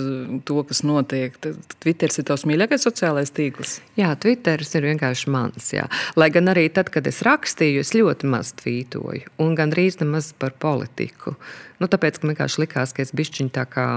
to, 0.49 0.59
kas 0.69 0.83
notiek. 0.87 1.37
Twitters 1.81 2.21
ir 2.21 2.27
tavs 2.29 2.45
mīļākais 2.49 2.85
sociālais 2.85 3.33
tīkls. 3.35 3.79
Jā, 3.99 4.11
Twitteris 4.21 4.75
ir 4.79 4.89
vienkārši 4.91 5.33
mans. 5.33 5.71
Jā. 5.75 5.87
Lai 6.19 6.31
gan 6.35 6.53
arī 6.53 6.69
tad, 6.75 6.93
kad 6.95 7.09
es 7.09 7.23
rakstīju, 7.27 7.85
es 7.85 7.95
ļoti 7.97 8.31
maz 8.31 8.53
tvītoju 8.61 9.35
un 9.45 9.57
gandrīz 9.59 10.01
nemaz 10.03 10.33
par 10.39 10.57
politiku. 10.61 11.37
Nu, 11.79 11.89
tāpēc, 11.91 12.21
man 12.23 12.35
vienkārši 12.35 12.65
likās, 12.65 12.95
ka 12.95 13.05
es 13.05 13.15
bišķiņu 13.17 13.55
tā 13.55 13.65
kā 13.71 13.89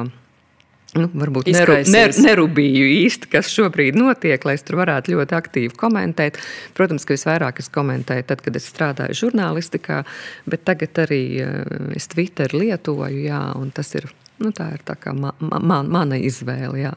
Nu, 0.91 1.05
varbūt 1.07 1.47
neru, 1.53 1.77
ner, 1.87 2.11
nerūpīju 2.11 2.87
īsti, 2.97 3.29
kas 3.31 3.47
šobrīd 3.53 3.95
notiek, 3.95 4.43
lai 4.43 4.57
es 4.57 4.65
tur 4.67 4.81
varētu 4.81 5.13
ļoti 5.13 5.35
aktīvi 5.37 5.77
komentēt. 5.79 6.39
Protams, 6.75 7.05
ka 7.07 7.15
visvairāk 7.15 7.61
es 7.63 7.71
komentēju 7.71 8.25
tad, 8.27 8.43
kad 8.43 8.59
es 8.59 8.67
strādāju 8.67 9.15
žurnālistikā, 9.21 10.01
bet 10.51 10.65
tagad 10.67 10.99
arī 11.05 11.21
eh, 11.45 11.61
es 11.95 12.09
Twitter 12.11 12.51
lietoju, 12.51 13.21
jā, 13.23 13.39
un 13.55 13.71
tas 13.71 13.93
ir, 13.95 14.09
nu, 14.43 14.51
tā 14.55 14.73
ir 14.75 14.83
tā 14.83 14.97
kā 14.99 15.15
ma, 15.15 15.31
ma, 15.39 15.79
mana 15.79 16.19
izvēle. 16.19 16.83
Jā. 16.83 16.91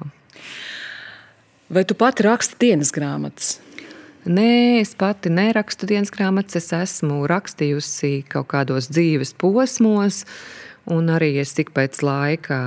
Vai 1.71 1.87
tu 1.87 1.95
pati 1.95 2.27
raksti 2.27 2.59
dienas 2.67 2.91
grāmatas? 2.95 3.61
Nē, 4.27 4.81
es 4.81 4.97
pati 4.99 5.31
nerakstu 5.31 5.87
dienas 5.87 6.11
grāmatas. 6.11 6.59
Es 6.59 6.75
esmu 6.75 7.23
rakstījusi 7.31 8.25
kaut 8.33 8.51
kādos 8.51 8.91
dzīves 8.91 9.37
posmos, 9.39 10.25
un 10.91 11.15
arī 11.15 11.37
es 11.45 11.55
tik 11.55 11.71
pēc 11.77 12.03
laika 12.03 12.59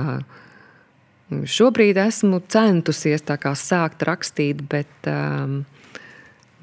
Šobrīd 1.28 1.98
esmu 2.00 2.40
centusies 2.48 3.20
sākt 3.60 4.04
rakstīt, 4.08 4.62
bet, 4.64 4.88
um, 5.04 5.66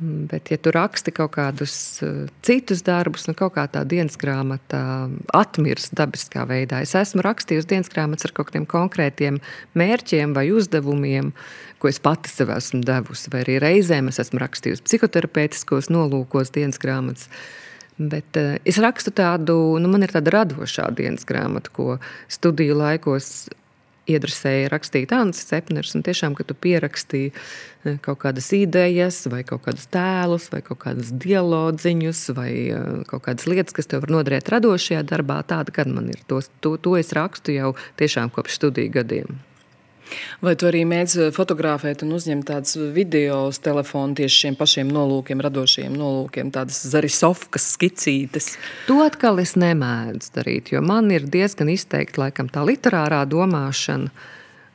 bet 0.02 0.50
ja 0.50 0.58
tu 0.58 0.72
raksti 0.74 1.12
kaut 1.14 1.36
kādus 1.36 1.76
uh, 2.02 2.24
citus 2.42 2.82
darbus, 2.82 3.28
nu 3.30 3.36
kaut 3.38 3.54
kā 3.54 3.68
tā 3.70 3.84
dienas 3.86 4.18
grāmata 4.18 5.06
atmirst 5.38 5.94
dabiskā 5.94 6.48
veidā. 6.50 6.80
Es 6.82 6.96
esmu 6.98 7.22
rakstījusi 7.22 7.70
dienas 7.70 7.94
grāmatas 7.94 8.26
ar 8.26 8.34
kaut 8.34 8.50
kādiem 8.50 8.66
konkrētiem 8.66 9.38
mērķiem 9.78 10.34
vai 10.34 10.48
uzdevumiem, 10.50 11.30
ko 11.78 11.92
es 11.92 12.02
pati 12.02 12.34
sev 12.34 12.50
esmu 12.56 12.82
devusi, 12.88 13.30
vai 13.30 13.44
arī 13.46 13.60
reizēm 13.62 14.10
es 14.10 14.18
esmu 14.24 14.42
rakstījusi 14.42 14.82
psihoterapeitiskos 14.88 15.92
nolūkos 15.94 16.50
dienas 16.58 16.82
grāmatas. 16.82 17.30
Bet 18.02 18.42
uh, 18.42 18.58
es 18.66 18.82
rakstu 18.82 19.14
tādu, 19.14 19.78
nu, 19.78 19.94
man 19.94 20.08
ir 20.10 20.16
tāda 20.18 20.34
radošā 20.40 20.90
dienas 20.98 21.30
grāmata, 21.30 21.70
ko 21.70 22.00
studiju 22.34 22.80
laikos 22.82 23.46
iedresēja 24.10 24.70
rakstīt 24.74 25.14
Ansis 25.16 25.50
Cepners, 25.50 25.96
tiešām, 26.06 26.36
ka 26.38 26.46
tu 26.48 26.58
pierakstīji 26.66 27.32
e, 27.32 27.96
kaut 28.06 28.22
kādas 28.24 28.52
idejas, 28.58 29.24
vai 29.32 29.42
kaut 29.48 29.66
kādus 29.66 29.88
tēlus, 29.94 30.50
vai 30.54 30.62
kaut 30.66 30.82
kādus 30.84 31.12
dialogiņus, 31.26 32.22
vai 32.38 32.52
e, 32.70 32.84
kaut 33.10 33.26
kādas 33.28 33.50
lietas, 33.50 33.76
kas 33.78 33.90
tev 33.92 34.06
var 34.06 34.16
noderēt 34.20 34.52
radošajā 34.54 35.04
darbā, 35.10 35.42
tāda, 35.48 35.74
kad 35.76 35.92
man 35.92 36.12
ir. 36.14 36.22
To, 36.30 36.42
to, 36.62 36.76
to 36.78 36.96
es 37.00 37.14
rakstu 37.18 37.58
jau 37.58 37.76
tiešām 38.02 38.34
kopš 38.36 38.62
studiju 38.62 38.96
gadiem. 39.00 39.38
Vai 40.44 40.54
tu 40.60 40.68
arī 40.70 40.84
mēdzi 40.88 41.30
fotografēt 41.36 42.04
un 42.06 42.14
uzņemt 42.18 42.48
tādus 42.50 42.78
video 42.96 43.46
uz 43.50 43.60
telefona 43.64 44.18
tieši 44.20 44.42
šiem 44.44 44.58
pašiem 44.60 44.92
nolūkiem, 44.94 45.42
radošiem 45.44 45.96
nolūkiem, 45.98 46.52
tādas 46.56 46.82
zarisovkas 46.92 47.68
skicītes? 47.76 48.54
To 48.90 49.02
atkal 49.06 49.42
es 49.44 49.56
nemēdzu 49.60 50.34
darīt, 50.38 50.74
jo 50.76 50.84
man 50.86 51.10
ir 51.16 51.28
diezgan 51.32 51.72
izteikti 51.74 52.22
laikam 52.22 52.52
tā 52.54 52.66
literārā 52.68 53.24
domāšana, 53.30 54.12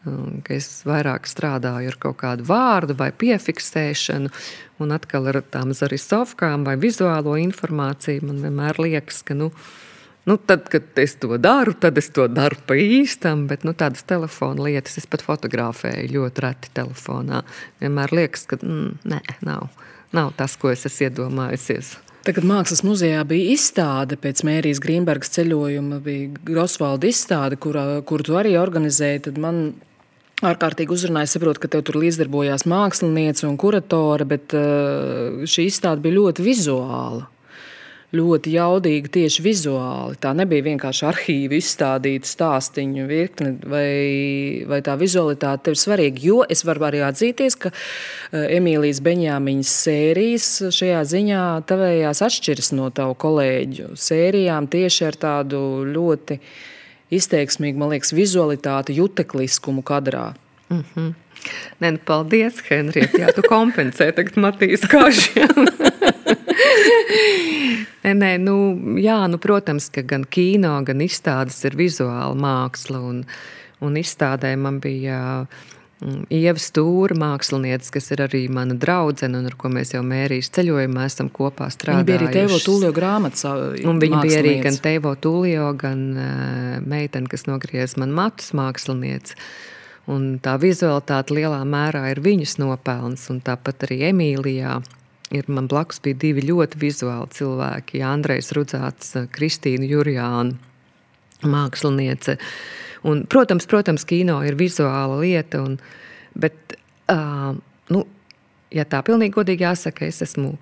um, 0.09 0.41
es 0.51 0.83
vairāk 0.89 1.29
strādāju 1.31 1.93
ar 1.93 2.01
kaut 2.03 2.19
kādu 2.25 2.49
vārdu 2.49 2.97
vai 2.99 3.13
piefiksēšanu, 3.13 4.33
un 4.81 4.97
atkal 4.97 5.29
ar 5.31 5.43
tām 5.53 5.75
zarisovkām 5.77 6.65
vai 6.67 6.79
vizuālo 6.81 7.37
informāciju 7.41 8.27
man 8.27 8.43
vienmēr 8.47 8.81
liekas, 8.83 9.23
ka, 9.27 9.37
nu, 9.37 9.53
Nu, 10.29 10.37
tad, 10.37 10.69
kad 10.69 10.99
es 11.01 11.15
to 11.17 11.39
daru, 11.41 11.73
tad 11.73 11.99
es 11.99 12.11
to 12.13 12.27
daru 12.29 12.59
pa 12.69 12.77
īstam, 12.77 13.47
bet 13.49 13.65
nu, 13.65 13.73
tādas 13.73 14.05
telefona 14.09 14.67
lietas 14.67 14.99
es 15.01 15.09
pat 15.09 15.25
fotografēju 15.25 16.11
ļoti 16.13 16.45
reti 16.45 16.73
telefonā. 16.77 17.41
Vienmēr 17.81 18.13
liekas, 18.19 18.45
ka 18.51 18.61
mm, 18.61 19.01
nē, 19.09 19.21
nav, 19.49 19.71
nav 20.17 20.35
tas, 20.37 20.59
ko 20.61 20.75
es 20.75 20.85
esmu 20.89 21.09
iedomājusies. 21.09 21.97
Tagad 22.27 22.45
Mākslas 22.45 22.83
muzejā 22.85 23.23
bija 23.25 23.55
izstāde 23.55 24.19
pēc 24.21 24.43
Mērijas 24.45 24.83
Grīmbergas 24.85 25.33
ceļojuma, 25.39 26.03
bija 26.05 26.29
Grosvalda 26.45 27.09
izstāde, 27.09 27.57
kuru 27.57 28.27
tu 28.27 28.37
arī 28.37 28.59
organizēji. 28.61 29.25
Tad 29.31 29.41
man 29.41 29.63
ārkārtīgi 30.45 30.93
uzrunāja. 30.93 31.33
Saprotu, 31.33 31.65
ka 31.65 31.73
tev 31.73 31.87
tur 31.89 31.97
līdzdarbojās 32.03 32.69
māksliniece 32.69 33.49
un 33.49 33.57
kuratore, 33.61 34.29
bet 34.29 34.53
uh, 34.53 35.41
šī 35.49 35.71
izstāde 35.73 36.05
bija 36.05 36.21
ļoti 36.21 36.45
vizuāla 36.45 37.25
ļoti 38.17 38.55
jaudīga 38.57 39.11
tieši 39.15 39.45
vizuāli. 39.45 40.19
Tā 40.23 40.33
nebija 40.37 40.67
vienkārši 40.67 41.05
arhīva 41.07 41.57
izstādīta 41.59 42.27
stāstīņu 42.27 43.07
virkne, 43.11 43.53
vai, 43.71 44.65
vai 44.71 44.81
tā 44.87 44.97
vizualitāte 45.01 45.75
ir 45.75 45.79
svarīga. 45.79 46.25
Jo 46.25 46.41
es 46.51 46.65
varu 46.67 46.89
arī 46.89 47.05
atzīties, 47.07 47.59
ka 47.63 47.71
eh, 47.71 48.57
Emīlijas 48.59 49.03
Beņāmiņas 49.07 49.77
sērijas 49.87 50.51
šajā 50.75 51.05
ziņā 51.15 51.45
tavējās 51.71 52.25
atšķiras 52.27 52.75
no 52.79 52.91
tavu 52.95 53.17
kolēģu 53.21 53.95
sērijām 53.95 54.69
tieši 54.71 55.07
ar 55.11 55.21
tādu 55.29 55.63
ļoti 55.87 56.41
izteiksmīgu, 57.15 57.79
man 57.79 57.95
liekas, 57.95 58.15
vizualitāti, 58.15 58.99
jutekliskumu 58.99 59.83
kadrā. 59.87 60.33
Mm 60.71 60.85
-hmm. 60.95 61.15
Nē, 61.81 61.91
nu, 61.91 61.99
paldies, 62.05 62.61
Henrieta. 62.69 63.19
Jā, 63.19 63.33
tu 63.35 63.43
kompensē 63.43 64.13
tagad 64.13 64.37
Matīs 64.37 64.85
Kāšiem. 64.87 65.67
nē, 68.05 68.13
nē, 68.17 68.31
nu, 68.43 68.55
jā, 69.01 69.19
nu, 69.31 69.41
protams, 69.43 69.91
ka 69.93 70.05
gan 70.07 70.25
kino, 70.25 70.77
gan 70.87 71.03
izstādes 71.05 71.61
ir 71.69 71.77
vizuāla 71.79 72.37
māksla. 72.39 73.03
Un, 73.11 73.23
un 73.85 73.99
izstādē 74.01 74.53
man 74.61 74.81
bija 74.83 75.21
mm, 76.03 76.29
Ieva 76.37 76.61
Stūra 76.61 77.17
mākslinieca, 77.19 77.95
kas 77.97 78.11
ir 78.15 78.25
arī 78.27 78.45
mana 78.53 78.77
draudzene, 78.81 79.41
un 79.41 79.51
ar 79.51 79.57
ko 79.61 79.73
mēs 79.73 79.95
jau 79.97 80.05
mērījām 80.07 80.55
ceļojumā, 80.59 81.09
esam 81.11 81.33
kopā 81.33 81.71
strādājuši. 81.73 82.05
Viņa 82.05 82.11
bija 82.13 82.21
arī 82.21 82.31
Teivo 82.37 82.61
Tūlio 82.67 82.93
grāmatas. 82.97 83.49
Un 83.85 84.01
viņa 84.03 84.23
bija 84.27 84.45
arī 84.45 84.55
gan 84.67 84.79
Teivo 84.85 85.17
Tūlio, 85.17 85.73
gan 85.81 86.07
uh, 86.15 86.79
meitene, 86.85 87.31
kas 87.31 87.49
nogriez 87.51 87.99
man 88.01 88.15
matus 88.17 88.55
mākslinieci. 88.57 89.37
Un 90.11 90.41
tā 90.43 90.57
vizualitāte 90.59 91.37
lielā 91.37 91.61
mērā 91.69 92.09
ir 92.11 92.19
viņas 92.25 92.57
nopelns, 92.59 93.29
un 93.31 93.39
tāpat 93.45 93.85
arī 93.87 94.01
Emīlijā 94.09 94.81
ir 95.31 95.47
man 95.49 95.69
blakus 95.71 96.01
bija 96.03 96.19
divi 96.25 96.45
ļoti 96.49 96.81
vizuāli 96.81 97.31
cilvēki. 97.37 98.03
Andrejs 98.07 98.51
Rudzāts, 98.57 99.15
Kristīna 99.35 99.87
Jurjāna, 99.89 100.57
māksliniece. 101.47 102.37
Un, 103.07 103.25
protams, 103.31 103.67
protams, 103.71 104.05
kino 104.05 104.41
ir 104.45 104.59
vizuāla 104.61 105.21
lieta, 105.23 105.63
un, 105.65 105.79
bet, 106.37 106.77
uh, 107.13 107.55
nu, 107.95 108.03
ja 108.75 108.85
tā 108.85 109.01
pilnīgi 109.07 109.39
godīgi 109.39 109.65
jāsaka, 109.65 110.11
es 110.11 110.21
esmu 110.27 110.57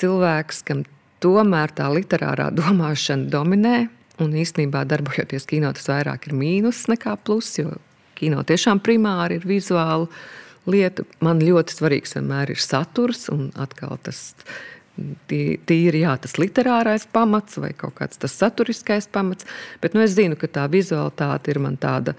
cilvēks, 0.00 0.64
kam 0.66 0.82
tomēr 1.22 1.76
tā 1.76 1.90
literārā 1.92 2.48
domāšana 2.56 3.30
dominē. 3.30 3.78
Un 4.20 4.34
īstenībā, 4.36 4.82
darbojoties 4.88 5.46
kino, 5.48 5.70
tas 5.72 5.86
vairāk 5.88 6.28
ir 6.28 6.34
mīnus 6.36 6.82
nekā 6.90 7.14
plus, 7.24 7.54
jo 7.56 7.78
kino 8.18 8.42
tiešām 8.44 8.82
primāri 8.84 9.38
ir 9.38 9.46
vizuāli 9.48 10.10
lieta. 10.72 11.06
Man 11.24 11.42
ļoti 11.44 11.76
svarīgs 11.76 12.16
vienmēr 12.16 12.54
ir 12.54 12.62
saturs 12.62 13.28
un 13.32 13.50
atkal 13.60 13.98
tas. 14.04 14.30
Tīri 15.30 16.02
jā, 16.02 16.12
tas 16.20 16.34
literārais 16.36 17.06
pamats 17.08 17.56
vai 17.62 17.70
kaut 17.78 17.94
kāds 17.96 18.18
tas 18.20 18.34
saturiskais 18.36 19.06
pamats, 19.08 19.46
bet 19.80 19.94
nu, 19.96 20.02
es 20.04 20.12
zinu, 20.12 20.36
ka 20.36 20.50
tā 20.50 20.66
vizualitāte 20.68 21.54
ir 21.54 21.60
man 21.62 21.78
tāda. 21.80 22.12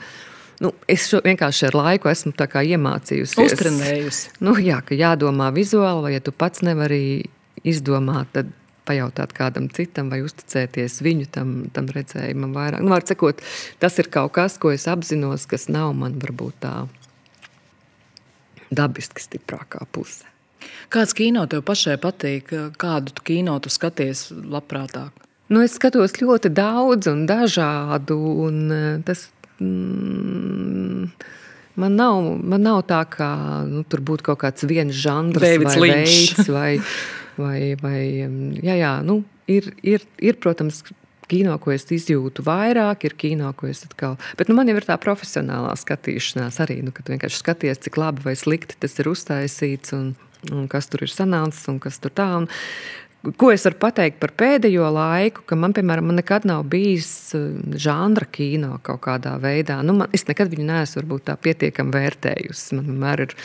Nu, 0.63 0.71
es 0.89 1.05
vienkārši 1.11 1.67
ar 1.67 1.77
laiku 1.77 2.09
esmu 2.09 2.33
iemācījusies. 2.37 3.53
Uztrenējusi. 3.53 4.33
Nu, 4.41 4.55
jā, 4.57 4.79
ka 4.87 4.97
jādomā 4.97 5.51
vizuāli, 5.53 6.07
vai 6.07 6.13
ja 6.15 6.23
tu 6.25 6.33
pats 6.33 6.63
nevari 6.65 7.29
izdomāt, 7.67 8.31
tad 8.33 8.49
pajautāt 8.87 9.33
kādam 9.37 9.67
citam 9.73 10.09
vai 10.11 10.21
uzticēties 10.25 11.01
viņu 11.05 11.29
tam, 11.33 11.53
tam 11.73 11.89
redzējumam 11.91 12.55
vairāk. 12.55 12.83
Nu, 12.85 12.97
sakot, 13.05 13.43
tas 13.81 13.99
ir 14.01 14.09
kaut 14.13 14.33
kas, 14.37 14.57
ko 14.61 14.73
es 14.73 14.87
apzinos, 14.89 15.45
kas 15.49 15.67
nav 15.71 15.93
man 15.97 16.17
varbūt 16.21 16.61
tā 16.65 16.75
dabiski 18.72 19.24
stiprākā 19.24 19.86
puse. 19.91 20.28
Kāds 20.91 21.15
kino 21.17 21.45
tev 21.49 21.63
pašai 21.67 21.97
patīk? 22.01 22.51
Kādu 22.80 23.13
tu 23.15 23.26
kino 23.26 23.57
tu 23.63 23.72
skaties 23.72 24.30
labprātāk? 24.32 25.15
Nu, 25.51 25.59
es 25.65 25.76
skatos 25.76 26.15
ļoti 26.19 26.51
daudz 26.55 27.09
un 27.11 27.26
dažādu. 27.28 28.17
Un 28.45 28.59
e, 28.72 28.82
tas, 29.07 29.26
mm, 29.59 31.09
man, 31.82 31.97
nav, 31.97 32.22
man 32.53 32.63
nav 32.67 32.84
tā, 32.91 33.01
ka 33.11 33.32
nu, 33.67 33.84
tur 33.84 34.03
būtu 34.07 34.30
kaut 34.30 34.43
kāds 34.45 34.67
viens 34.67 34.95
žanrs 34.95 35.43
Davids 35.43 35.76
vai 35.76 35.89
veids. 35.89 36.51
Vai, 36.51 36.72
vai, 37.39 37.59
vai, 37.82 37.99
jā, 38.63 38.78
jā, 38.80 38.95
nu, 39.07 39.22
ir, 39.51 39.72
ir, 39.84 40.05
ir, 40.24 40.39
protams, 40.43 40.84
kino, 41.32 41.57
ko 41.61 41.73
es 41.75 41.88
izjūtu 41.88 42.45
vairāk, 42.47 43.07
ir 43.07 43.17
kino, 43.19 43.51
ko 43.57 43.69
es 43.71 43.86
atkal. 43.88 44.17
Bet 44.39 44.51
nu, 44.51 44.57
man 44.57 44.69
jau 44.71 44.77
ir 44.79 44.88
tā 44.88 44.97
profesionālā 45.01 45.73
skatīšanās 45.79 46.59
arī, 46.63 46.82
nu, 46.86 46.93
kad 46.95 47.11
vienkārši 47.11 47.41
skaties, 47.43 47.84
cik 47.88 48.01
labi 48.01 48.25
vai 48.27 48.36
slikti 48.39 48.79
tas 48.82 48.97
ir 48.99 49.11
uztaisīts 49.11 49.95
un, 49.97 50.11
un 50.51 50.67
kas 50.71 50.91
tur 50.91 51.05
ir 51.07 51.13
sanācis 51.13 51.69
un 51.71 51.79
kas 51.84 52.01
tur 52.03 52.13
tā. 52.15 52.34
Un, 52.43 52.51
Ko 53.38 53.51
es 53.53 53.61
varu 53.67 53.77
pateikt 53.77 54.15
par 54.17 54.32
pēdējo 54.34 54.88
laiku, 54.95 55.43
ka 55.45 55.53
man, 55.53 55.75
piemēram, 55.77 56.07
man 56.09 56.17
nekad 56.17 56.47
nav 56.49 56.63
bijis 56.71 57.11
eh, 57.38 57.43
žanra 57.77 58.25
kino 58.25 58.79
kaut 58.82 59.03
kādā 59.05 59.36
veidā. 59.38 59.75
Nu, 59.86 59.93
man, 59.99 60.09
es 60.09 60.25
nekad 60.25 60.49
viņu 60.49 60.65
neesmu 60.65 61.03
varbūt, 61.03 61.27
tā 61.27 61.36
pietiekami 61.38 61.93
vērtējusi. 61.93 62.79
Man 62.79 62.89
vienmēr 62.89 63.27
ir 63.27 63.36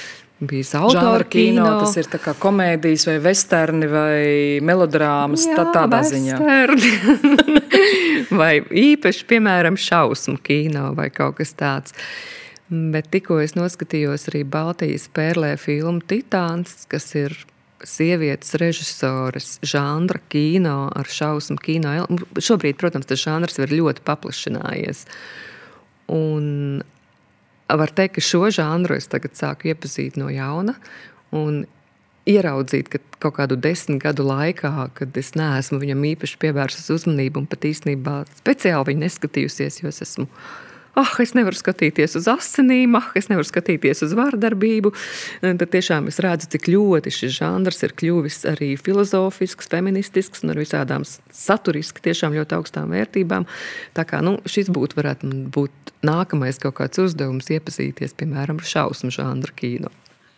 bijis 0.41 0.75
autora 0.75 1.25
kino. 1.25 1.65
kino. 1.65 1.81
Tas 1.81 1.97
ir 2.01 2.09
kā 2.21 2.35
komēdijas, 2.41 3.07
vai 3.09 3.17
vesterni, 3.25 3.89
vai 3.91 4.21
melodrāmas. 4.65 5.47
Jā, 5.49 5.59
tā, 5.59 5.67
tādā 5.75 6.03
vesterni. 6.05 6.81
ziņā. 6.85 7.67
vai 8.41 8.53
īpaši, 8.61 9.27
piemēram, 9.31 9.79
šausmu 9.81 10.39
kino 10.45 10.91
vai 10.99 11.09
kaut 11.15 11.39
kas 11.41 11.55
tāds. 11.57 11.97
Bet 12.69 13.13
tikko 13.15 13.39
es 13.45 13.55
noskatījos 13.55 14.27
arī 14.33 14.43
Baltijas 14.51 15.07
pērlē 15.15 15.55
filmu 15.61 16.03
Titāns, 16.03 16.83
kas 16.91 17.13
ir 17.15 17.37
sievietes 17.87 18.57
režisoras 18.59 19.57
žanra 19.63 20.19
kino 20.33 20.89
ar 20.97 21.07
šausmu 21.07 21.61
kino. 21.63 21.93
Šobrīd, 22.43 22.79
protams, 22.81 23.07
tas 23.07 23.23
žanrs 23.23 23.61
ir 23.63 23.75
ļoti 23.77 24.03
paplašinājies. 24.07 25.05
Un 26.13 26.83
var 27.69 27.91
teikt, 27.91 28.19
ka 28.19 28.25
šo 28.25 28.47
žanru 28.55 28.97
es 28.97 29.09
tagad 29.11 29.35
sāku 29.39 29.73
iepazīt 29.73 30.19
no 30.21 30.29
jauna. 30.31 30.77
Un 31.35 31.65
ieraudzīt, 32.27 32.91
ka 32.91 33.01
kaut 33.23 33.37
kādu 33.39 33.59
desmit 33.59 34.03
gadu 34.03 34.27
laikā, 34.27 34.73
kad 34.99 35.19
es 35.19 35.33
neesmu 35.39 35.81
viņam 35.83 36.07
īpaši 36.13 36.39
pievērsus 36.43 36.91
uzmanību 36.95 37.43
un 37.43 37.51
pat 37.51 37.67
īstenībā 37.69 38.21
speciāli 38.41 38.93
viņu 38.93 39.05
neskatījusies, 39.07 39.81
jo 39.83 39.91
es 39.93 40.03
esmu. 40.07 40.27
Ah, 40.97 41.11
es 41.21 41.35
nevaru 41.37 41.59
skatīties 41.59 42.15
uz 42.17 42.25
asinīm, 42.33 42.95
ah, 42.97 43.11
es 43.19 43.27
nevaru 43.29 43.45
skatīties 43.45 44.01
uz 44.07 44.15
vardarbību. 44.17 44.95
Tad 45.45 45.67
tiešām 45.75 46.09
es 46.09 46.17
redzu, 46.25 46.49
cik 46.55 46.71
ļoti 46.73 47.13
šis 47.13 47.35
žanrs 47.37 47.85
ir 47.85 47.93
kļuvis 48.01 48.39
arī 48.49 48.71
filozofisks, 48.81 49.69
feministisks 49.69 50.41
un 50.41 50.55
ar 50.55 50.63
visādām 50.63 51.05
saturiski, 51.05 52.01
tiešām 52.09 52.39
ļoti 52.39 52.57
augstām 52.57 52.97
vērtībām. 52.97 53.45
Tā 53.93 54.07
kā 54.09 54.23
nu, 54.25 54.39
šis 54.49 54.73
būtu 54.73 54.97
varētu 54.97 55.35
būt 55.53 55.93
nākamais 56.07 56.65
kaut 56.65 56.79
kāds 56.81 57.05
uzdevums 57.05 57.53
iepazīties, 57.53 58.17
piemēram, 58.17 58.65
ar 58.65 58.73
šausmu 58.73 59.13
žanru 59.13 59.53
kīnu. 59.53 59.93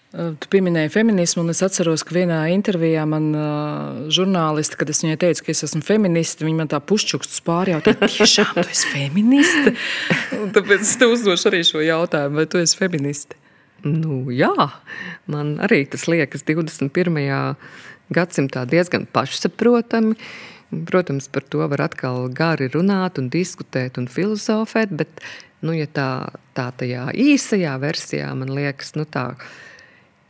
Tu 0.09 0.49
pieminēji 0.49 0.89
feminismu, 0.89 1.43
un 1.45 1.53
es 1.53 1.59
atceros, 1.61 2.01
ka 2.09 2.15
vienā 2.17 2.39
intervijā 2.55 3.03
man 3.05 3.27
uh, 3.37 3.99
žurnālisti, 4.09 4.79
kad 4.81 4.89
es 4.89 5.03
viņai 5.05 5.19
teicu, 5.21 5.45
ka 5.45 5.53
es 5.53 5.67
esmu 5.67 5.83
feministe, 5.85 6.47
viņa 6.47 6.61
man 6.63 6.71
tā 6.73 6.81
pušķukstus 6.81 7.43
pārjautāja, 7.45 8.09
tiešām 8.15 8.55
tu 8.57 8.65
esi 8.65 8.89
feministe? 8.95 9.75
Tāpēc 10.57 10.87
es 10.87 10.95
tev 10.97 11.13
uzdošu 11.13 11.51
arī 11.53 11.61
šo 11.69 11.85
jautājumu, 11.85 12.41
vai 12.41 12.47
tu 12.49 12.63
esi 12.63 12.81
feministe? 12.81 13.37
Nu, 13.85 14.23
jā, 14.33 14.71
man 15.29 15.59
arī 15.69 15.83
tas 15.93 16.09
liekas 16.09 16.49
21. 16.49 17.29
gadsimtā 18.09 18.65
diezgan 18.65 19.05
pašsaprotami. 19.13 20.17
Protams, 20.89 21.29
par 21.33 21.45
to 21.53 21.69
var 21.69 21.85
atkal 21.85 22.31
gari 22.33 22.73
runāt, 22.73 23.21
un 23.21 23.29
diskutēt 23.33 24.01
un 24.01 24.09
filozofēt, 24.09 24.89
bet 24.89 25.25
nu, 25.61 25.77
ja 25.77 25.85
tā, 25.85 26.11
tā 26.57 26.71
tajā 26.81 27.11
īsajā 27.13 27.77
versijā 27.85 28.33
man 28.37 28.57
liekas, 28.57 28.97
nu, 28.97 29.05
tā 29.05 29.35
ir 29.37 29.67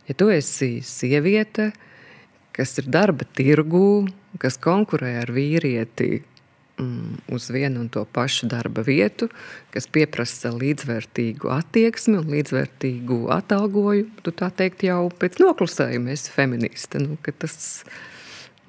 Ja 0.09 0.15
tu 0.17 0.31
esi 0.33 0.79
sieviete, 0.81 1.69
kas 2.55 2.79
ir 2.81 2.89
darba 2.89 3.27
tirgū, 3.37 4.09
kas 4.41 4.57
konkurē 4.61 5.19
ar 5.21 5.29
vīrieti 5.29 6.23
mm, 6.81 7.29
uz 7.35 7.49
vienu 7.53 7.83
un 7.83 7.91
to 7.93 8.01
pašu 8.09 8.49
darba 8.49 8.81
vietu, 8.87 9.29
kas 9.69 9.85
pieprasa 9.85 10.49
līdzvērtīgu 10.55 11.53
attieksmi 11.53 12.17
un 12.17 12.33
līdzvērtīgu 12.33 13.21
atalgojumu, 13.37 14.25
tu 14.25 14.33
tā 14.33 14.49
teikt 14.49 14.87
jau 14.89 15.03
pēc 15.21 15.37
noklusējuma 15.43 16.15
esi 16.17 16.33
feministe. 16.33 17.03
Nu, 17.05 17.19
tas, 17.29 17.83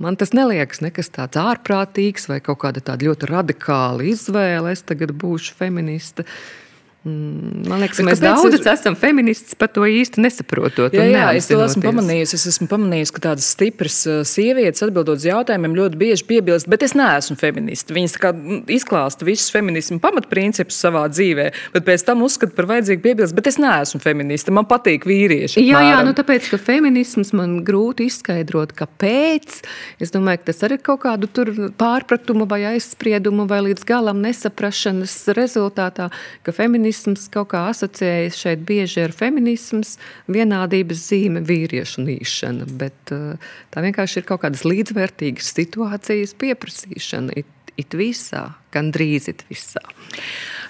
Man 0.00 0.16
tas 0.16 0.30
neliekas 0.32 0.78
nekas 0.80 1.10
tāds 1.12 1.36
ārprātīgs 1.36 2.24
vai 2.30 2.38
kaut 2.40 2.62
kāda 2.62 2.80
tāda 2.80 3.04
ļoti 3.04 3.26
radikāla 3.28 4.06
izvēle. 4.08 4.72
Es 4.72 4.80
tagad 4.88 5.12
būšu 5.12 5.58
feministe. 5.58 6.24
Mm, 6.24 6.69
man 7.08 7.80
liekas, 7.80 8.02
mēs 8.04 8.20
daudz 8.20 8.52
ir... 8.52 8.60
esam 8.68 8.96
feministi, 8.98 9.54
pat 9.56 9.72
to 9.72 9.86
īsti 9.88 10.20
nesaprotot. 10.20 10.92
Jā, 10.92 11.06
jā 11.08 11.28
es 11.38 11.46
to 11.48 11.56
esmu 11.64 11.80
pamanījusi. 11.86 12.36
Es 12.36 12.44
esmu 12.50 12.66
pamanījusi, 12.68 13.14
ka 13.16 13.22
tādas 13.30 13.46
stipras 13.54 13.96
uh, 14.04 14.18
sievietes 14.28 14.84
atbildot 14.84 15.16
uz 15.16 15.24
jautājumiem 15.24 15.78
ļoti 15.78 16.00
bieži 16.00 16.26
piebilst, 16.28 16.68
bet 16.68 16.84
es 16.84 16.92
neesmu 16.98 17.38
feministi. 17.40 17.96
Viņas 17.96 18.16
mm, 18.20 18.58
izklāsta 18.76 19.24
visus 19.24 19.48
feminismu 19.54 19.96
pamatprincipus 20.02 20.76
savā 20.84 21.06
dzīvē, 21.08 21.46
bet 21.72 21.86
pēc 21.88 22.04
tam 22.04 22.26
uzskata 22.26 22.52
par 22.58 22.68
vajadzīgu 22.74 23.04
piebilst, 23.06 23.36
bet 23.38 23.48
es 23.48 23.56
neesmu 23.62 24.02
feministe. 24.04 24.52
Man 24.52 24.68
patīk 24.68 25.08
vīrieši. 25.08 25.64
Jā, 25.64 25.80
jā, 25.88 26.04
nu 26.04 26.12
tāpēc, 26.18 26.50
ka 26.52 26.60
feminisms 26.60 27.32
man 27.32 27.62
grūti 27.64 28.10
izskaidrot, 28.12 28.76
kāpēc. 28.76 29.62
Es 30.04 30.12
domāju, 30.12 30.42
ka 30.42 30.50
tas 30.52 30.62
arī 30.68 30.76
ir 30.76 30.84
kaut 30.84 31.00
kādu 31.06 31.32
pārpratumu 31.80 32.44
vai 32.50 32.60
aizspriedumu 32.74 33.48
vai 33.48 33.64
līdz 33.70 33.88
galam 33.88 34.20
nesaprašanas 34.20 35.16
rezultātā, 35.40 36.12
ka 36.44 36.52
feminisms 36.52 36.89
feminisms 36.90 37.28
kaut 37.30 37.50
kā 37.52 37.68
asociējas 37.70 38.36
šeit 38.38 38.64
bieži 38.66 39.04
ar 39.04 39.12
feminisms, 39.14 39.98
vienādības 40.28 41.06
zīme, 41.10 41.40
vīriešu 41.46 42.02
nīšana. 42.02 42.66
Bet 42.66 43.12
uh, 43.12 43.38
tā 43.70 43.82
vienkārši 43.84 44.20
ir 44.20 44.26
kaut 44.26 44.42
kādas 44.42 44.64
līdzvērtīgas 44.64 45.54
situācijas 45.54 46.34
pieprasīšana 46.34 47.36
it, 47.36 47.46
it 47.78 47.94
visā, 47.94 48.56
gandrīz 48.74 49.28
it 49.30 49.44
visā. 49.48 49.82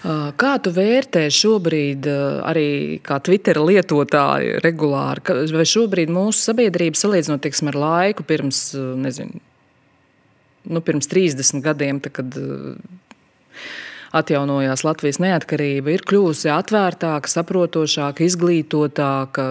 Uh, 0.00 0.30
kā 0.36 0.58
tu 0.60 0.72
vērtē 0.72 1.26
šobrīd, 1.32 2.06
uh, 2.08 2.40
arī 2.48 3.00
kā 3.02 3.20
Twitter 3.24 3.60
lietotāji, 3.60 4.60
regulāri, 4.64 5.24
vai 5.52 5.66
šobrīd 5.68 6.12
mūsu 6.12 6.50
sabiedrība, 6.50 7.00
salīdzinot 7.00 7.44
teiksim, 7.44 7.72
ar 7.72 7.80
laiku 7.80 8.24
pirms, 8.28 8.70
nezinu, 8.76 9.40
nu, 10.68 10.84
pirms 10.84 11.08
30 11.08 11.64
gadiem, 11.64 12.00
tad, 12.04 12.20
kad 12.20 12.40
atjaunojās 14.16 14.84
Latvijas 14.84 15.20
neatkarība, 15.22 15.94
ir 15.94 16.04
kļuvusi 16.06 16.50
atvērtāka, 16.52 17.30
saprotošāka, 17.30 18.24
izglītotāka. 18.26 19.46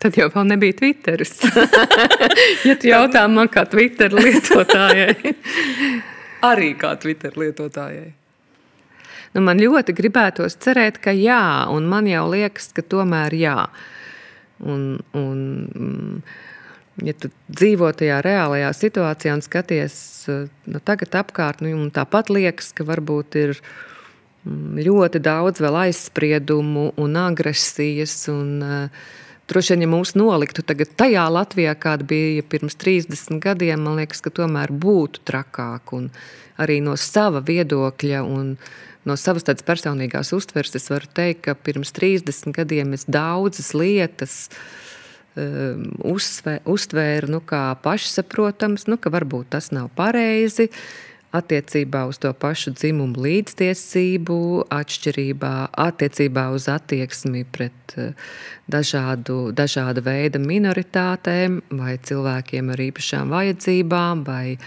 Tad 0.00 0.16
jau 0.16 0.30
vēl 0.32 0.46
nebija 0.54 0.78
Twitteris. 0.78 1.34
ja 2.68 2.76
tu 2.80 2.88
jautā 2.88 3.26
man 3.28 3.50
kā 3.52 3.66
Twitter 3.68 4.14
lietotājai. 4.16 5.34
Arī 6.50 6.72
kā 6.80 6.94
Twitter 7.00 7.36
lietotājai. 7.36 8.08
Nu, 9.36 9.42
man 9.46 9.60
ļoti 9.62 9.94
gribētos 9.94 10.56
cerēt, 10.64 10.98
ka 11.04 11.12
jā, 11.14 11.68
un 11.70 11.84
man 11.90 12.08
jau 12.10 12.24
liekas, 12.32 12.72
ka 12.74 12.82
tomēr 12.82 13.36
jā. 13.38 13.58
Un, 14.60 14.96
un, 15.16 15.42
mm, 15.68 16.16
ja 17.04 17.14
tu 17.16 17.30
dzīvo 17.52 17.90
tajā 17.96 18.20
reālajā 18.24 18.72
situācijā 18.76 19.36
un 19.36 19.44
skaties 19.44 19.94
nu, 20.70 20.80
tagad 20.84 21.16
apkārt, 21.22 21.62
nu, 21.64 21.88
tāpat 21.94 22.32
liekas, 22.32 22.72
ka 22.76 22.86
varbūt 22.88 23.38
ir 23.40 23.54
mm, 24.44 24.82
ļoti 24.86 25.22
daudz 25.24 25.62
vēl 25.62 25.80
aizspriedumu 25.86 26.90
un 27.00 27.18
agresijas. 27.20 28.22
Un, 28.32 28.54
uh, 28.64 29.08
Droši 29.50 29.72
vien, 29.74 29.80
ja 29.82 29.90
mūs 29.90 30.12
noliktu 30.14 30.62
tagad 30.62 30.92
tajā 30.94 31.24
Latvijā, 31.26 31.72
kāda 31.74 32.04
bija 32.06 32.44
pirms 32.46 32.76
30 32.78 33.40
gadiem, 33.42 33.80
man 33.82 33.96
liekas, 33.98 34.20
ka 34.22 34.30
tomēr 34.30 34.70
būtu 34.70 35.24
trakāk. 35.26 35.90
Un 35.96 36.06
arī 36.54 36.76
no 36.86 36.94
sava 36.94 37.42
viedokļa 37.42 38.20
un 38.22 38.52
no 39.10 39.16
savas 39.18 39.48
tādas 39.48 39.66
personīgās 39.66 40.30
uztveres 40.36 40.78
es 40.78 40.86
varu 40.92 41.10
teikt, 41.18 41.48
ka 41.48 41.56
pirms 41.58 41.90
30 41.98 42.54
gadiem 42.54 42.94
es 42.94 43.08
daudzas 43.10 43.72
lietas 43.74 44.36
uh, 44.46 44.62
uztvēra 45.36 47.30
nu, 47.30 47.38
kā 47.44 47.70
pašsaprotams, 47.84 48.88
nu, 48.90 48.98
ka 48.98 49.12
varbūt 49.14 49.52
tas 49.54 49.70
nav 49.74 49.90
pareizi. 49.96 50.70
Attiecībā 51.30 52.08
uz 52.10 52.18
to 52.18 52.32
pašu 52.34 52.72
dzimumu 52.74 53.22
līdztiesību, 53.22 54.36
atšķirībā 54.74 55.52
attiecībā 55.78 56.48
uz 56.50 56.66
attieksmi 56.66 57.44
pret 57.54 57.94
uh, 57.94 58.10
dažādu, 58.66 59.52
dažāda 59.54 60.02
veida 60.02 60.42
minoritātēm, 60.42 61.60
vai 61.78 61.94
cilvēkiem 62.02 62.74
ar 62.74 62.82
īpašām 62.88 63.30
vajadzībām, 63.30 64.26
vai 64.26 64.58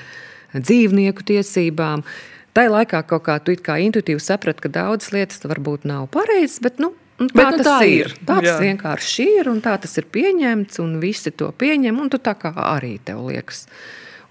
dzīvnieku 0.56 1.28
tiesībām. 1.34 2.08
Tā 2.56 2.70
laikā 2.70 3.04
kaut 3.12 3.26
kā 3.28 3.40
tu 3.44 3.58
kā 3.60 3.82
intuitīvi 3.84 4.24
saprati, 4.24 4.64
ka 4.64 4.72
daudzas 4.72 5.12
lietas 5.12 5.44
varbūt 5.44 5.84
nav 5.90 6.08
pareizas, 6.16 6.62
bet 6.64 6.80
nu, 6.80 6.94
Un 7.22 7.30
tā 7.30 7.38
bet, 7.38 7.60
nu, 7.60 7.66
tā 7.66 7.78
ir. 7.86 8.10
ir. 8.10 8.16
Tā 8.26 8.40
tas 8.42 8.62
vienkārši 8.64 9.26
ir, 9.40 9.50
un 9.52 9.60
tā 9.64 9.76
tas 9.82 9.94
ir 10.02 10.08
pieņemts, 10.14 10.80
un 10.84 10.96
visi 11.02 11.34
to 11.38 11.52
pieņem, 11.54 12.00
un 12.02 12.10
tu 12.10 12.20
tā 12.24 12.34
kā 12.40 12.54
arī 12.74 12.96
tev 13.06 13.28
liekas. 13.30 13.68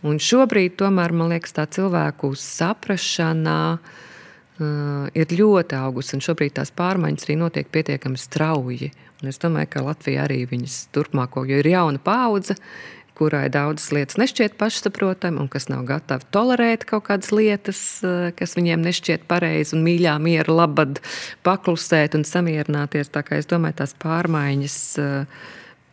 Un 0.03 0.19
šobrīd, 0.19 0.75
tomēr, 0.81 1.15
man 1.15 1.31
liekas, 1.31 1.55
tā 1.55 1.69
cilvēku 1.71 2.33
saprašana 2.39 3.59
uh, 3.79 5.07
ir 5.15 5.37
ļoti 5.39 5.79
augusi, 5.79 6.17
un 6.19 6.25
šobrīd 6.27 6.57
tās 6.59 6.75
pārmaiņas 6.75 7.29
arī 7.29 7.39
notiek 7.39 7.71
pietiekami 7.71 8.19
strauji. 8.19 8.91
Un 9.23 9.31
es 9.31 9.39
domāju, 9.39 9.71
ka 9.71 9.85
Latvija 9.87 10.25
arī 10.25 10.41
viņas 10.51 10.81
turpmāko, 10.91 11.45
jo 11.47 11.61
ir 11.63 11.71
jauna 11.71 12.03
paudze, 12.03 12.59
kurai 13.23 13.47
daudzas 13.53 13.93
lietas 13.95 14.19
nešķiet 14.19 14.59
pašsaprotamas, 14.59 15.45
un 15.45 15.51
kas 15.53 15.69
nav 15.71 15.87
gatavi 15.87 16.27
tolerēt 16.35 16.87
kaut 16.89 17.07
kādas 17.07 17.31
lietas, 17.35 17.81
eh, 18.03 18.33
kas 18.35 18.57
viņiem 18.59 18.83
nešķiet 18.83 19.29
pareizi, 19.31 19.77
un 19.77 19.87
mīļā 19.87 20.19
miera 20.23 20.51
labad 20.63 20.99
paklusēt 21.47 22.19
un 22.19 22.27
samierināties. 22.27 23.13
Tā 23.15 23.23
kā 23.23 23.39
es 23.39 23.47
domāju, 23.47 23.79
tās 23.83 23.95
pārmaiņas 24.03 24.79
eh, 24.99 25.41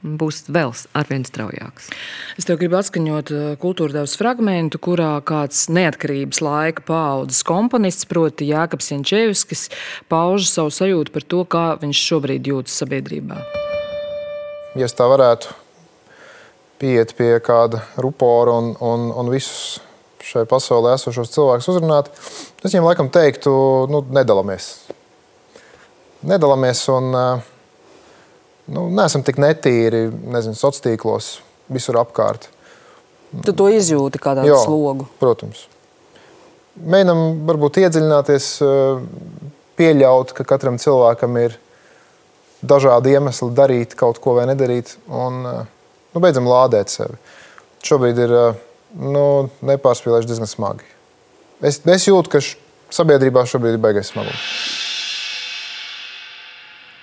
būs 0.01 0.47
vēl 0.49 0.73
arvien 0.97 1.25
straujāks. 1.27 1.91
Es 2.39 2.49
tev 2.49 2.57
gribu 2.61 2.79
atskaņot 2.79 3.31
eh, 3.35 3.45
kultūrdevas 3.61 4.17
fragment, 4.17 4.79
kurā 4.81 5.13
kāds 5.21 5.67
neatkarības 5.69 6.41
laika 6.41 6.85
paudzes 6.89 7.45
komponists, 7.45 8.09
proti 8.09 8.49
Jākaps 8.49 8.89
Jančevskis, 8.95 9.67
pauž 10.09 10.49
savu 10.49 10.73
sajūtu 10.73 11.13
par 11.13 11.29
to, 11.29 11.45
kā 11.45 11.65
viņš 11.83 12.05
šobrīd 12.09 12.53
jūtas 12.55 12.81
sabiedrībā. 12.81 13.43
Ja 14.77 14.89
tā 14.89 15.05
varētu 15.09 15.68
pieiet 16.79 17.13
pie 17.17 17.35
kāda 17.43 17.83
rupora 17.99 18.55
un, 18.59 18.73
un, 18.79 19.09
un 19.19 19.31
visus 19.33 19.79
šai 20.29 20.45
pasaulē 20.49 20.93
esošos 20.97 21.31
cilvēkus 21.33 21.69
uzrunāt, 21.71 22.09
es 22.61 22.69
viņiem 22.69 22.85
laikam 22.85 23.09
teiktu, 23.13 23.51
nu, 23.89 24.03
nedalāmies. 24.13 24.67
Nedalāmies 26.29 26.83
un 26.93 27.09
nu, 27.15 28.85
neesam 28.93 29.23
tik 29.25 29.39
netīri, 29.41 30.07
nezinu, 30.09 30.57
sociālos 30.59 30.85
tīklos, 30.85 31.29
visur 31.71 31.99
apkārt. 32.01 32.49
Tu 33.45 33.53
to 33.53 33.69
izjūti 33.71 34.21
kā 34.21 34.35
tādu 34.37 34.57
slogu. 34.63 35.07
Protams. 35.21 35.67
Mēģinam 36.79 37.43
varbūt 37.47 37.81
iedziļināties, 37.81 38.51
pieļaut, 39.79 40.31
ka 40.35 40.45
katram 40.47 40.79
cilvēkam 40.81 41.35
ir 41.41 41.57
dažādi 42.59 43.15
iemesli 43.15 43.51
darīt 43.55 43.95
kaut 43.99 44.19
ko 44.23 44.35
vai 44.37 44.45
nedarīt. 44.49 44.95
Un, 45.07 45.43
uh, 45.47 45.78
nu, 46.13 46.23
beidzam 46.23 46.49
lādēt 46.49 46.93
sevi. 46.93 47.19
Šobrīd 47.85 48.19
ir 48.25 48.35
eh, 48.35 48.63
nu, 48.99 49.25
nepārspīlējuši 49.69 50.31
diezgan 50.31 50.49
smagi. 50.49 50.87
Es, 51.59 51.81
es 51.83 52.07
jūtu, 52.07 52.31
ka 52.31 52.43
sabiedrībā 52.95 53.45
šobrīd 53.47 53.77
ir 53.77 53.83
baigais 53.83 54.11
smagums. 54.11 54.43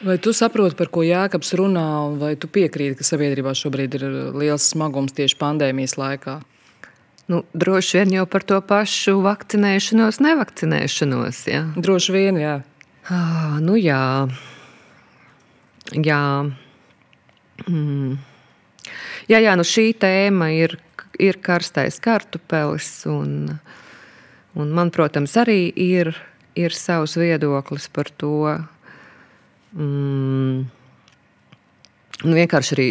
Vai 0.06 0.18
tu 0.20 0.34
saproti, 0.36 0.76
par 0.76 0.90
ko 0.92 1.00
Jēkabs 1.06 1.54
runā, 1.56 1.86
vai 2.20 2.34
tu 2.36 2.50
piekrīti, 2.52 2.98
ka 2.98 3.06
sabiedrībā 3.06 3.54
šobrīd 3.56 3.96
ir 3.96 4.04
liels 4.36 4.66
smagums 4.74 5.16
tieši 5.16 5.38
pandēmijas 5.40 5.96
laikā? 5.96 6.36
Nu, 7.32 7.40
droši 7.56 8.02
vien 8.02 8.12
jau 8.20 8.26
par 8.30 8.44
to 8.46 8.60
pašu 8.62 9.16
vakcinēšanos, 9.24 10.20
nevakcinēšanos. 10.22 11.40
Ja? 11.50 11.64
Droši 11.74 12.14
vien, 12.14 12.38
jā. 12.38 12.54
Ah, 13.10 13.56
nu 13.62 13.74
jā. 13.80 14.28
jā. 15.96 16.22
Mm. 17.66 18.18
Jā, 19.30 19.40
jā 19.42 19.56
nu 19.58 19.64
šī 19.66 19.90
tēma 20.00 20.50
ir, 20.56 20.76
ir 21.22 21.38
karstais 21.42 21.98
kartupelis. 22.02 22.90
Un, 23.10 23.56
un 24.56 24.72
man, 24.76 24.92
protams, 24.94 25.36
arī 25.40 25.68
ir, 25.70 26.14
ir 26.58 26.76
savs 26.76 27.16
viedoklis 27.20 27.88
par 27.92 28.10
to. 28.20 28.56
Mm, 29.76 30.66
vienkārši 32.24 32.76
arī 32.76 32.90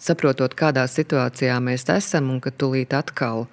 saprotot, 0.00 0.54
kādā 0.56 0.86
situācijā 0.88 1.58
mēs 1.64 1.88
esam, 1.92 2.30
un 2.32 2.40
ka 2.40 2.52
tūlīt 2.54 2.94
atkal, 2.96 3.48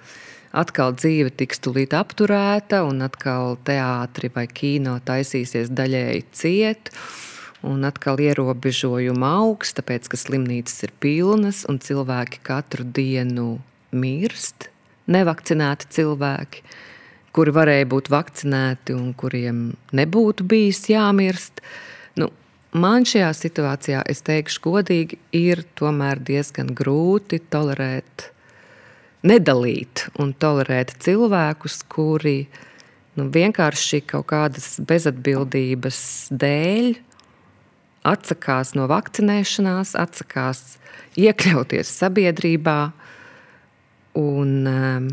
atkal 0.56 0.94
dzīve 0.96 1.34
tiks 1.36 1.60
tūlīt 1.64 1.96
apturēta, 1.96 2.84
un 2.88 3.02
atkal 3.04 3.58
teātris 3.68 4.36
vai 4.36 4.46
kino 4.48 4.98
taisīsies 5.04 5.74
daļēji 5.74 6.28
ciet. 6.32 6.92
Uh, 6.92 7.27
un 7.66 7.86
atkal 7.88 8.20
ierobežojuma 8.22 9.30
augsts, 9.40 9.76
tāpēc 9.78 10.08
ka 10.10 10.18
slimnīcas 10.20 10.84
ir 10.86 10.92
pilnas 11.02 11.64
un 11.70 11.80
cilvēki 11.82 12.42
katru 12.46 12.86
dienu 12.86 13.58
mirst. 13.90 14.68
Nevakcinēti 15.08 15.88
cilvēki, 15.96 16.62
kuri 17.32 17.54
varēja 17.56 17.88
būt 17.88 18.10
vakcinēti 18.12 18.94
un 18.96 19.12
kuriem 19.16 19.62
nebūtu 19.96 20.44
bijis 20.48 20.82
jāmirst. 20.92 21.62
Nu, 22.20 22.28
man 22.76 23.08
šajā 23.08 23.30
situācijā, 23.36 24.02
es 24.04 24.20
teikšu, 24.26 24.62
godīgi, 24.68 25.20
ir 25.32 25.64
tomēr 25.80 26.20
diezgan 26.20 26.74
grūti 26.76 27.40
tolerēt 27.50 28.28
nedalīt 29.26 30.06
un 30.20 30.34
tolerēt 30.36 30.92
cilvēkus, 31.02 31.80
kuri 31.90 32.38
nu, 33.18 33.26
vienkārši 33.34 34.04
kaut 34.06 34.28
kādas 34.30 34.76
bezatbildības 34.86 36.00
dēļ 36.38 36.92
atsakās 38.08 38.74
no 38.78 38.88
vakcinēšanās, 38.90 39.94
atsakās 39.98 40.78
iekļauties 41.18 41.90
sabiedrībā 42.00 42.78
un 44.18 44.52
um, 44.66 45.08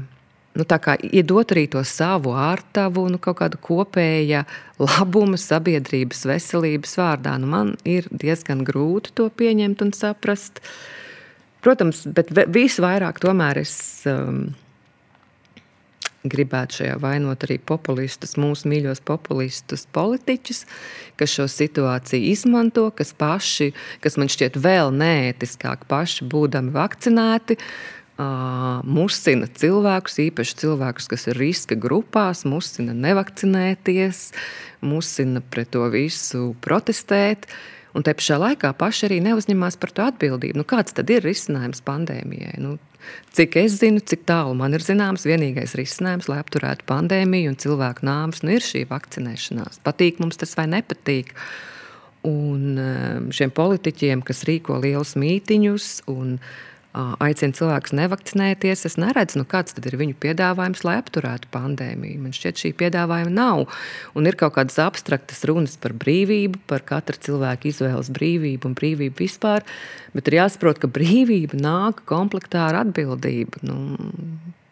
nu, 0.56 0.66
iedot 1.12 1.54
arī 1.54 1.66
to 1.72 1.84
savu 1.86 2.34
ārtavu, 2.40 3.08
nu, 3.12 3.20
kaut 3.22 3.40
kādu 3.42 3.60
kopēja 3.62 4.46
labuma 4.82 5.40
sabiedrības 5.40 6.26
veselības 6.30 6.98
vārdā. 7.00 7.36
Nu, 7.42 7.50
man 7.52 7.74
ir 7.88 8.08
diezgan 8.12 8.64
grūti 8.68 9.14
to 9.18 9.30
pieņemt 9.30 9.84
un 9.86 9.96
saprast. 9.96 10.62
Protams, 11.66 12.04
bet 12.06 12.30
visvairāk 12.32 13.20
tomēr 13.24 13.64
es. 13.64 13.76
Um, 14.10 14.54
gribētu 16.32 16.82
šajā 16.82 17.00
vainot 17.02 17.46
arī 17.48 17.58
populistus, 17.62 18.36
mūsu 18.42 18.70
mīļos 18.72 19.04
populistus, 19.06 19.86
politiķus, 19.96 20.64
kas 21.20 21.36
šo 21.38 21.50
situāciju 21.52 22.32
izmanto, 22.32 22.90
kas 22.96 23.14
paši, 23.18 23.72
kas 24.04 24.18
man 24.22 24.32
šķiet 24.32 24.58
vēl 24.62 24.94
neētiskāk, 24.96 25.86
paši 25.92 26.28
būdami 26.32 26.74
vakcinēti. 26.76 27.60
Uh, 28.16 28.80
musina 28.88 29.48
cilvēkus, 29.52 30.22
īpaši 30.30 30.60
cilvēkus, 30.62 31.10
kas 31.12 31.28
ir 31.28 31.40
riska 31.40 31.76
grupās, 31.76 32.46
musina 32.48 32.96
nevakcinēties, 32.96 34.30
musina 34.88 35.44
pret 35.44 35.74
to 35.76 35.84
visu 35.92 36.54
protestēt. 36.64 37.50
Un 37.96 38.04
te 38.04 38.12
pašā 38.18 38.38
laikā 38.42 38.74
paši 38.76 39.08
arī 39.08 39.22
neuzņemās 39.24 39.78
par 39.80 39.94
to 39.96 40.04
atbildību. 40.10 40.60
Nu, 40.60 40.66
kāds 40.68 40.96
tad 40.98 41.12
ir 41.14 41.24
risinājums 41.26 41.84
pandēmijai? 41.86 42.58
Nu, 42.64 42.78
Cik 43.38 43.60
es 43.62 43.76
zinu, 43.78 44.02
cik 44.02 44.24
tālu 44.26 44.56
man 44.58 44.74
ir 44.74 44.82
zināms, 44.82 45.28
vienīgais 45.30 45.76
risinājums, 45.78 46.26
lai 46.32 46.40
apturētu 46.42 46.88
pandēmiju 46.90 47.52
un 47.52 47.58
cilvēku 47.62 48.02
nāves, 48.08 48.42
nu, 48.42 48.56
ir 48.56 48.66
šī 48.66 48.82
vakcinēšanās. 48.90 49.78
Patīk 49.86 50.18
mums 50.24 50.42
tas 50.42 50.56
vai 50.58 50.66
nepatīk. 50.72 51.36
Un 52.26 52.80
um, 52.82 53.28
šiem 53.30 53.54
politiķiem, 53.54 54.24
kas 54.26 54.42
rīko 54.50 54.80
lielus 54.82 55.14
mītiņus 55.22 55.92
un 56.10 56.40
uh, 56.40 56.75
aicina 56.96 57.56
cilvēkus 57.56 57.94
nevakcinēties, 57.98 58.86
es 58.88 58.96
neredzu, 59.02 59.42
nu, 59.42 59.46
kāds 59.50 59.76
ir 59.76 59.98
viņu 60.00 60.16
piedāvājums, 60.24 60.84
lai 60.88 60.96
apturētu 61.02 61.50
pandēmiju. 61.54 62.22
Man 62.24 62.36
šķiet, 62.36 62.62
šī 62.62 62.72
piedāvājuma 62.80 63.34
nav. 63.36 63.66
Un 64.16 64.30
ir 64.30 64.38
kaut 64.40 64.56
kādas 64.56 64.80
abstraktas 64.82 65.44
runas 65.50 65.76
par 65.82 65.96
brīvību, 66.00 66.62
par 66.72 66.86
katra 66.88 67.20
cilvēka 67.28 67.70
izvēles 67.72 68.12
brīvību 68.16 68.70
un 68.70 68.78
brīvību 68.80 69.20
vispār. 69.26 69.66
Bet 70.16 70.32
ir 70.32 70.40
jāsaprot, 70.40 70.80
ka 70.82 70.92
brīvība 70.92 71.60
nāk 71.60 72.06
komplektā 72.10 72.70
ar 72.70 72.82
atbildību. 72.86 73.66
Nu, 73.68 73.78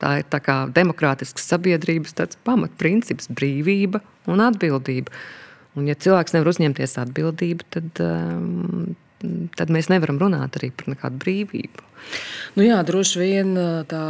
tā 0.03 0.17
ir 0.21 0.27
tā 0.31 0.39
kā 0.43 0.63
demokrātiskas 0.71 1.47
sabiedrības 1.51 2.15
pamatprincips- 2.47 3.31
brīvība 3.37 4.03
un 4.27 4.43
atbildība. 4.43 5.11
Un, 5.75 5.87
ja 5.89 5.95
cilvēks 5.95 6.35
nevar 6.35 6.53
uzņemties 6.53 6.99
atbildību, 7.01 7.65
tad, 7.73 8.03
um, 8.05 8.95
tad 9.57 9.73
mēs 9.73 9.89
nevaram 9.89 10.19
runāt 10.21 10.59
arī 10.59 10.69
par 10.71 10.93
nekādu 10.93 11.17
brīvību. 11.17 11.92
Nu 12.53 12.65
jā, 12.65 12.77
droši 12.85 13.17
vien 13.17 13.55
tā 13.89 14.01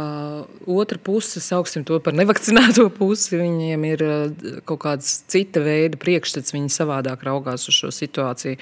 otra 0.68 0.98
puse, 1.00 1.40
sauksim 1.40 1.86
to 1.88 1.96
par 2.04 2.12
nevakcinēto 2.16 2.90
pusi, 2.98 3.38
viņiem 3.40 3.86
ir 3.88 4.04
kaut 4.68 4.82
kāds 4.84 5.14
cita 5.32 5.62
veida 5.64 5.96
priekšstats. 6.00 6.52
Viņi 6.52 6.72
savādāk 6.74 7.24
raugās 7.24 7.64
uz 7.70 7.78
šo 7.78 7.92
situāciju 7.94 8.58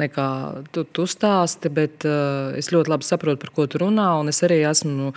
nekā 0.00 0.28
tu, 0.70 0.86
tu 0.86 1.08
stāsti. 1.10 1.72
Bet 1.74 2.06
es 2.06 2.70
ļoti 2.70 2.94
labi 2.94 3.08
saprotu, 3.08 3.42
par 3.42 3.54
ko 3.56 3.66
tu 3.66 3.82
runā. 3.82 4.12
Es 4.30 4.42
arī 4.46 4.60
esmu 4.68 4.94
nu, 4.94 5.10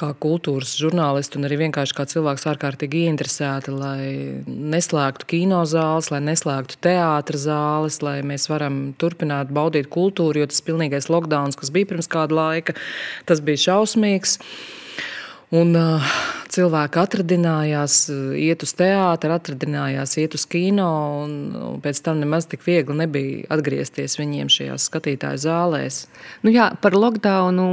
kā 0.00 0.10
kultūras 0.18 0.74
žurnālists 0.80 1.38
un 1.38 1.46
arī 1.46 1.60
vienkārši 1.62 1.96
kā 1.96 2.06
cilvēks 2.10 2.46
ārkārtīgi 2.50 3.04
ieinteresēta, 3.06 3.74
lai 3.76 4.42
neslēgtu 4.46 5.28
kinozāles, 5.34 6.10
lai 6.12 6.22
neslēgtu 6.24 6.80
teātras 6.82 7.46
zāles, 7.46 8.00
lai 8.04 8.16
mēs 8.26 8.48
varam 8.50 8.80
turpināt 8.98 9.52
baudīt 9.54 9.90
kultūru, 9.92 10.42
jo 10.42 10.50
tas 10.50 10.64
pilnīgais 10.66 11.10
lockdown, 11.12 11.54
kas 11.58 11.72
bija 11.74 11.92
pirms 11.92 12.10
kāda 12.10 12.38
laika, 12.38 12.76
Tas 13.28 13.42
bija 13.44 13.66
šausmīgs. 13.68 14.38
Un, 15.52 15.74
uh, 15.76 16.14
cilvēki 16.52 17.00
atradinājās, 17.00 17.96
iet 18.40 18.64
uz 18.66 18.74
teātru, 18.76 19.32
atradinājās, 19.36 20.16
iet 20.20 20.36
uz 20.36 20.44
kino. 20.50 20.88
Un, 21.24 21.34
un 21.56 21.80
pēc 21.84 22.02
tam 22.04 22.20
nemaz 22.22 22.48
tik 22.50 22.64
viegli 22.66 22.96
nebija 22.98 23.48
atgriezties 23.56 24.18
viņiem 24.20 24.52
šajās 24.52 24.88
skatītāju 24.90 25.42
zālēs. 25.46 26.04
Nu 26.44 26.52
jā, 26.54 26.72
par 26.82 26.96
lockdownu. 26.98 27.70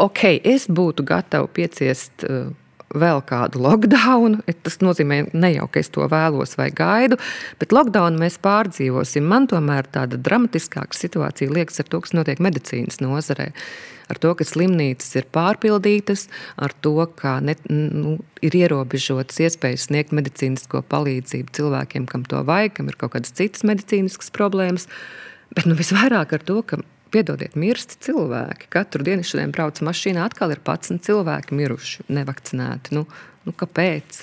Ok, 0.00 0.24
es 0.48 0.64
būtu 0.72 1.04
gatava 1.04 1.48
pieciest 1.52 2.24
uh, 2.24 2.48
vēl 2.94 3.22
kādu 3.26 3.62
lockdown. 3.64 4.40
Tas 4.64 4.80
nozīmē, 4.82 5.22
ne 5.32 5.52
jau 5.54 5.68
ka 5.70 5.82
es 5.82 5.92
to 5.94 6.06
vēlos 6.10 6.56
vai 6.58 6.70
gaidu, 6.74 7.20
bet 7.60 7.74
lockdown 7.76 8.18
mēs 8.20 8.40
pārdzīvosim. 8.42 9.26
Man 9.30 9.48
tomēr 9.50 9.88
tāda 9.92 10.18
dramatiskāka 10.20 10.96
situācija 10.96 11.52
liekas 11.52 11.82
ar 11.82 11.90
to, 11.90 12.02
kas 12.04 12.16
notiek 12.16 12.42
medicīnas 12.42 13.00
nozarē 13.04 13.50
ar 14.10 14.18
to, 14.18 14.32
ka 14.34 14.46
slimnīcas 14.46 15.12
ir 15.20 15.26
pārpildītas, 15.30 16.26
ar 16.58 16.74
to, 16.82 16.96
ka 17.18 17.36
ne, 17.44 17.54
nu, 17.70 18.16
ir 18.42 18.56
ierobežotas 18.58 19.38
iespējas 19.46 19.86
sniegt 19.86 20.14
medicīnisko 20.16 20.82
palīdzību 20.90 21.54
cilvēkiem, 21.54 22.08
kam 22.10 22.26
to 22.26 22.42
vajag, 22.46 22.74
kam 22.78 22.90
ir 22.90 22.98
kaut 23.00 23.14
kādas 23.14 23.36
citas 23.38 23.62
medicīniskas 23.68 24.32
problēmas. 24.34 24.88
Bet 25.54 25.66
nu, 25.66 25.76
visvairāk 25.78 26.34
ar 26.36 26.46
to, 26.46 26.60
ka 26.66 26.80
Piedodiet, 27.10 27.56
mirst 27.58 27.96
cilvēki. 28.04 28.68
Katru 28.70 29.04
dienu 29.06 29.26
šodien 29.26 29.50
brauc 29.54 29.80
mašīnā, 29.82 30.28
atkal 30.30 30.54
ir 30.54 30.60
11 30.62 31.02
cilvēki 31.06 31.56
miruši, 31.58 32.06
nevakcinēti. 32.12 32.94
Nu, 32.94 33.06
nu, 33.46 33.54
kāpēc? 33.56 34.22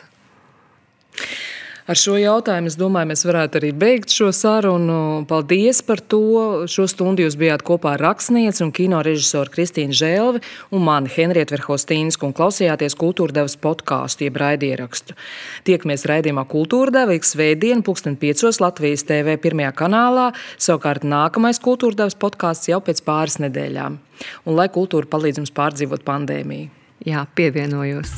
Ar 1.87 1.95
šo 1.95 2.17
jautājumu 2.19 2.67
es 2.67 2.75
domāju, 2.75 3.07
mēs 3.13 3.21
varētu 3.23 3.61
arī 3.61 3.69
beigt 3.71 4.11
šo 4.11 4.27
sarunu. 4.35 5.23
Paldies 5.29 5.79
par 5.87 6.01
to. 6.03 6.19
Šo 6.67 6.83
stundu 6.91 7.23
jūs 7.23 7.37
bijāt 7.39 7.63
kopā 7.67 7.93
ar 7.95 8.03
rakstnieci 8.03 8.65
un 8.65 8.73
kino 8.75 8.99
režisoru 9.07 9.53
Kristīnu 9.53 9.95
Žēlvi 9.95 10.41
un 10.75 10.83
mani 10.83 11.07
Henrietu 11.13 11.55
Verhostīnas 11.55 12.19
un 12.27 12.35
klausījāties 12.35 12.97
kultūrdevas 12.99 13.55
podkāstu, 13.63 14.27
jeb 14.27 14.41
raidierakstu. 14.43 15.15
Tiekamies 15.63 16.03
raidījumā 16.11 16.43
Kultūrdeva 16.51 17.15
ik 17.15 17.23
svētdien, 17.23 17.85
pulksten 17.87 18.19
piecos 18.19 18.59
Latvijas 18.59 19.07
TV 19.07 19.39
pirmajā 19.39 19.71
kanālā. 19.79 20.29
Savukārt 20.59 21.07
nākamais 21.07 21.63
kultūrdevas 21.63 22.19
podkāsts 22.19 22.67
jau 22.67 22.83
pēc 22.83 22.99
pāris 23.07 23.39
nedēļām. 23.47 23.99
Un 24.43 24.59
lai 24.59 24.67
kultūra 24.67 25.07
palīdz 25.07 25.39
mums 25.39 25.55
pārdzīvot 25.55 26.03
pandēmiju. 26.03 26.67
Jā, 27.07 27.23
pievienojos. 27.37 28.17